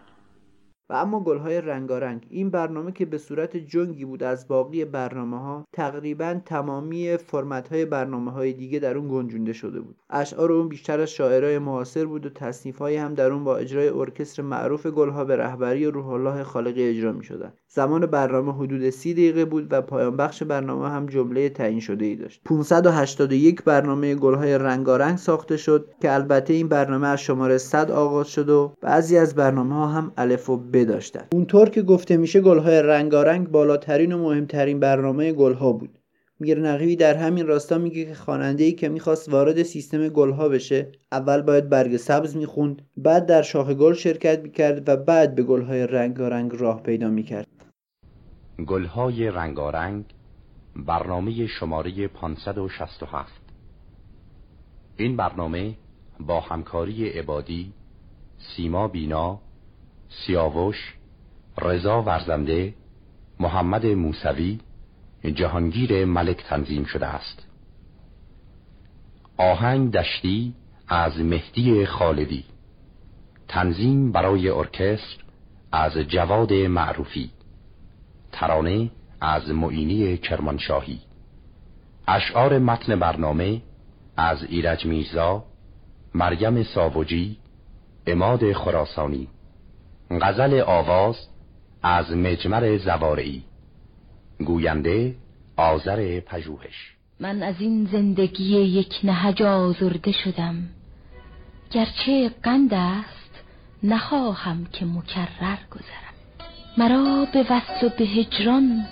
و 0.91 0.93
اما 0.93 1.21
گلهای 1.21 1.61
رنگارنگ. 1.61 2.27
این 2.31 2.51
برنامه 2.51 2.93
که 2.93 3.07
به 3.07 3.19
صورت 3.19 3.57
جنگی 3.57 4.05
بود 4.05 4.23
از 4.23 4.49
باقی 4.49 4.85
برنامه 4.85 5.39
ها 5.39 5.65
تقریبا 5.73 6.41
تمامی 6.45 7.17
فرمت 7.17 7.69
های 7.69 7.85
برنامه 7.85 8.33
های 8.33 8.53
دیگه 8.53 8.79
در 8.79 8.97
اون 8.99 9.09
گنجونده 9.09 9.53
شده 9.53 9.81
بود. 9.81 9.97
اشعار 10.11 10.53
اون 10.53 10.69
بیشتر 10.69 11.01
از 11.01 11.11
شاعرای 11.11 11.59
معاصر 11.59 12.07
بود 12.07 12.27
و 12.27 12.31
تصنیف 12.31 12.83
هم 12.83 13.15
در 13.15 13.33
اون 13.33 13.45
با 13.45 13.57
اجرای 13.57 13.89
ارکستر 13.89 14.43
معروف 14.43 14.87
گلها 14.87 15.25
به 15.25 15.37
رهبری 15.37 15.87
روح 15.87 16.09
الله 16.09 16.43
خالقی 16.43 16.83
اجرا 16.83 17.13
می 17.13 17.25
شدن 17.25 17.53
زمان 17.73 18.07
برنامه 18.07 18.53
حدود 18.53 18.91
سی 18.91 19.15
دقیقه 19.15 19.45
بود 19.45 19.67
و 19.71 19.83
پایان 19.83 20.17
بخش 20.17 20.43
برنامه 20.43 20.89
هم 20.89 21.07
جمله 21.07 21.49
تعیین 21.49 21.81
شده 21.81 22.05
ای 22.05 22.17
داشت 22.17 22.41
581 22.45 23.63
برنامه 23.63 24.15
گلهای 24.15 24.59
رنگارنگ 24.59 25.19
ساخته 25.19 25.57
شد 25.57 25.89
که 26.03 26.15
البته 26.15 26.55
این 26.55 26.69
برنامه 26.69 27.09
از 27.09 27.21
شماره 27.21 27.59
100 27.59 27.91
آغاز 27.91 28.29
شد 28.29 28.49
و 28.49 28.73
بعضی 28.81 29.19
از 29.19 29.35
برنامه 29.35 29.75
ها 29.75 29.87
هم 29.87 30.13
الف 30.17 30.51
و 30.51 30.57
ب 30.57 30.85
داشتن. 30.85 31.25
اونطور 31.33 31.69
که 31.69 31.83
گفته 31.83 32.17
میشه 32.17 32.41
گلهای 32.41 32.83
رنگارنگ 32.83 33.49
بالاترین 33.49 34.13
و 34.13 34.19
مهمترین 34.19 34.81
برنامه 34.81 35.33
گلها 35.33 35.73
بود. 35.73 35.99
میر 36.41 36.61
نقیبی 36.61 36.97
در 36.97 37.15
همین 37.15 37.47
راستا 37.47 37.79
میگه 37.79 38.05
که 38.05 38.15
خواننده 38.15 38.65
ای 38.65 38.73
که 38.73 38.89
می‌خواست 38.89 39.33
وارد 39.33 39.63
سیستم 39.63 40.09
گلها 40.09 40.49
بشه 40.49 40.93
اول 41.13 41.43
باید 41.43 41.69
برگ 41.69 41.97
سبز 41.97 42.37
می‌خوند 42.37 42.83
بعد 42.97 43.27
در 43.27 43.43
شاخ 43.43 43.71
گل 43.71 43.93
شرکت 43.93 44.41
می‌کرد 44.43 44.89
و 44.89 44.97
بعد 44.97 45.35
به 45.35 45.43
گلهای 45.43 45.87
رنگارنگ 45.87 46.53
راه 46.55 46.83
پیدا 46.83 47.09
می‌کرد. 47.09 47.47
گلهای 48.65 49.31
رنگارنگ 49.31 50.05
برنامه 50.77 51.47
شماره 51.47 52.09
567 52.09 53.41
این 54.97 55.17
برنامه 55.17 55.77
با 56.21 56.41
همکاری 56.41 57.09
عبادی 57.09 57.73
سیما 58.39 58.89
بینا 58.89 59.41
سیاوش 60.09 60.95
رضا 61.59 62.03
ورزنده 62.03 62.75
محمد 63.41 63.87
موسوی 63.87 64.59
جهانگیر 65.25 66.05
ملک 66.05 66.45
تنظیم 66.45 66.85
شده 66.85 67.07
است. 67.07 67.47
آهنگ 69.37 69.93
دشتی 69.93 70.55
از 70.89 71.21
مهدی 71.21 71.87
خالدی. 71.87 72.45
تنظیم 73.49 74.13
برای 74.13 74.49
ارکستر 74.49 75.25
از 75.73 75.99
جواد 75.99 76.53
معروفی. 76.53 77.31
ترانه 78.33 78.91
از 79.21 79.51
معینی 79.51 80.17
کرمانشاهی. 80.17 81.01
اشعار 82.09 82.59
متن 82.59 82.99
برنامه 82.99 83.63
از 84.17 84.45
ایرج 84.45 84.87
میرزا 84.87 85.45
مریم 86.15 86.63
ساوجی 86.63 87.37
اماد 88.07 88.53
خراسانی. 88.53 89.29
غزل 90.21 90.61
آواز 90.61 91.17
از 91.83 92.11
مجمر 92.11 92.79
زوارعی. 92.79 93.43
گوینده 94.39 95.17
آذر 95.57 96.21
پژوهش. 96.21 96.97
من 97.21 97.43
از 97.43 97.55
این 97.59 97.89
زندگی 97.93 98.61
یک 98.61 99.01
نهج 99.05 99.43
آزرده 99.43 100.13
شدم. 100.13 100.69
گرچه 101.71 102.31
قند 102.43 102.75
است 102.75 103.45
نخواهم 103.83 104.67
که 104.73 104.85
مکرر 104.85 105.59
گذرم. 105.71 106.10
مرا 106.81 107.27
به 107.33 107.43
وصل 107.51 107.87
و 107.87 107.89
به 107.89 108.05
هجران 108.05 108.87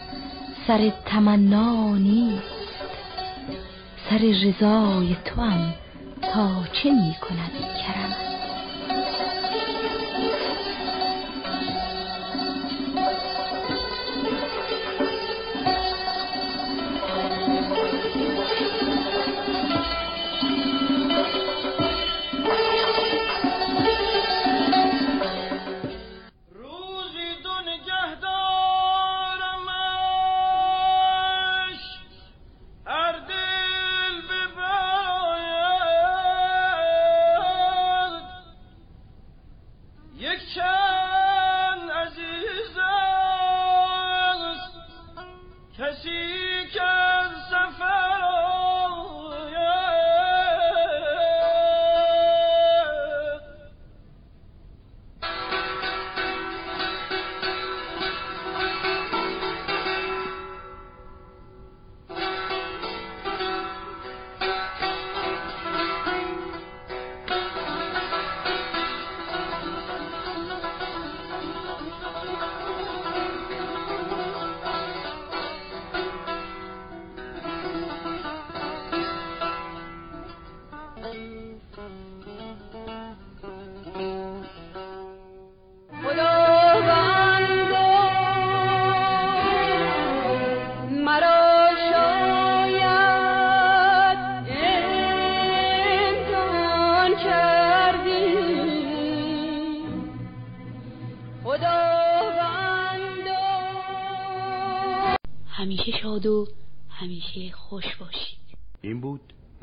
سر 0.66 0.93
تمنا 1.07 1.97
نیست. 1.97 2.43
سر 4.11 4.18
رضای 4.18 5.16
تو 5.24 5.41
هم 5.41 5.74
تا 6.22 6.64
چه 6.72 6.91
می 6.91 7.14
کند 7.20 7.53
کرم؟ 7.61 8.28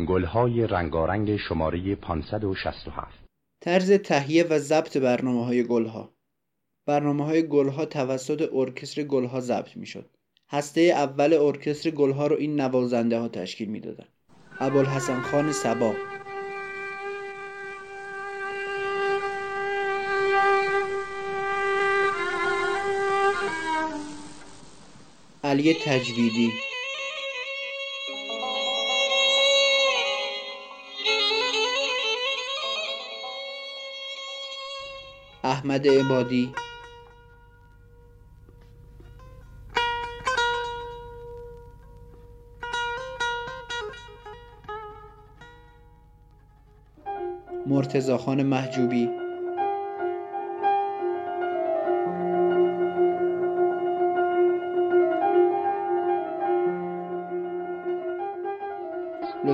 گلهای 0.07 0.67
رنگارنگ 0.67 1.37
شماره 1.37 1.95
567 1.95 3.25
طرز 3.61 3.91
تهیه 3.91 4.43
و 4.43 4.59
ضبط 4.59 4.97
برنامه 4.97 5.45
های 5.45 5.63
گلها. 5.63 6.13
برنامه 6.85 7.25
های 7.25 7.47
گلها 7.47 7.85
توسط 7.85 8.49
ارکستر 8.53 9.03
گلها 9.03 9.39
ضبط 9.39 9.77
می 9.77 9.85
شد 9.85 10.09
هسته 10.49 10.81
اول 10.81 11.33
ارکستر 11.33 11.89
گلها 11.89 12.27
رو 12.27 12.35
این 12.35 12.61
نوازنده 12.61 13.19
ها 13.19 13.27
تشکیل 13.27 13.69
می 13.69 13.79
دادن 13.79 14.07
ابوالحسن 14.59 15.21
خان 15.21 15.51
سبا. 15.51 16.14
علی 25.55 25.73
تجویدی. 25.73 26.53
احمد 35.43 35.87
عبادی. 35.87 36.53
مرتزا 47.65 48.17
خان 48.17 48.43
محجوبی. 48.43 49.24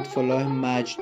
فلاح 0.04 0.48
مجد. 0.48 1.00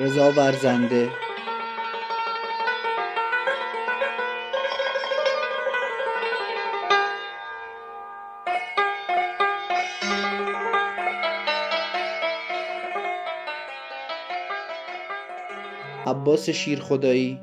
رضا 0.00 0.28
ورزنده. 0.36 1.25
عباس 16.26 16.50
شیرخدایی. 16.50 17.40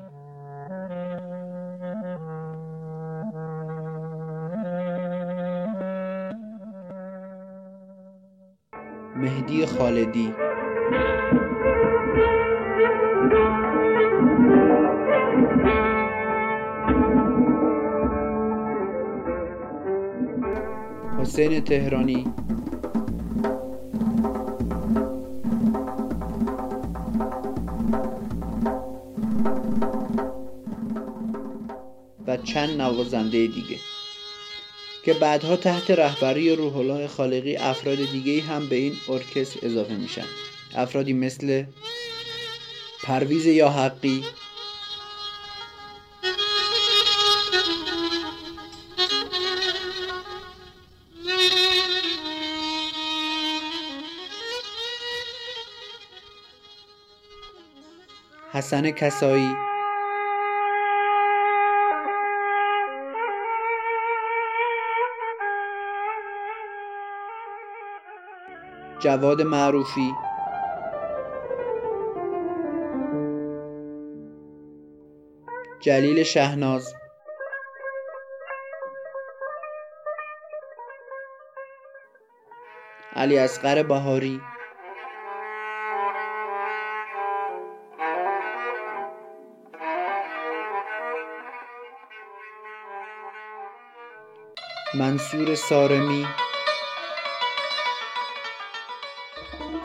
مهدی 9.15 9.65
خالدی. 9.65 10.33
حسین 21.19 21.63
تهرانی. 21.63 22.33
چند 32.53 32.81
نوازنده 32.81 33.47
دیگه 33.47 33.79
که 35.05 35.13
بعدها 35.13 35.55
تحت 35.55 35.91
رهبری 35.91 36.55
روح 36.55 36.77
الله 36.77 37.07
خالقی 37.07 37.55
افراد 37.55 37.97
دیگه 37.97 38.41
هم 38.41 38.69
به 38.69 38.75
این 38.75 38.93
ارکستر 39.09 39.59
اضافه 39.63 39.93
میشن. 39.93 40.25
افرادی 40.75 41.13
مثل 41.13 41.63
پرویز 43.03 43.45
یا 43.45 43.69
حقی. 43.69 44.23
حسن 58.53 58.91
کسایی. 58.91 59.72
جواد 69.03 69.41
معروفی. 69.41 70.15
جلیل 75.79 76.23
شهناز. 76.23 76.93
علی 83.15 83.37
اصغر 83.37 83.83
بهاری. 83.83 84.41
منصور 94.93 95.55
سارمی. 95.55 96.27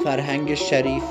فرهنگ 0.09 0.55
شریف. 0.55 1.03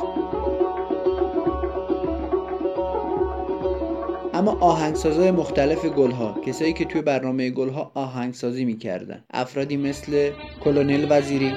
اما 4.34 4.58
آهنگسازهای 4.62 5.32
مختلف 5.32 5.86
گلها 5.86 6.42
کسایی 6.46 6.74
که 6.74 6.86
توی 6.86 7.02
برنامه 7.02 7.50
گلها 7.50 7.92
آهنگسازی 7.94 8.66
می‌کردن. 8.66 9.24
افرادی 9.34 9.78
مثل 9.78 10.32
کلونل 10.64 11.08
وزیری. 11.10 11.54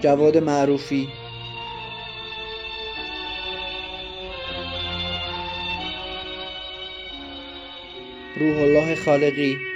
جواد 0.00 0.38
معروفی. 0.38 1.08
روح 8.36 8.58
الله 8.58 8.94
خالقی. 8.94 9.75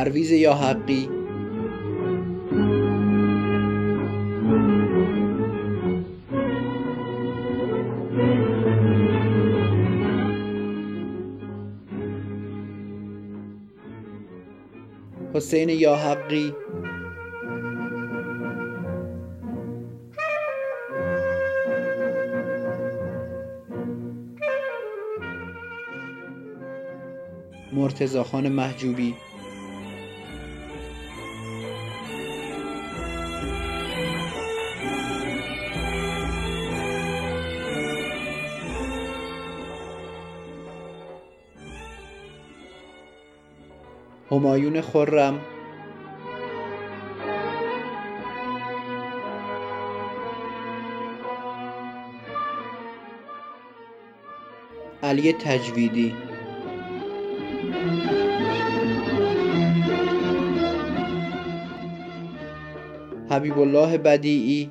پرویز 0.00 0.30
یا 0.30 0.54
حقی. 0.54 1.08
حسین 15.34 15.68
یا 15.68 15.96
حقی. 15.96 16.52
مرتزا 27.72 28.22
خان 28.24 28.48
محجوبی. 28.48 29.14
همایون 44.30 44.80
خرم. 44.80 45.40
علی 55.02 55.32
تجویدی. 55.32 56.14
حبیب 63.30 63.58
الله 63.58 63.98
بدیعی. 63.98 64.70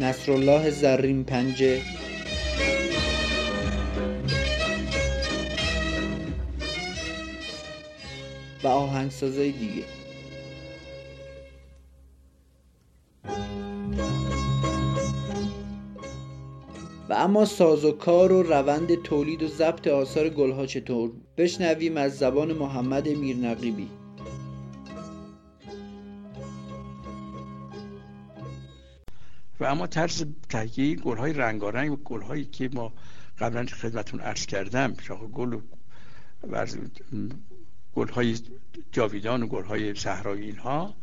نصرالله 0.00 0.70
زرین 0.70 1.24
پنجه 1.24 1.82
و 8.64 8.68
آهنگسازای 8.68 9.52
دیگه. 9.52 9.84
و 17.08 17.12
اما 17.12 17.44
سازوکار 17.44 18.32
و 18.32 18.42
روند 18.42 19.02
تولید 19.02 19.42
و 19.42 19.48
ضبط 19.48 19.86
آثار 19.86 20.28
گلها 20.28 20.66
چطور 20.66 21.10
بشنویم 21.36 21.96
از 21.96 22.18
زبان 22.18 22.52
محمد 22.52 23.08
میرنقیبی. 23.08 23.88
اما 29.66 29.86
طرز 29.86 30.24
تهیه 30.48 30.96
گل 30.96 31.16
های 31.16 31.32
رنگارنگ 31.32 31.92
و 31.92 31.96
گل 31.96 32.22
هایی 32.22 32.44
که 32.44 32.70
ما 32.72 32.92
قبلا 33.38 33.66
خدمتون 33.66 34.20
عرض 34.20 34.46
کردم 34.46 34.94
شاخ 35.02 35.20
گل 35.20 35.52
و 35.52 35.60
گل 37.94 38.08
های 38.08 38.38
جاویدان 38.92 39.42
و 39.42 39.46
گل 39.46 39.64
های 39.64 39.94
صحرایی 39.94 40.44
اینها 40.44 40.94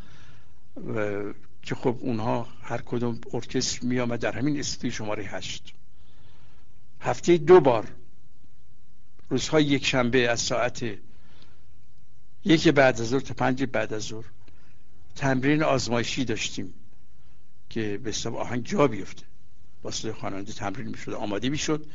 که 1.61 1.75
خب 1.75 1.97
اونها 1.99 2.47
هر 2.61 2.81
کدوم 2.81 3.21
ارکستر 3.33 3.85
می 3.85 3.99
آمد 3.99 4.19
در 4.19 4.37
همین 4.37 4.59
استودیو 4.59 4.91
شماره 4.91 5.23
هشت. 5.23 5.73
هفته 7.01 7.37
دو 7.37 7.59
بار 7.59 7.87
روزهای 9.29 9.63
یک 9.63 9.85
شنبه 9.85 10.29
از 10.29 10.39
ساعت 10.39 10.85
یک 12.45 12.67
بعد 12.67 13.01
از 13.01 13.07
ظهر 13.07 13.21
تا 13.21 13.33
پنج 13.33 13.63
بعد 13.63 13.93
از 13.93 14.01
ظهر 14.01 14.25
تمرین 15.15 15.63
آزمایشی 15.63 16.25
داشتیم. 16.25 16.73
که 17.73 17.99
به 18.03 18.09
حساب 18.09 18.35
آهنگ 18.35 18.65
جا 18.65 18.87
بیفته. 18.87 19.23
واسه 19.83 20.13
خواننده 20.13 20.53
تمرین 20.53 20.87
می‌شد 20.87 21.11
آماده 21.11 21.49
می‌شد. 21.49 21.85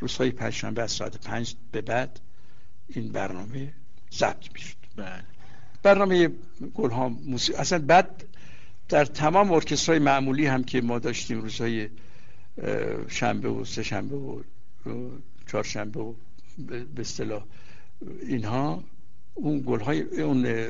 روزهای 0.00 0.30
پنج 0.30 0.52
شنبه 0.52 0.82
از 0.82 0.92
ساعت 0.92 1.26
پنج 1.26 1.54
به 1.72 1.80
بعد 1.80 2.20
این 2.88 3.12
برنامه 3.12 3.72
ضبط 4.12 4.52
می‌شد. 4.54 4.76
بله. 4.96 5.24
برنامه 5.82 6.28
گل 6.74 6.90
ها 6.90 7.08
موسیقی 7.08 7.58
اصلا 7.58 7.78
بعد 7.78 8.24
در 8.88 9.04
تمام 9.04 9.52
ارکسترهای 9.52 9.98
معمولی 9.98 10.46
هم 10.46 10.64
که 10.64 10.80
ما 10.80 10.98
داشتیم 10.98 11.40
روزهای 11.40 11.88
شنبه 13.08 13.48
و 13.48 13.64
سه 13.64 13.82
شنبه 13.82 14.16
و 14.16 14.42
چهارشنبه 15.46 16.00
و 16.00 16.14
به 16.94 17.00
اصطلاح 17.00 17.44
اینها 18.22 18.84
اون 19.34 19.62
گل 19.66 19.80
های 19.80 20.00
اون 20.00 20.68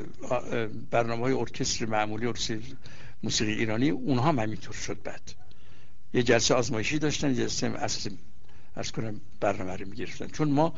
برنامه 0.91 1.21
های 1.21 1.33
ارکستر 1.33 1.85
معمولی 1.85 2.25
ارکستر 2.25 2.57
موسیقی 3.23 3.51
ایرانی 3.53 3.89
اونها 3.89 4.29
هم 4.29 4.39
همینطور 4.39 4.73
شد 4.73 4.97
بعد. 5.03 5.21
یه 6.13 6.23
جلسه 6.23 6.53
آزمایشی 6.53 6.99
داشتن 6.99 7.33
جلسه 7.33 7.67
اصل 7.67 8.09
از 8.75 8.91
کنم 8.91 9.21
برنامه 9.39 9.75
رو 9.75 9.87
می‌گرفتن. 9.87 10.27
چون 10.27 10.51
ما 10.51 10.73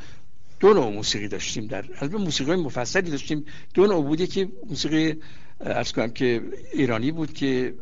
دو 0.59 0.73
نوع 0.73 0.93
موسیقی 0.93 1.27
داشتیم 1.27 1.67
در 1.67 1.85
البته 2.01 2.17
موسیقی 2.17 2.55
مفصلی 2.55 3.11
داشتیم. 3.11 3.45
دو 3.73 3.87
نوع 3.87 4.03
بودی 4.03 4.27
که 4.27 4.49
موسیقی 4.69 5.21
از 5.59 5.93
کنم 5.93 6.11
که 6.11 6.43
ایرانی 6.73 7.11
بود 7.11 7.33
که 7.33 7.73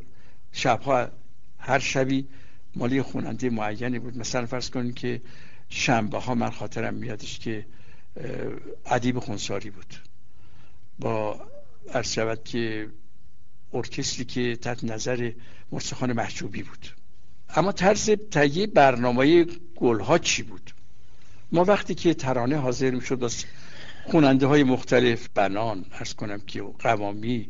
شبها 0.52 1.08
هر 1.60 1.80
شبی 1.80 2.28
مالی 2.76 3.02
خوننده 3.02 3.50
معینی 3.50 4.00
بود. 4.00 4.18
مثلا 4.18 4.46
فرض 4.46 4.70
کنید 4.70 4.96
که 4.96 5.22
شنبه 5.70 6.18
ها 6.18 6.36
من 6.36 6.50
خاطرم 6.50 6.94
میادش 6.94 7.40
که 7.40 7.66
ادیب 8.86 9.20
خونساری 9.20 9.70
بود. 9.70 9.96
با 11.00 11.40
عرض 11.94 12.20
که 12.46 12.90
ارکستری 13.74 14.26
که 14.26 14.56
تحت 14.56 14.84
نظر 14.84 15.32
مرسخان 15.72 16.14
محجوبی 16.14 16.64
بود. 16.64 16.88
اما 17.56 17.72
طرز 17.72 18.10
تهیه 18.10 18.68
برنامه 18.68 19.46
گلها 19.76 20.18
چی 20.18 20.44
بود؟ 20.44 20.72
ما 21.52 21.64
وقتی 21.64 21.96
که 21.96 22.14
ترانه 22.14 22.58
حاضر 22.58 22.92
می 22.92 23.02
شد 23.02 23.24
از 23.24 23.46
خوننده 24.06 24.48
های 24.48 24.64
مختلف 24.64 25.30
بنان 25.34 25.86
ارز 25.92 26.14
کنم 26.14 26.40
که 26.40 26.62
قوامی 26.62 27.50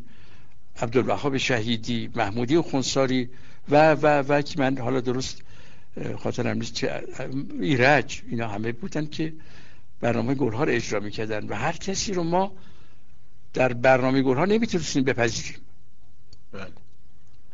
عبدالوهاب 0.82 1.38
شهیدی 1.38 2.10
محمودی 2.16 2.60
خونساری 2.60 3.30
و 3.70 3.92
و 3.94 4.24
و 4.28 4.42
که 4.42 4.60
من 4.60 4.78
حالا 4.78 5.02
درست 5.02 5.42
خاطرم 6.18 6.58
نیست 6.58 6.84
ایرج 7.60 8.22
اینا 8.30 8.48
همه 8.48 8.72
بودن 8.72 9.06
که 9.06 9.34
برنامه 10.02 10.36
گلها 10.36 10.64
رو 10.64 10.72
اجرا 10.72 11.00
می‌کردن 11.00 11.48
و 11.48 11.56
هر 11.56 11.72
کسی 11.72 12.14
رو 12.14 12.24
ما 12.24 12.52
در 13.54 13.74
برنامه 13.74 14.22
گلها 14.22 14.46
نمی‌تونستیم 14.46 15.04
بپذیریم. 15.04 15.62
بله. 16.52 16.68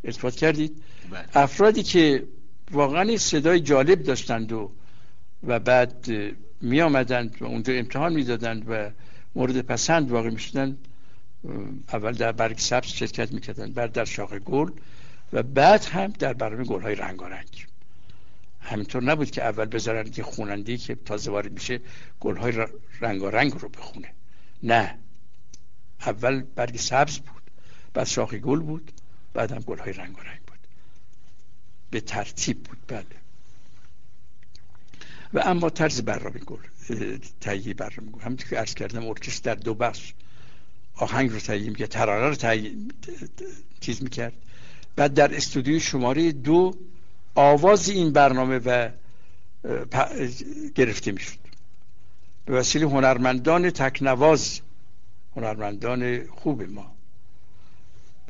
اثبات 0.04 0.36
کردید؟ 0.36 0.82
بله. 1.12 1.26
افرادی 1.34 1.84
که 1.84 2.28
واقعا 2.72 3.18
صدای 3.18 3.60
جالب 3.60 4.04
داشتند 4.04 4.52
و 4.52 4.72
و 5.44 5.60
بعد 5.60 6.12
می 6.62 6.82
آمدند 6.82 7.36
و 7.42 7.46
اونجا 7.46 7.74
امتحان 7.74 8.14
می‌دادند 8.14 8.66
و 8.68 8.90
مورد 9.36 9.62
پسند 9.62 10.12
واقع 10.12 10.30
می 10.30 10.40
شدند 10.40 10.78
اول 11.94 12.12
در 12.12 12.32
برگ 12.32 12.58
سبز 12.58 12.88
شرکت 12.88 13.32
می‌کردن 13.32 13.72
بعد 13.72 13.92
در 13.92 14.06
شاخ 14.06 14.34
گل 14.34 14.72
و 15.34 15.44
بعد 15.44 15.86
هم 15.86 16.08
در 16.08 16.34
برنامه 16.34 16.64
گل 16.64 16.82
های 16.82 16.96
رنگارنگ. 16.96 17.68
همینطور 18.62 19.04
نبود 19.04 19.32
که 19.32 19.44
اول 19.44 19.66
بذارن 19.66 20.12
که 20.12 20.24
خونندی 20.24 20.78
که 20.78 20.96
تازه 20.96 21.32
وارد 21.32 21.52
میشه 21.52 21.80
گل 22.20 22.38
های 22.38 22.68
رنگارنگ 23.02 23.54
رو 23.54 23.70
بخونه. 23.70 24.14
نه. 24.64 24.98
اول 26.06 26.44
برگ 26.56 26.78
سبز 26.78 27.18
بود 27.18 27.42
بعد 27.94 28.08
شاخ 28.08 28.34
گل 28.34 28.60
بود 28.60 28.92
بعد 29.34 29.52
هم 29.52 29.60
گل 29.60 29.78
های 29.78 29.94
رنگارنگ 29.94 30.40
بود. 30.48 30.58
به 31.92 32.02
ترتیب 32.02 32.64
بود 32.64 32.78
بله. 32.88 33.06
و 35.34 35.40
اما 35.40 35.70
طرز 35.70 36.02
برنامه 36.02 36.40
گل 36.40 36.60
تهیه 37.42 37.74
برنامه 37.74 38.12
گل. 38.12 38.22
همونطور 38.22 38.50
که 38.50 38.56
عرض 38.58 38.74
کردم 38.74 39.08
ارکستر 39.08 39.54
در 39.54 39.62
دو 39.62 39.74
بخش. 39.74 40.14
آهنگ 40.96 41.32
رو 41.32 41.40
تهیه 41.40 41.70
می‌کرد 41.70 41.90
ترانه 41.90 42.28
رو 42.28 42.36
تهیه 42.36 42.76
چیز 43.80 44.04
می‌کرد. 44.04 44.34
بعد 44.96 45.14
در 45.14 45.36
استودیوی 45.36 45.80
شماره 45.80 46.32
دو 46.32 46.78
آواز 47.36 47.90
این 47.90 48.12
برنامه 48.12 48.60
و 48.66 48.90
گرفته 50.76 51.12
می‌شد. 51.12 51.40
به 52.46 52.54
وسیله 52.54 52.88
هنرمندان 52.88 53.70
تکنواز 53.70 54.62
هنرمندان 55.36 56.28
خوب 56.28 56.64
ما 56.64 56.92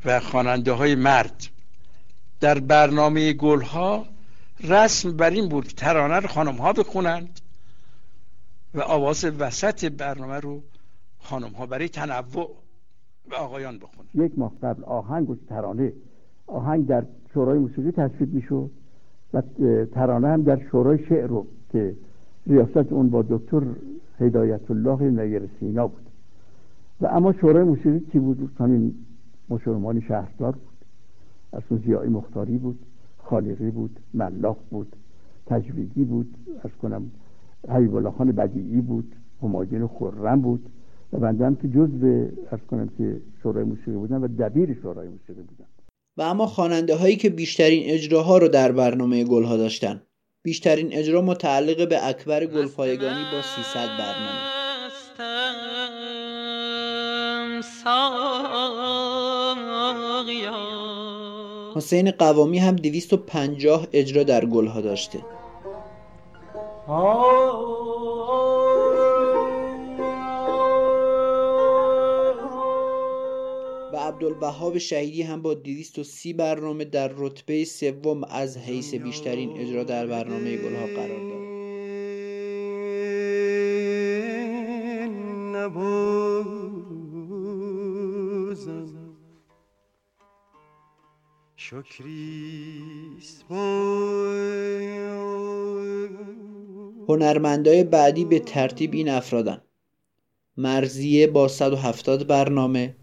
و 0.04 0.20
خواننده 0.20 0.72
های 0.72 0.94
مرد 0.94 1.48
در 2.40 2.58
برنامه 2.58 3.32
گلها 3.32 4.06
رسم 4.60 5.16
بر 5.16 5.30
این 5.30 5.48
بود 5.48 5.66
ترانه 5.66 6.14
رو 6.14 6.28
خانم 6.28 6.56
ها 6.56 6.72
بخونند 6.72 7.40
و 8.74 8.80
آواز 8.80 9.24
وسط 9.24 9.84
برنامه 9.84 10.40
رو 10.40 10.62
خانم 11.18 11.52
ها 11.52 11.66
برای 11.66 11.88
تنوع 11.88 12.56
و 13.30 13.34
آقایان 13.34 13.78
بخونند. 13.78 14.10
یک 14.14 14.32
ماه 14.36 14.52
قبل 14.62 14.84
آهنگ 14.84 15.30
و 15.30 15.36
ترانه 15.48 15.92
آهنگ 16.46 16.86
در 16.86 17.06
شورای 17.34 17.58
موسیقی 17.58 17.90
تصویب 17.90 18.34
می‌شد. 18.34 18.70
و 19.34 19.42
ترانه 19.84 20.28
هم 20.28 20.42
در 20.42 20.58
شورای 20.70 21.04
شعر 21.04 21.26
رو 21.26 21.46
که 21.72 21.94
ریاست 22.46 22.92
اون 22.92 23.10
با 23.10 23.22
دکتر 23.22 23.62
هدایت 24.20 24.70
الله 24.70 25.10
نیر 25.10 25.42
سینا 25.60 25.86
بود. 25.86 26.06
و 27.00 27.06
اما 27.06 27.32
شورای 27.32 27.64
موسیقی 27.64 28.00
کی 28.00 28.18
بود؟ 28.18 28.50
همین 28.58 28.94
مشرمانی 29.48 30.00
شهردار 30.00 30.52
بود. 30.52 30.72
از 31.52 31.62
اون 31.68 31.82
زیایی 31.86 32.10
مختاری 32.10 32.58
بود 32.58 32.78
خالقی 33.18 33.70
بود 33.70 34.00
ملاق 34.14 34.58
بود 34.70 34.96
تجویدی 35.46 36.04
بود 36.04 36.34
از 36.64 36.70
کنم 36.82 37.10
حبیب 37.68 37.94
الله 37.94 38.10
خان 38.10 38.32
بدیعی 38.32 38.80
بود 38.80 39.14
همایون 39.42 39.86
خرم 39.86 40.40
بود 40.40 40.68
و 41.12 41.18
بنده 41.18 41.46
هم 41.46 41.56
که 41.56 41.68
جزء 41.68 42.26
از 42.50 42.58
کنم 42.70 42.88
که 42.88 43.20
شورای 43.42 43.64
موسیقی 43.64 43.96
بودن 43.96 44.16
و 44.16 44.28
دبیر 44.28 44.74
شورای 44.74 45.08
موسیقی 45.08 45.42
بودن. 45.42 45.71
و 46.16 46.22
اما 46.22 46.46
خواننده 46.46 46.96
هایی 46.96 47.16
که 47.16 47.30
بیشترین 47.30 47.82
اجراها 47.90 48.38
رو 48.38 48.48
در 48.48 48.72
برنامه 48.72 49.24
گلها 49.24 49.56
داشتن. 49.56 50.02
بیشترین 50.42 50.92
اجرا 50.92 51.20
متعلق 51.20 51.88
به 51.88 52.06
اکبر 52.06 52.46
گلپایگانی 52.46 53.24
با 53.32 53.42
300 53.42 53.88
برنامه. 53.88 54.62
حسین 61.74 62.10
قوامی 62.10 62.58
هم 62.58 62.76
250 62.76 63.86
اجرا 63.92 64.22
در 64.22 64.44
گلها 64.44 64.80
داشته. 64.80 65.18
و 73.92 73.96
عبدالبهاب 73.96 74.78
شهیدی 74.78 75.22
هم 75.22 75.42
با 75.42 75.54
230 75.54 76.32
برنامه 76.32 76.84
در 76.84 77.12
رتبه 77.16 77.64
سوم 77.64 78.24
از 78.24 78.56
حیث 78.58 78.94
بیشترین 78.94 79.50
اجرا 79.58 79.84
در 79.84 80.06
برنامه 80.06 80.56
گلها 80.56 80.86
قرار 80.86 81.28
داره 81.30 81.52
هنرمندای 97.08 97.84
بعدی 97.84 98.24
به 98.24 98.38
ترتیب 98.38 98.94
این 98.94 99.08
افرادن. 99.08 99.62
مرزیه 100.56 101.26
با 101.26 101.48
170 101.48 102.26
برنامه. 102.26 102.96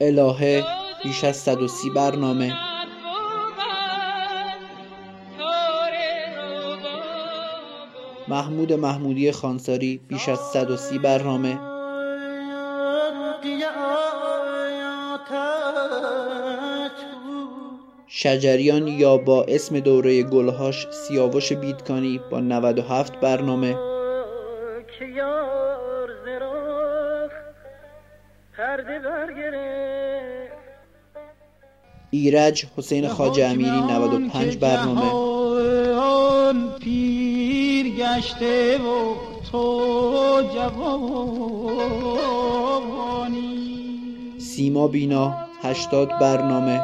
الهه 0.00 0.64
بیش 1.02 1.24
از 1.24 1.36
130 1.36 1.90
برنامه. 1.90 2.52
محمود 8.28 8.72
محمودی 8.72 9.32
خانساری 9.32 10.00
بیش 10.08 10.28
از 10.28 10.38
130 10.38 10.98
برنامه. 10.98 11.58
شجریان 18.06 18.88
یا 18.88 19.16
با 19.16 19.44
اسم 19.48 19.80
دوره 19.80 20.22
گلهاش 20.22 20.86
سیاوش 20.90 21.52
بیدکانی 21.52 22.20
با 22.30 22.40
97 22.40 23.20
برنامه. 23.20 23.76
ایرج 32.10 32.66
حسین 32.76 33.08
خاج 33.08 33.40
امیری 33.40 33.80
95 33.80 34.56
برنامه. 34.56 35.30
پیر 36.78 37.86
گشته 37.88 38.78
و 38.78 39.14
تو 39.52 40.42
جوانی. 40.54 41.20
سیما 44.38 44.88
بینا 44.88 45.34
80 45.62 46.08
برنامه. 46.08 46.80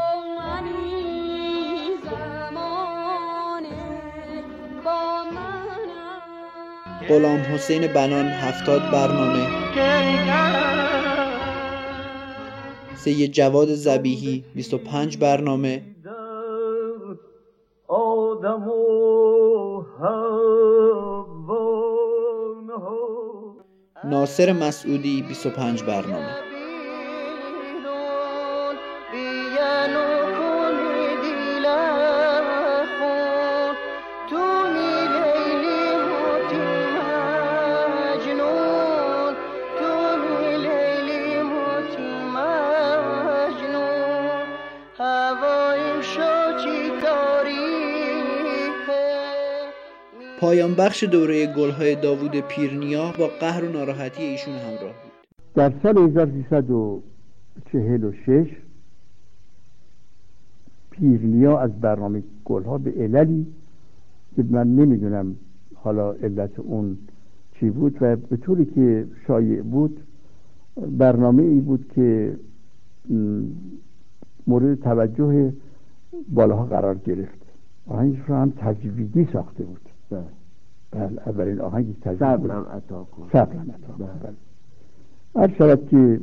غلام 7.08 7.40
حسین 7.40 7.86
بنان 7.86 8.26
70 8.28 8.90
برنامه. 8.90 9.46
سید 13.06 13.32
جواد 13.32 13.74
زبیهی 13.74 14.44
25 14.54 15.16
برنامه. 15.18 15.82
ناصر 24.04 24.52
مسعودی 24.52 25.22
25 25.22 25.82
برنامه. 25.82 26.45
پایان 50.46 50.74
بخش 50.74 51.04
دوره 51.04 51.46
گلهای 51.46 51.94
داوود 51.94 52.40
پیرنیا 52.40 53.12
با 53.18 53.28
قهر 53.40 53.64
و 53.64 53.72
ناراحتی 53.72 54.22
ایشون 54.22 54.54
همراه 54.54 54.80
بود. 54.80 55.12
در 55.54 55.72
سال 55.82 55.98
1346 55.98 58.48
پیرنیا 60.90 61.58
از 61.58 61.80
برنامه 61.80 62.22
گلها 62.44 62.78
به 62.78 62.90
عللی 62.90 63.46
که 64.36 64.44
من 64.50 64.74
نمی‌دونم 64.74 65.36
حالا 65.74 66.12
علت 66.12 66.58
اون 66.58 66.98
چی 67.60 67.70
بود 67.70 67.98
و 68.00 68.16
به 68.16 68.36
طوری 68.36 68.64
که 68.64 69.06
شایع 69.26 69.62
بود 69.62 70.00
برنامه 70.98 71.42
ای 71.42 71.60
بود 71.60 71.92
که 71.94 72.36
مورد 74.46 74.80
توجه 74.80 75.52
بالاها 76.28 76.64
قرار 76.64 76.94
گرفت. 76.94 77.42
آهنگش 77.86 78.18
رو 78.28 78.34
هم 78.34 78.52
تجویدی 78.56 79.28
ساخته 79.32 79.64
بود. 79.64 79.80
اولین 81.26 81.60
آهنگی 81.60 81.96
تجوید 82.00 82.18
صبرم 82.18 82.66
عطا 82.72 83.04
کن. 83.04 83.28
صبرم 83.32 83.74
عطا 83.74 83.92
کن. 83.98 84.36
بله. 85.34 85.54
شود 85.58 85.88
که 85.88 86.20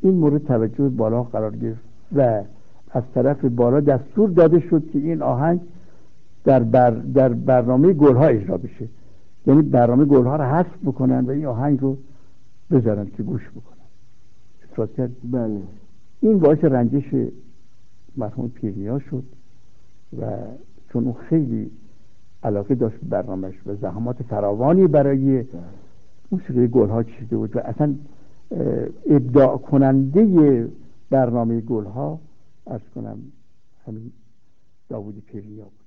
این 0.00 0.14
مورد 0.14 0.44
توجه 0.44 0.88
بالا 0.88 1.22
قرار 1.22 1.56
گرفت 1.56 1.80
و 2.16 2.42
از 2.90 3.02
طرف 3.14 3.44
بالا 3.44 3.80
دستور 3.80 4.30
داده 4.30 4.60
شد 4.60 4.90
که 4.92 4.98
این 4.98 5.22
آهنگ 5.22 5.60
در, 6.44 6.62
بر 6.62 6.90
در 6.90 7.28
برنامه 7.28 7.92
گلها 7.92 8.26
اجرا 8.26 8.56
بشه. 8.56 8.88
یعنی 9.46 9.62
برنامه 9.62 10.04
گلها 10.04 10.36
رو 10.36 10.44
حذف 10.44 10.78
بکنن 10.84 11.24
و 11.24 11.30
این 11.30 11.46
آهنگ 11.46 11.80
رو 11.80 11.96
بذارن 12.70 13.06
که 13.16 13.22
گوش 13.22 13.50
بکنن. 13.50 13.86
افراد 14.70 14.94
کرد؟ 14.94 15.10
بله. 15.30 15.60
این 16.20 16.38
باعث 16.38 16.64
رنجش 16.64 17.14
مرحوم 18.16 18.48
پیرنیا 18.48 18.98
شد 18.98 19.24
و 20.20 20.26
چون 20.92 21.04
اون 21.04 21.14
خیلی 21.28 21.70
علاقه 22.42 22.74
داشت 22.74 22.96
برنامهش 23.02 23.54
و 23.66 23.74
زحمات 23.74 24.22
فراوانی 24.22 24.86
برای 24.86 25.44
موسیقی 26.32 26.68
گلها 26.68 27.02
چیده 27.02 27.36
بود 27.36 27.56
و 27.56 27.58
اصلا 27.58 27.94
ابداع 29.10 29.58
کننده 29.58 30.68
برنامه 31.10 31.60
گلها 31.60 32.20
ارز 32.66 32.80
کنم 32.94 33.18
همین 33.86 34.12
داوود 34.88 35.22
پیریا 35.26 35.64
بود. 35.64 35.80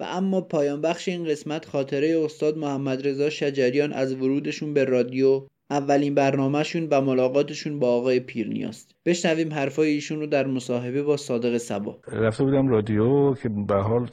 و 0.00 0.04
اما 0.08 0.40
پایان 0.40 0.80
بخش 0.80 1.08
این 1.08 1.24
قسمت 1.24 1.64
خاطره 1.64 2.22
استاد 2.24 2.58
محمد 2.58 3.08
رضا 3.08 3.30
شجریان 3.30 3.92
از 3.92 4.14
ورودشون 4.14 4.74
به 4.74 4.84
رادیو 4.84 5.42
اولین 5.70 6.14
برنامهشون 6.14 6.88
و 6.90 7.00
ملاقاتشون 7.00 7.78
با 7.78 7.88
آقای 7.88 8.20
پیرنیاست 8.20 8.94
بشنویم 9.06 9.52
حرفای 9.52 9.88
ایشون 9.88 10.20
رو 10.20 10.26
در 10.26 10.46
مصاحبه 10.46 11.02
با 11.02 11.16
صادق 11.16 11.56
سبا. 11.56 11.98
رفته 12.08 12.44
بودم 12.44 12.68
رادیو 12.68 13.34
که 13.34 13.48
به 13.48 13.74
حال 13.74 14.08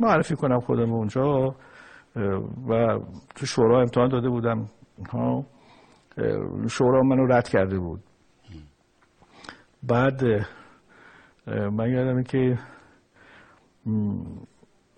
معرفی 0.00 0.34
کنم 0.34 0.60
خودم 0.60 0.92
اونجا 0.92 1.54
و 2.68 2.98
تو 3.34 3.46
شورا 3.46 3.80
امتحان 3.80 4.08
داده 4.08 4.28
بودم. 4.28 4.70
ها 5.10 5.46
شورا 6.68 7.02
منو 7.02 7.26
رد 7.26 7.48
کرده 7.48 7.78
بود. 7.78 8.00
بعد 9.82 10.22
من 11.46 11.90
یادم 11.90 12.22
که 12.22 12.58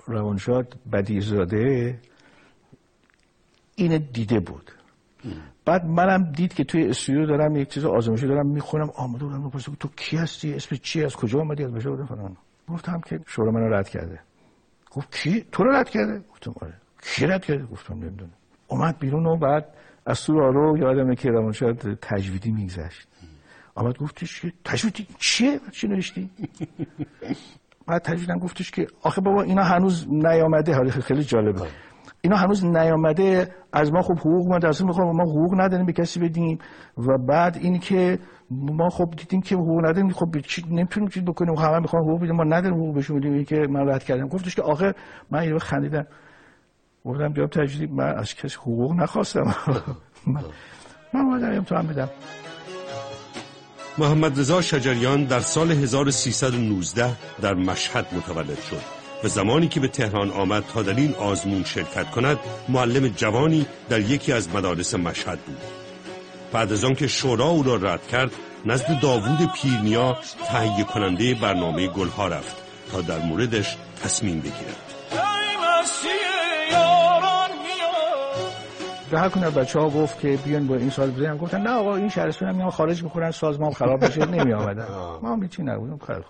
روانشاد 0.06 0.76
بدیزاده 0.92 1.98
این 3.76 4.08
دیده 4.12 4.40
بود. 4.40 4.70
بعد 5.64 5.84
منم 5.84 6.32
دید 6.32 6.54
که 6.54 6.64
توی 6.64 6.88
استودیو 6.88 7.26
دارم 7.26 7.56
یک 7.56 7.68
چیز 7.68 7.84
آزمایشی 7.84 8.26
دارم 8.26 8.46
می‌خونم. 8.46 8.90
آمده 8.96 9.24
بودم 9.24 9.50
تو 9.80 9.88
کی 9.96 10.16
هستی؟ 10.16 10.54
اسم 10.54 10.76
چی؟ 10.76 11.04
از 11.04 11.16
کجا 11.16 11.38
اومدی؟ 11.38 11.64
از 11.64 11.72
بشه 11.72 11.90
بودم 11.90 12.06
فلان. 12.06 12.36
گفتم 12.68 13.00
که 13.00 13.20
شورا 13.26 13.50
منو 13.50 13.68
رد 13.68 13.88
کرده. 13.88 14.20
گفت 14.90 15.16
کی؟ 15.16 15.44
تو 15.52 15.64
رو 15.64 15.72
رد 15.72 15.88
کرده؟ 15.88 16.18
گفتم 16.32 16.54
آره. 16.60 16.74
کی 17.02 17.26
رد 17.26 17.44
کرده؟ 17.44 17.64
گفتم 17.66 17.94
نمی‌دونم. 17.94 18.30
اومد 18.68 18.98
بیرون 18.98 19.26
و 19.26 19.36
بعد 19.36 19.66
از 20.06 20.24
تو 20.24 20.32
رو 20.32 20.78
یادمه 20.78 21.16
که 21.16 21.30
روانشاد 21.30 21.98
تجویدی 22.02 22.52
میگذشت. 22.52 23.08
آمد 23.74 23.98
گفتش 23.98 24.40
که 24.40 24.52
تجویدی 24.64 25.06
چیه؟ 25.18 25.60
چی 25.72 25.88
نوشتی؟ 25.88 26.30
بعد 27.86 28.02
تجویدم 28.02 28.38
گفتش 28.38 28.70
که 28.70 28.86
آخه 29.02 29.20
بابا 29.20 29.42
اینا 29.42 29.62
هنوز 29.62 30.06
نیامده. 30.08 30.74
حالا 30.74 30.90
خیلی 30.90 31.24
جالبه. 31.24 31.62
اینا 32.20 32.36
هنوز 32.36 32.64
نیامده. 32.64 33.54
از 33.72 33.92
ما 33.92 34.02
خب 34.02 34.18
حقوق 34.18 34.48
ما 34.48 34.58
دست 34.58 34.84
می‌خوام 34.84 35.16
ما 35.16 35.22
حقوق 35.22 35.60
نداریم 35.60 35.86
به 35.86 35.92
کسی 35.92 36.20
بدیم. 36.20 36.58
و 36.98 37.18
بعد 37.18 37.56
این 37.56 37.78
که 37.78 38.18
ما 38.50 38.90
خب 38.90 39.14
دیدیم 39.16 39.42
که 39.42 39.54
حقوق 39.54 39.78
نداریم. 39.80 40.10
خب 40.10 40.40
چی 40.40 40.64
نمی‌تونیم 40.70 41.08
چیز 41.08 41.22
بکنیم. 41.22 41.54
همه 41.54 41.78
می‌خوان 41.78 42.02
حقوق 42.02 42.22
بدیم 42.22 42.36
ما 42.36 42.44
نداریم 42.44 42.74
حقوق 42.74 42.94
بهشون 42.94 43.20
بدیم. 43.20 43.44
که 43.44 43.56
من 43.56 43.88
رد 43.88 44.04
کردم. 44.04 44.28
گفتش 44.28 44.54
که 44.54 44.62
آخه 44.62 44.94
من 45.30 45.44
یه 45.44 45.58
خندیدم. 45.58 46.06
گفتم 47.04 47.32
جواب 47.32 47.50
تجدید 47.50 47.92
من 47.92 48.14
از 48.14 48.34
کسی 48.34 48.56
حقوق 48.56 48.92
نخواستم. 48.92 49.44
من 51.14 51.20
اومدم 51.20 51.52
امتحان 51.52 51.86
بدم. 51.86 52.10
محمد 53.98 54.40
رضا 54.40 54.62
شجریان 54.62 55.24
در 55.24 55.40
سال 55.40 55.70
1319 55.70 57.10
در 57.42 57.54
مشهد 57.54 58.06
متولد 58.12 58.60
شد 58.60 58.80
و 59.24 59.28
زمانی 59.28 59.68
که 59.68 59.80
به 59.80 59.88
تهران 59.88 60.30
آمد 60.30 60.64
تا 60.66 60.82
در 60.82 60.94
این 60.94 61.14
آزمون 61.14 61.64
شرکت 61.64 62.10
کند 62.10 62.38
معلم 62.68 63.08
جوانی 63.08 63.66
در 63.88 64.00
یکی 64.00 64.32
از 64.32 64.54
مدارس 64.54 64.94
مشهد 64.94 65.38
بود. 65.38 65.85
بعد 66.52 66.72
از 66.72 66.84
آنکه 66.84 67.06
شورا 67.06 67.46
او 67.46 67.62
را 67.62 67.76
رد 67.76 68.06
کرد 68.06 68.30
نزد 68.66 69.00
داوود 69.00 69.52
پیرنیا 69.54 70.16
تهیه 70.46 70.84
کننده 70.84 71.34
برنامه 71.34 71.88
گلها 71.88 72.28
رفت 72.28 72.56
تا 72.92 73.00
در 73.00 73.18
موردش 73.18 73.76
تصمیم 74.02 74.40
بگیرد. 74.40 74.76
به 79.10 79.20
هر 79.20 79.28
کنه 79.28 79.50
بچه 79.50 79.80
ها 79.80 79.90
گفت 79.90 80.20
که 80.20 80.38
بیان 80.44 80.66
با 80.66 80.74
این 80.74 80.90
سال 80.90 81.10
بزنیم 81.10 81.36
گفتن 81.36 81.60
نه 81.60 81.70
آقا 81.70 81.96
این 81.96 82.08
شهرستان 82.08 82.60
هم 82.60 82.70
خارج 82.70 83.02
می‌کنن 83.02 83.30
سازمان 83.30 83.72
خراب 83.72 84.04
بشه 84.04 84.26
نمی 84.26 84.52
آمدن 84.52 84.86
ما 85.22 85.32
هم 85.32 85.48
نبودیم 85.58 85.98
خیلی 86.06 86.24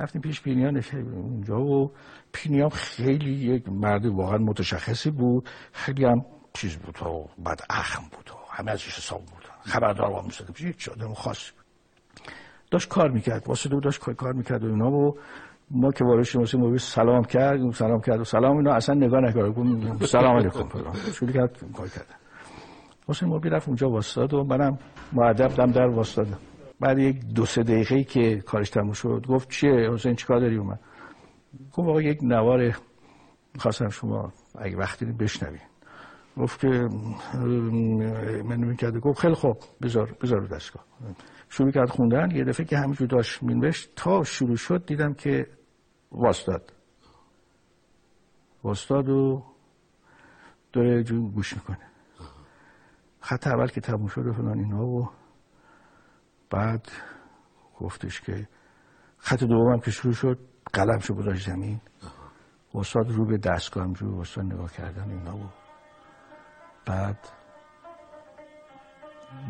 رفتیم 0.00 0.20
پیش 0.20 0.40
پینیا 0.40 0.70
نشستیم 0.70 1.14
اونجا 1.14 1.60
و 1.60 1.92
پینیا 2.32 2.68
خیلی 2.68 3.32
یک 3.32 3.68
مرد 3.68 4.06
واقعا 4.06 4.38
متشخصی 4.38 5.10
بود. 5.10 5.48
خیلی 5.72 6.04
هم 6.04 6.24
چیز 6.54 6.76
بود 6.76 7.02
و 7.02 7.28
بعد 7.38 7.60
اخم 7.70 8.02
بود 8.02 8.30
و 8.30 8.52
همه 8.52 8.70
ازش 8.70 8.98
حساب 8.98 9.20
بود. 9.20 9.43
خبردار 9.64 10.10
با 10.10 10.22
می‌شد 10.22 10.50
پیش 10.52 10.66
هیچ 10.66 10.88
آدم 10.88 11.14
خاص. 11.14 11.50
داشت 12.70 12.88
کار 12.88 13.10
می‌کرد. 13.10 13.48
واسه 13.48 13.68
دو 13.68 13.80
داشت 13.80 14.00
کار 14.00 14.32
می‌کرد 14.32 14.64
و 14.64 14.66
اینا 14.66 14.90
و 14.90 15.16
ما 15.70 15.92
که 15.92 16.04
وارد 16.04 16.22
شدیم 16.22 16.60
ما 16.60 16.78
سلام 16.78 17.24
کرد 17.24 17.70
سلام 17.70 18.00
کرد 18.00 18.20
و 18.20 18.24
سلام 18.24 18.56
اینا. 18.56 18.72
اصلا 18.74 18.94
نگاه 18.94 19.20
نکرد. 19.20 20.04
سلام 20.04 20.36
علیکم. 20.36 20.68
شروع 21.12 21.32
کرد 21.32 21.60
کار 21.76 21.88
کردن 21.88 22.14
واسه 23.08 23.26
ما 23.26 23.36
رفت 23.36 23.68
اونجا 23.68 23.90
واسطاد 23.90 24.34
و 24.34 24.44
منم 24.44 24.78
معدب 25.12 25.48
دم 25.48 25.72
در 25.72 25.86
واسطادم 25.86 26.38
بعد 26.80 26.98
یک 26.98 27.24
دو 27.34 27.44
سه 27.44 27.62
دقیقه 27.62 28.04
که 28.04 28.40
کارش 28.40 28.70
تموم 28.70 28.92
شد 28.92 29.26
گفت 29.28 29.50
چیه؟ 29.50 29.90
حسین 29.92 30.14
چیکار 30.14 30.40
داری؟ 30.40 30.56
اومد. 30.56 30.80
گفت 31.72 31.88
آقا 31.88 32.02
یک 32.02 32.18
نوار 32.22 32.76
خواستم 33.58 33.88
شما 33.88 34.32
اگه 34.58 34.76
وقتی 34.76 35.04
بشنوین 35.06 35.60
گفت 36.36 36.60
که 36.60 36.68
من 38.44 38.56
می‌کرده 38.56 39.00
گفت 39.00 39.18
خیلی 39.18 39.34
خوب 39.34 39.56
بذار 39.82 40.16
بذار 40.22 40.40
رو 40.40 40.46
دستگاه. 40.46 40.84
شروع 41.48 41.70
کرد 41.70 41.88
خوندن. 41.88 42.30
یه 42.30 42.44
دفعه 42.44 42.66
که 42.66 42.78
همینجور 42.78 43.08
داشت 43.08 43.42
مینوشت 43.42 43.92
تا 43.96 44.24
شروع 44.24 44.56
شد 44.56 44.86
دیدم 44.86 45.14
که 45.14 45.46
واستاد. 46.12 46.72
واستاد 48.62 49.08
و 49.08 49.44
داره 50.72 51.02
جون 51.02 51.30
گوش 51.30 51.54
می‌کنه. 51.54 51.90
خط 53.20 53.46
اول 53.46 53.66
که 53.66 53.80
تموم 53.80 54.06
شد 54.06 54.26
و 54.26 54.32
فلان 54.32 54.58
اینا 54.58 54.86
و 54.86 55.10
بعد 56.50 56.88
گفتش 57.80 58.20
که 58.20 58.48
خط 59.18 59.44
دومم 59.44 59.80
که 59.80 59.90
شروع 59.90 60.14
شد 60.14 60.38
قلم 60.72 60.98
شو 60.98 61.14
گذاشت 61.14 61.46
زمین. 61.46 61.80
استاد 62.74 63.10
رو 63.10 63.26
به 63.26 63.38
دستگاه 63.38 63.94
رو 63.94 64.20
استاد 64.20 64.44
نگاه 64.44 64.72
کردن 64.72 65.10
اینا 65.10 65.32
بود 65.36 65.63
بعد 66.86 67.18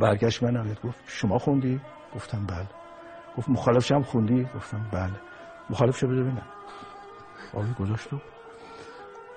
برگشت 0.00 0.42
من 0.42 0.50
نوید 0.50 0.80
گفت 0.80 0.98
شما 1.06 1.38
خوندی؟ 1.38 1.80
گفتم 2.14 2.46
بله. 2.46 2.68
گفت 3.36 3.48
مخالفش 3.48 3.92
هم 3.92 4.02
خوندی؟ 4.02 4.48
گفتم 4.56 4.86
بله. 4.92 5.20
مخالفش 5.70 6.04
بده 6.04 6.14
ببینم. 6.14 6.46
آقای 7.54 7.72
گذاشت 7.80 8.08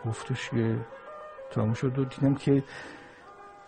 گفتش 0.05 0.49
که 0.49 0.85
تمام 1.51 1.73
شد 1.73 1.99
و 1.99 2.05
دیدم 2.05 2.35
که 2.35 2.63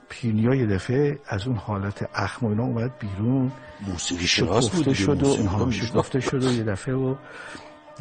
پینیا 0.10 0.56
یه 0.56 0.66
دفعه 0.66 1.20
از 1.28 1.48
اون 1.48 1.58
حالت 1.58 2.10
اخم 2.14 2.46
و 2.46 2.50
اینا 2.50 2.64
اومد 2.64 2.98
بیرون. 3.00 3.52
موسیقی 3.88 4.28
شناس 4.28 4.70
بود 4.70 4.94
شد 4.94 5.24
و 5.24 5.28
اینها 5.28 5.72
شکفته 5.72 6.20
شد 6.20 6.44
و 6.44 6.52
یه 6.52 6.64
دفعه 6.64 6.96
و 6.96 7.16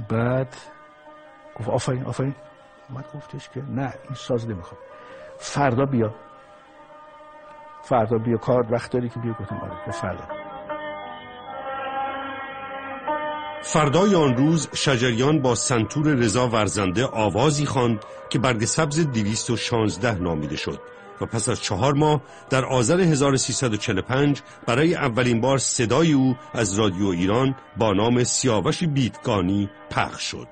بعد 0.08 0.56
گفت 1.56 1.68
آفرین 1.68 2.04
آفرین. 2.04 2.34
اومد 2.90 3.04
گفتش 3.14 3.48
که 3.48 3.62
نه 3.62 3.94
این 4.04 4.14
ساز 4.14 4.48
نمی‌خواد. 4.48 4.80
فردا 5.38 5.84
بیا. 5.84 6.14
فردا 7.82 8.18
بیا. 8.18 8.36
کار 8.36 8.66
وقت 8.72 8.92
داری 8.92 9.08
که 9.08 9.20
بیا 9.20 9.32
گفتم 9.40 9.56
آره 9.56 9.92
فردا. 9.92 10.24
فردای 13.62 14.14
آن 14.14 14.36
روز 14.36 14.68
شجریان 14.74 15.42
با 15.42 15.54
سنتور 15.54 16.06
رضا 16.06 16.48
ورزنده 16.48 17.06
آوازی 17.06 17.66
خواند 17.66 18.04
که 18.30 18.38
برگ 18.38 18.64
سبز 18.64 19.12
216 19.12 20.18
نامیده 20.18 20.56
شد 20.56 20.80
و 21.20 21.26
پس 21.26 21.48
از 21.48 21.62
چهار 21.62 21.94
ماه 21.94 22.20
در 22.50 22.64
آذر 22.64 23.00
1345 23.00 24.42
برای 24.66 24.94
اولین 24.94 25.40
بار 25.40 25.58
صدای 25.58 26.12
او 26.12 26.36
از 26.54 26.78
رادیو 26.78 27.06
ایران 27.06 27.54
با 27.76 27.92
نام 27.92 28.24
سیاوش 28.24 28.84
بیتگانی 28.84 29.70
پخش 29.90 30.22
شد. 30.22 30.48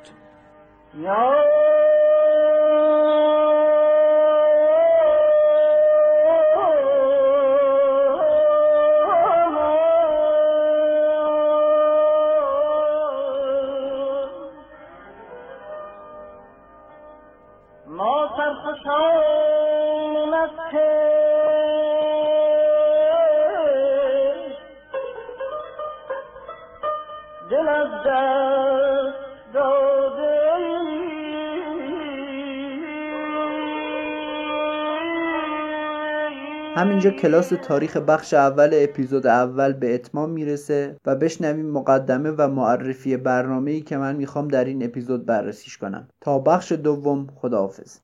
همینجا 37.07 37.23
کلاس 37.23 37.49
تاریخ 37.49 37.97
بخش 37.97 38.35
اول 38.35 38.71
اپیزود 38.73 39.27
اول 39.27 39.73
به 39.73 39.95
اتمام 39.95 40.31
می‌رسه 40.31 40.97
و 41.07 41.17
بشنویم 41.17 41.71
مقدمه 41.71 42.31
و 42.31 42.49
معرفی 42.49 43.17
برنامه 43.17 43.71
ای 43.71 43.81
که 43.81 43.97
من 43.97 44.17
می‌خوام 44.17 44.49
در 44.49 44.65
این 44.65 44.85
اپیزود 44.85 45.27
بررسیش 45.27 45.79
کنم. 45.79 46.09
تا 46.21 46.39
بخش 46.39 46.73
دوم 46.73 47.27
خداحافظ. 47.35 47.99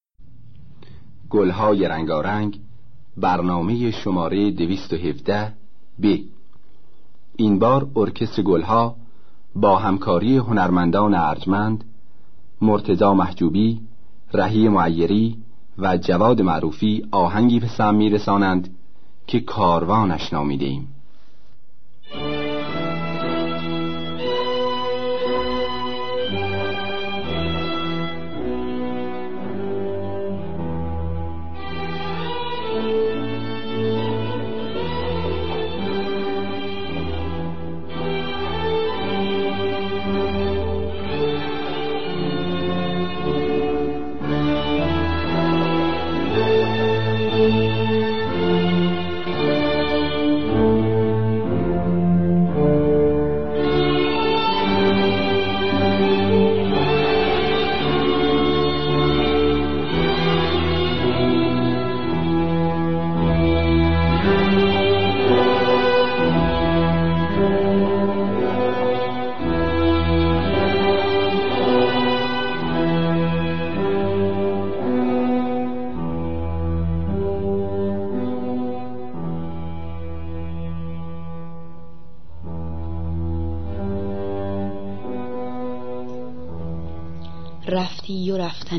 گلهای 1.30 1.88
رنگارنگ 1.88 2.60
برنامه 3.16 3.90
شماره 3.90 4.50
217 4.50 5.52
ب. 6.02 6.16
این 7.36 7.58
بار 7.58 7.86
ارکستر 7.96 8.42
گلها 8.42 8.96
با 9.54 9.76
همکاری 9.76 10.36
هنرمندان 10.36 11.14
ارجمند 11.14 11.84
مرتزا 12.60 13.14
محجوبی 13.14 13.80
رهی 14.34 14.68
معیری 14.68 15.36
و 15.78 15.96
جواد 15.96 16.42
معروفی 16.42 17.06
آهنگی 17.10 17.60
به 17.60 17.66
سم 17.66 17.94
میرسانند. 17.94 18.68
که 19.27 19.40
کاروانش 19.40 20.32
نامیده 20.32 20.66
ایم. 20.66 20.91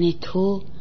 رفتی 0.03 0.39
و 0.39 0.72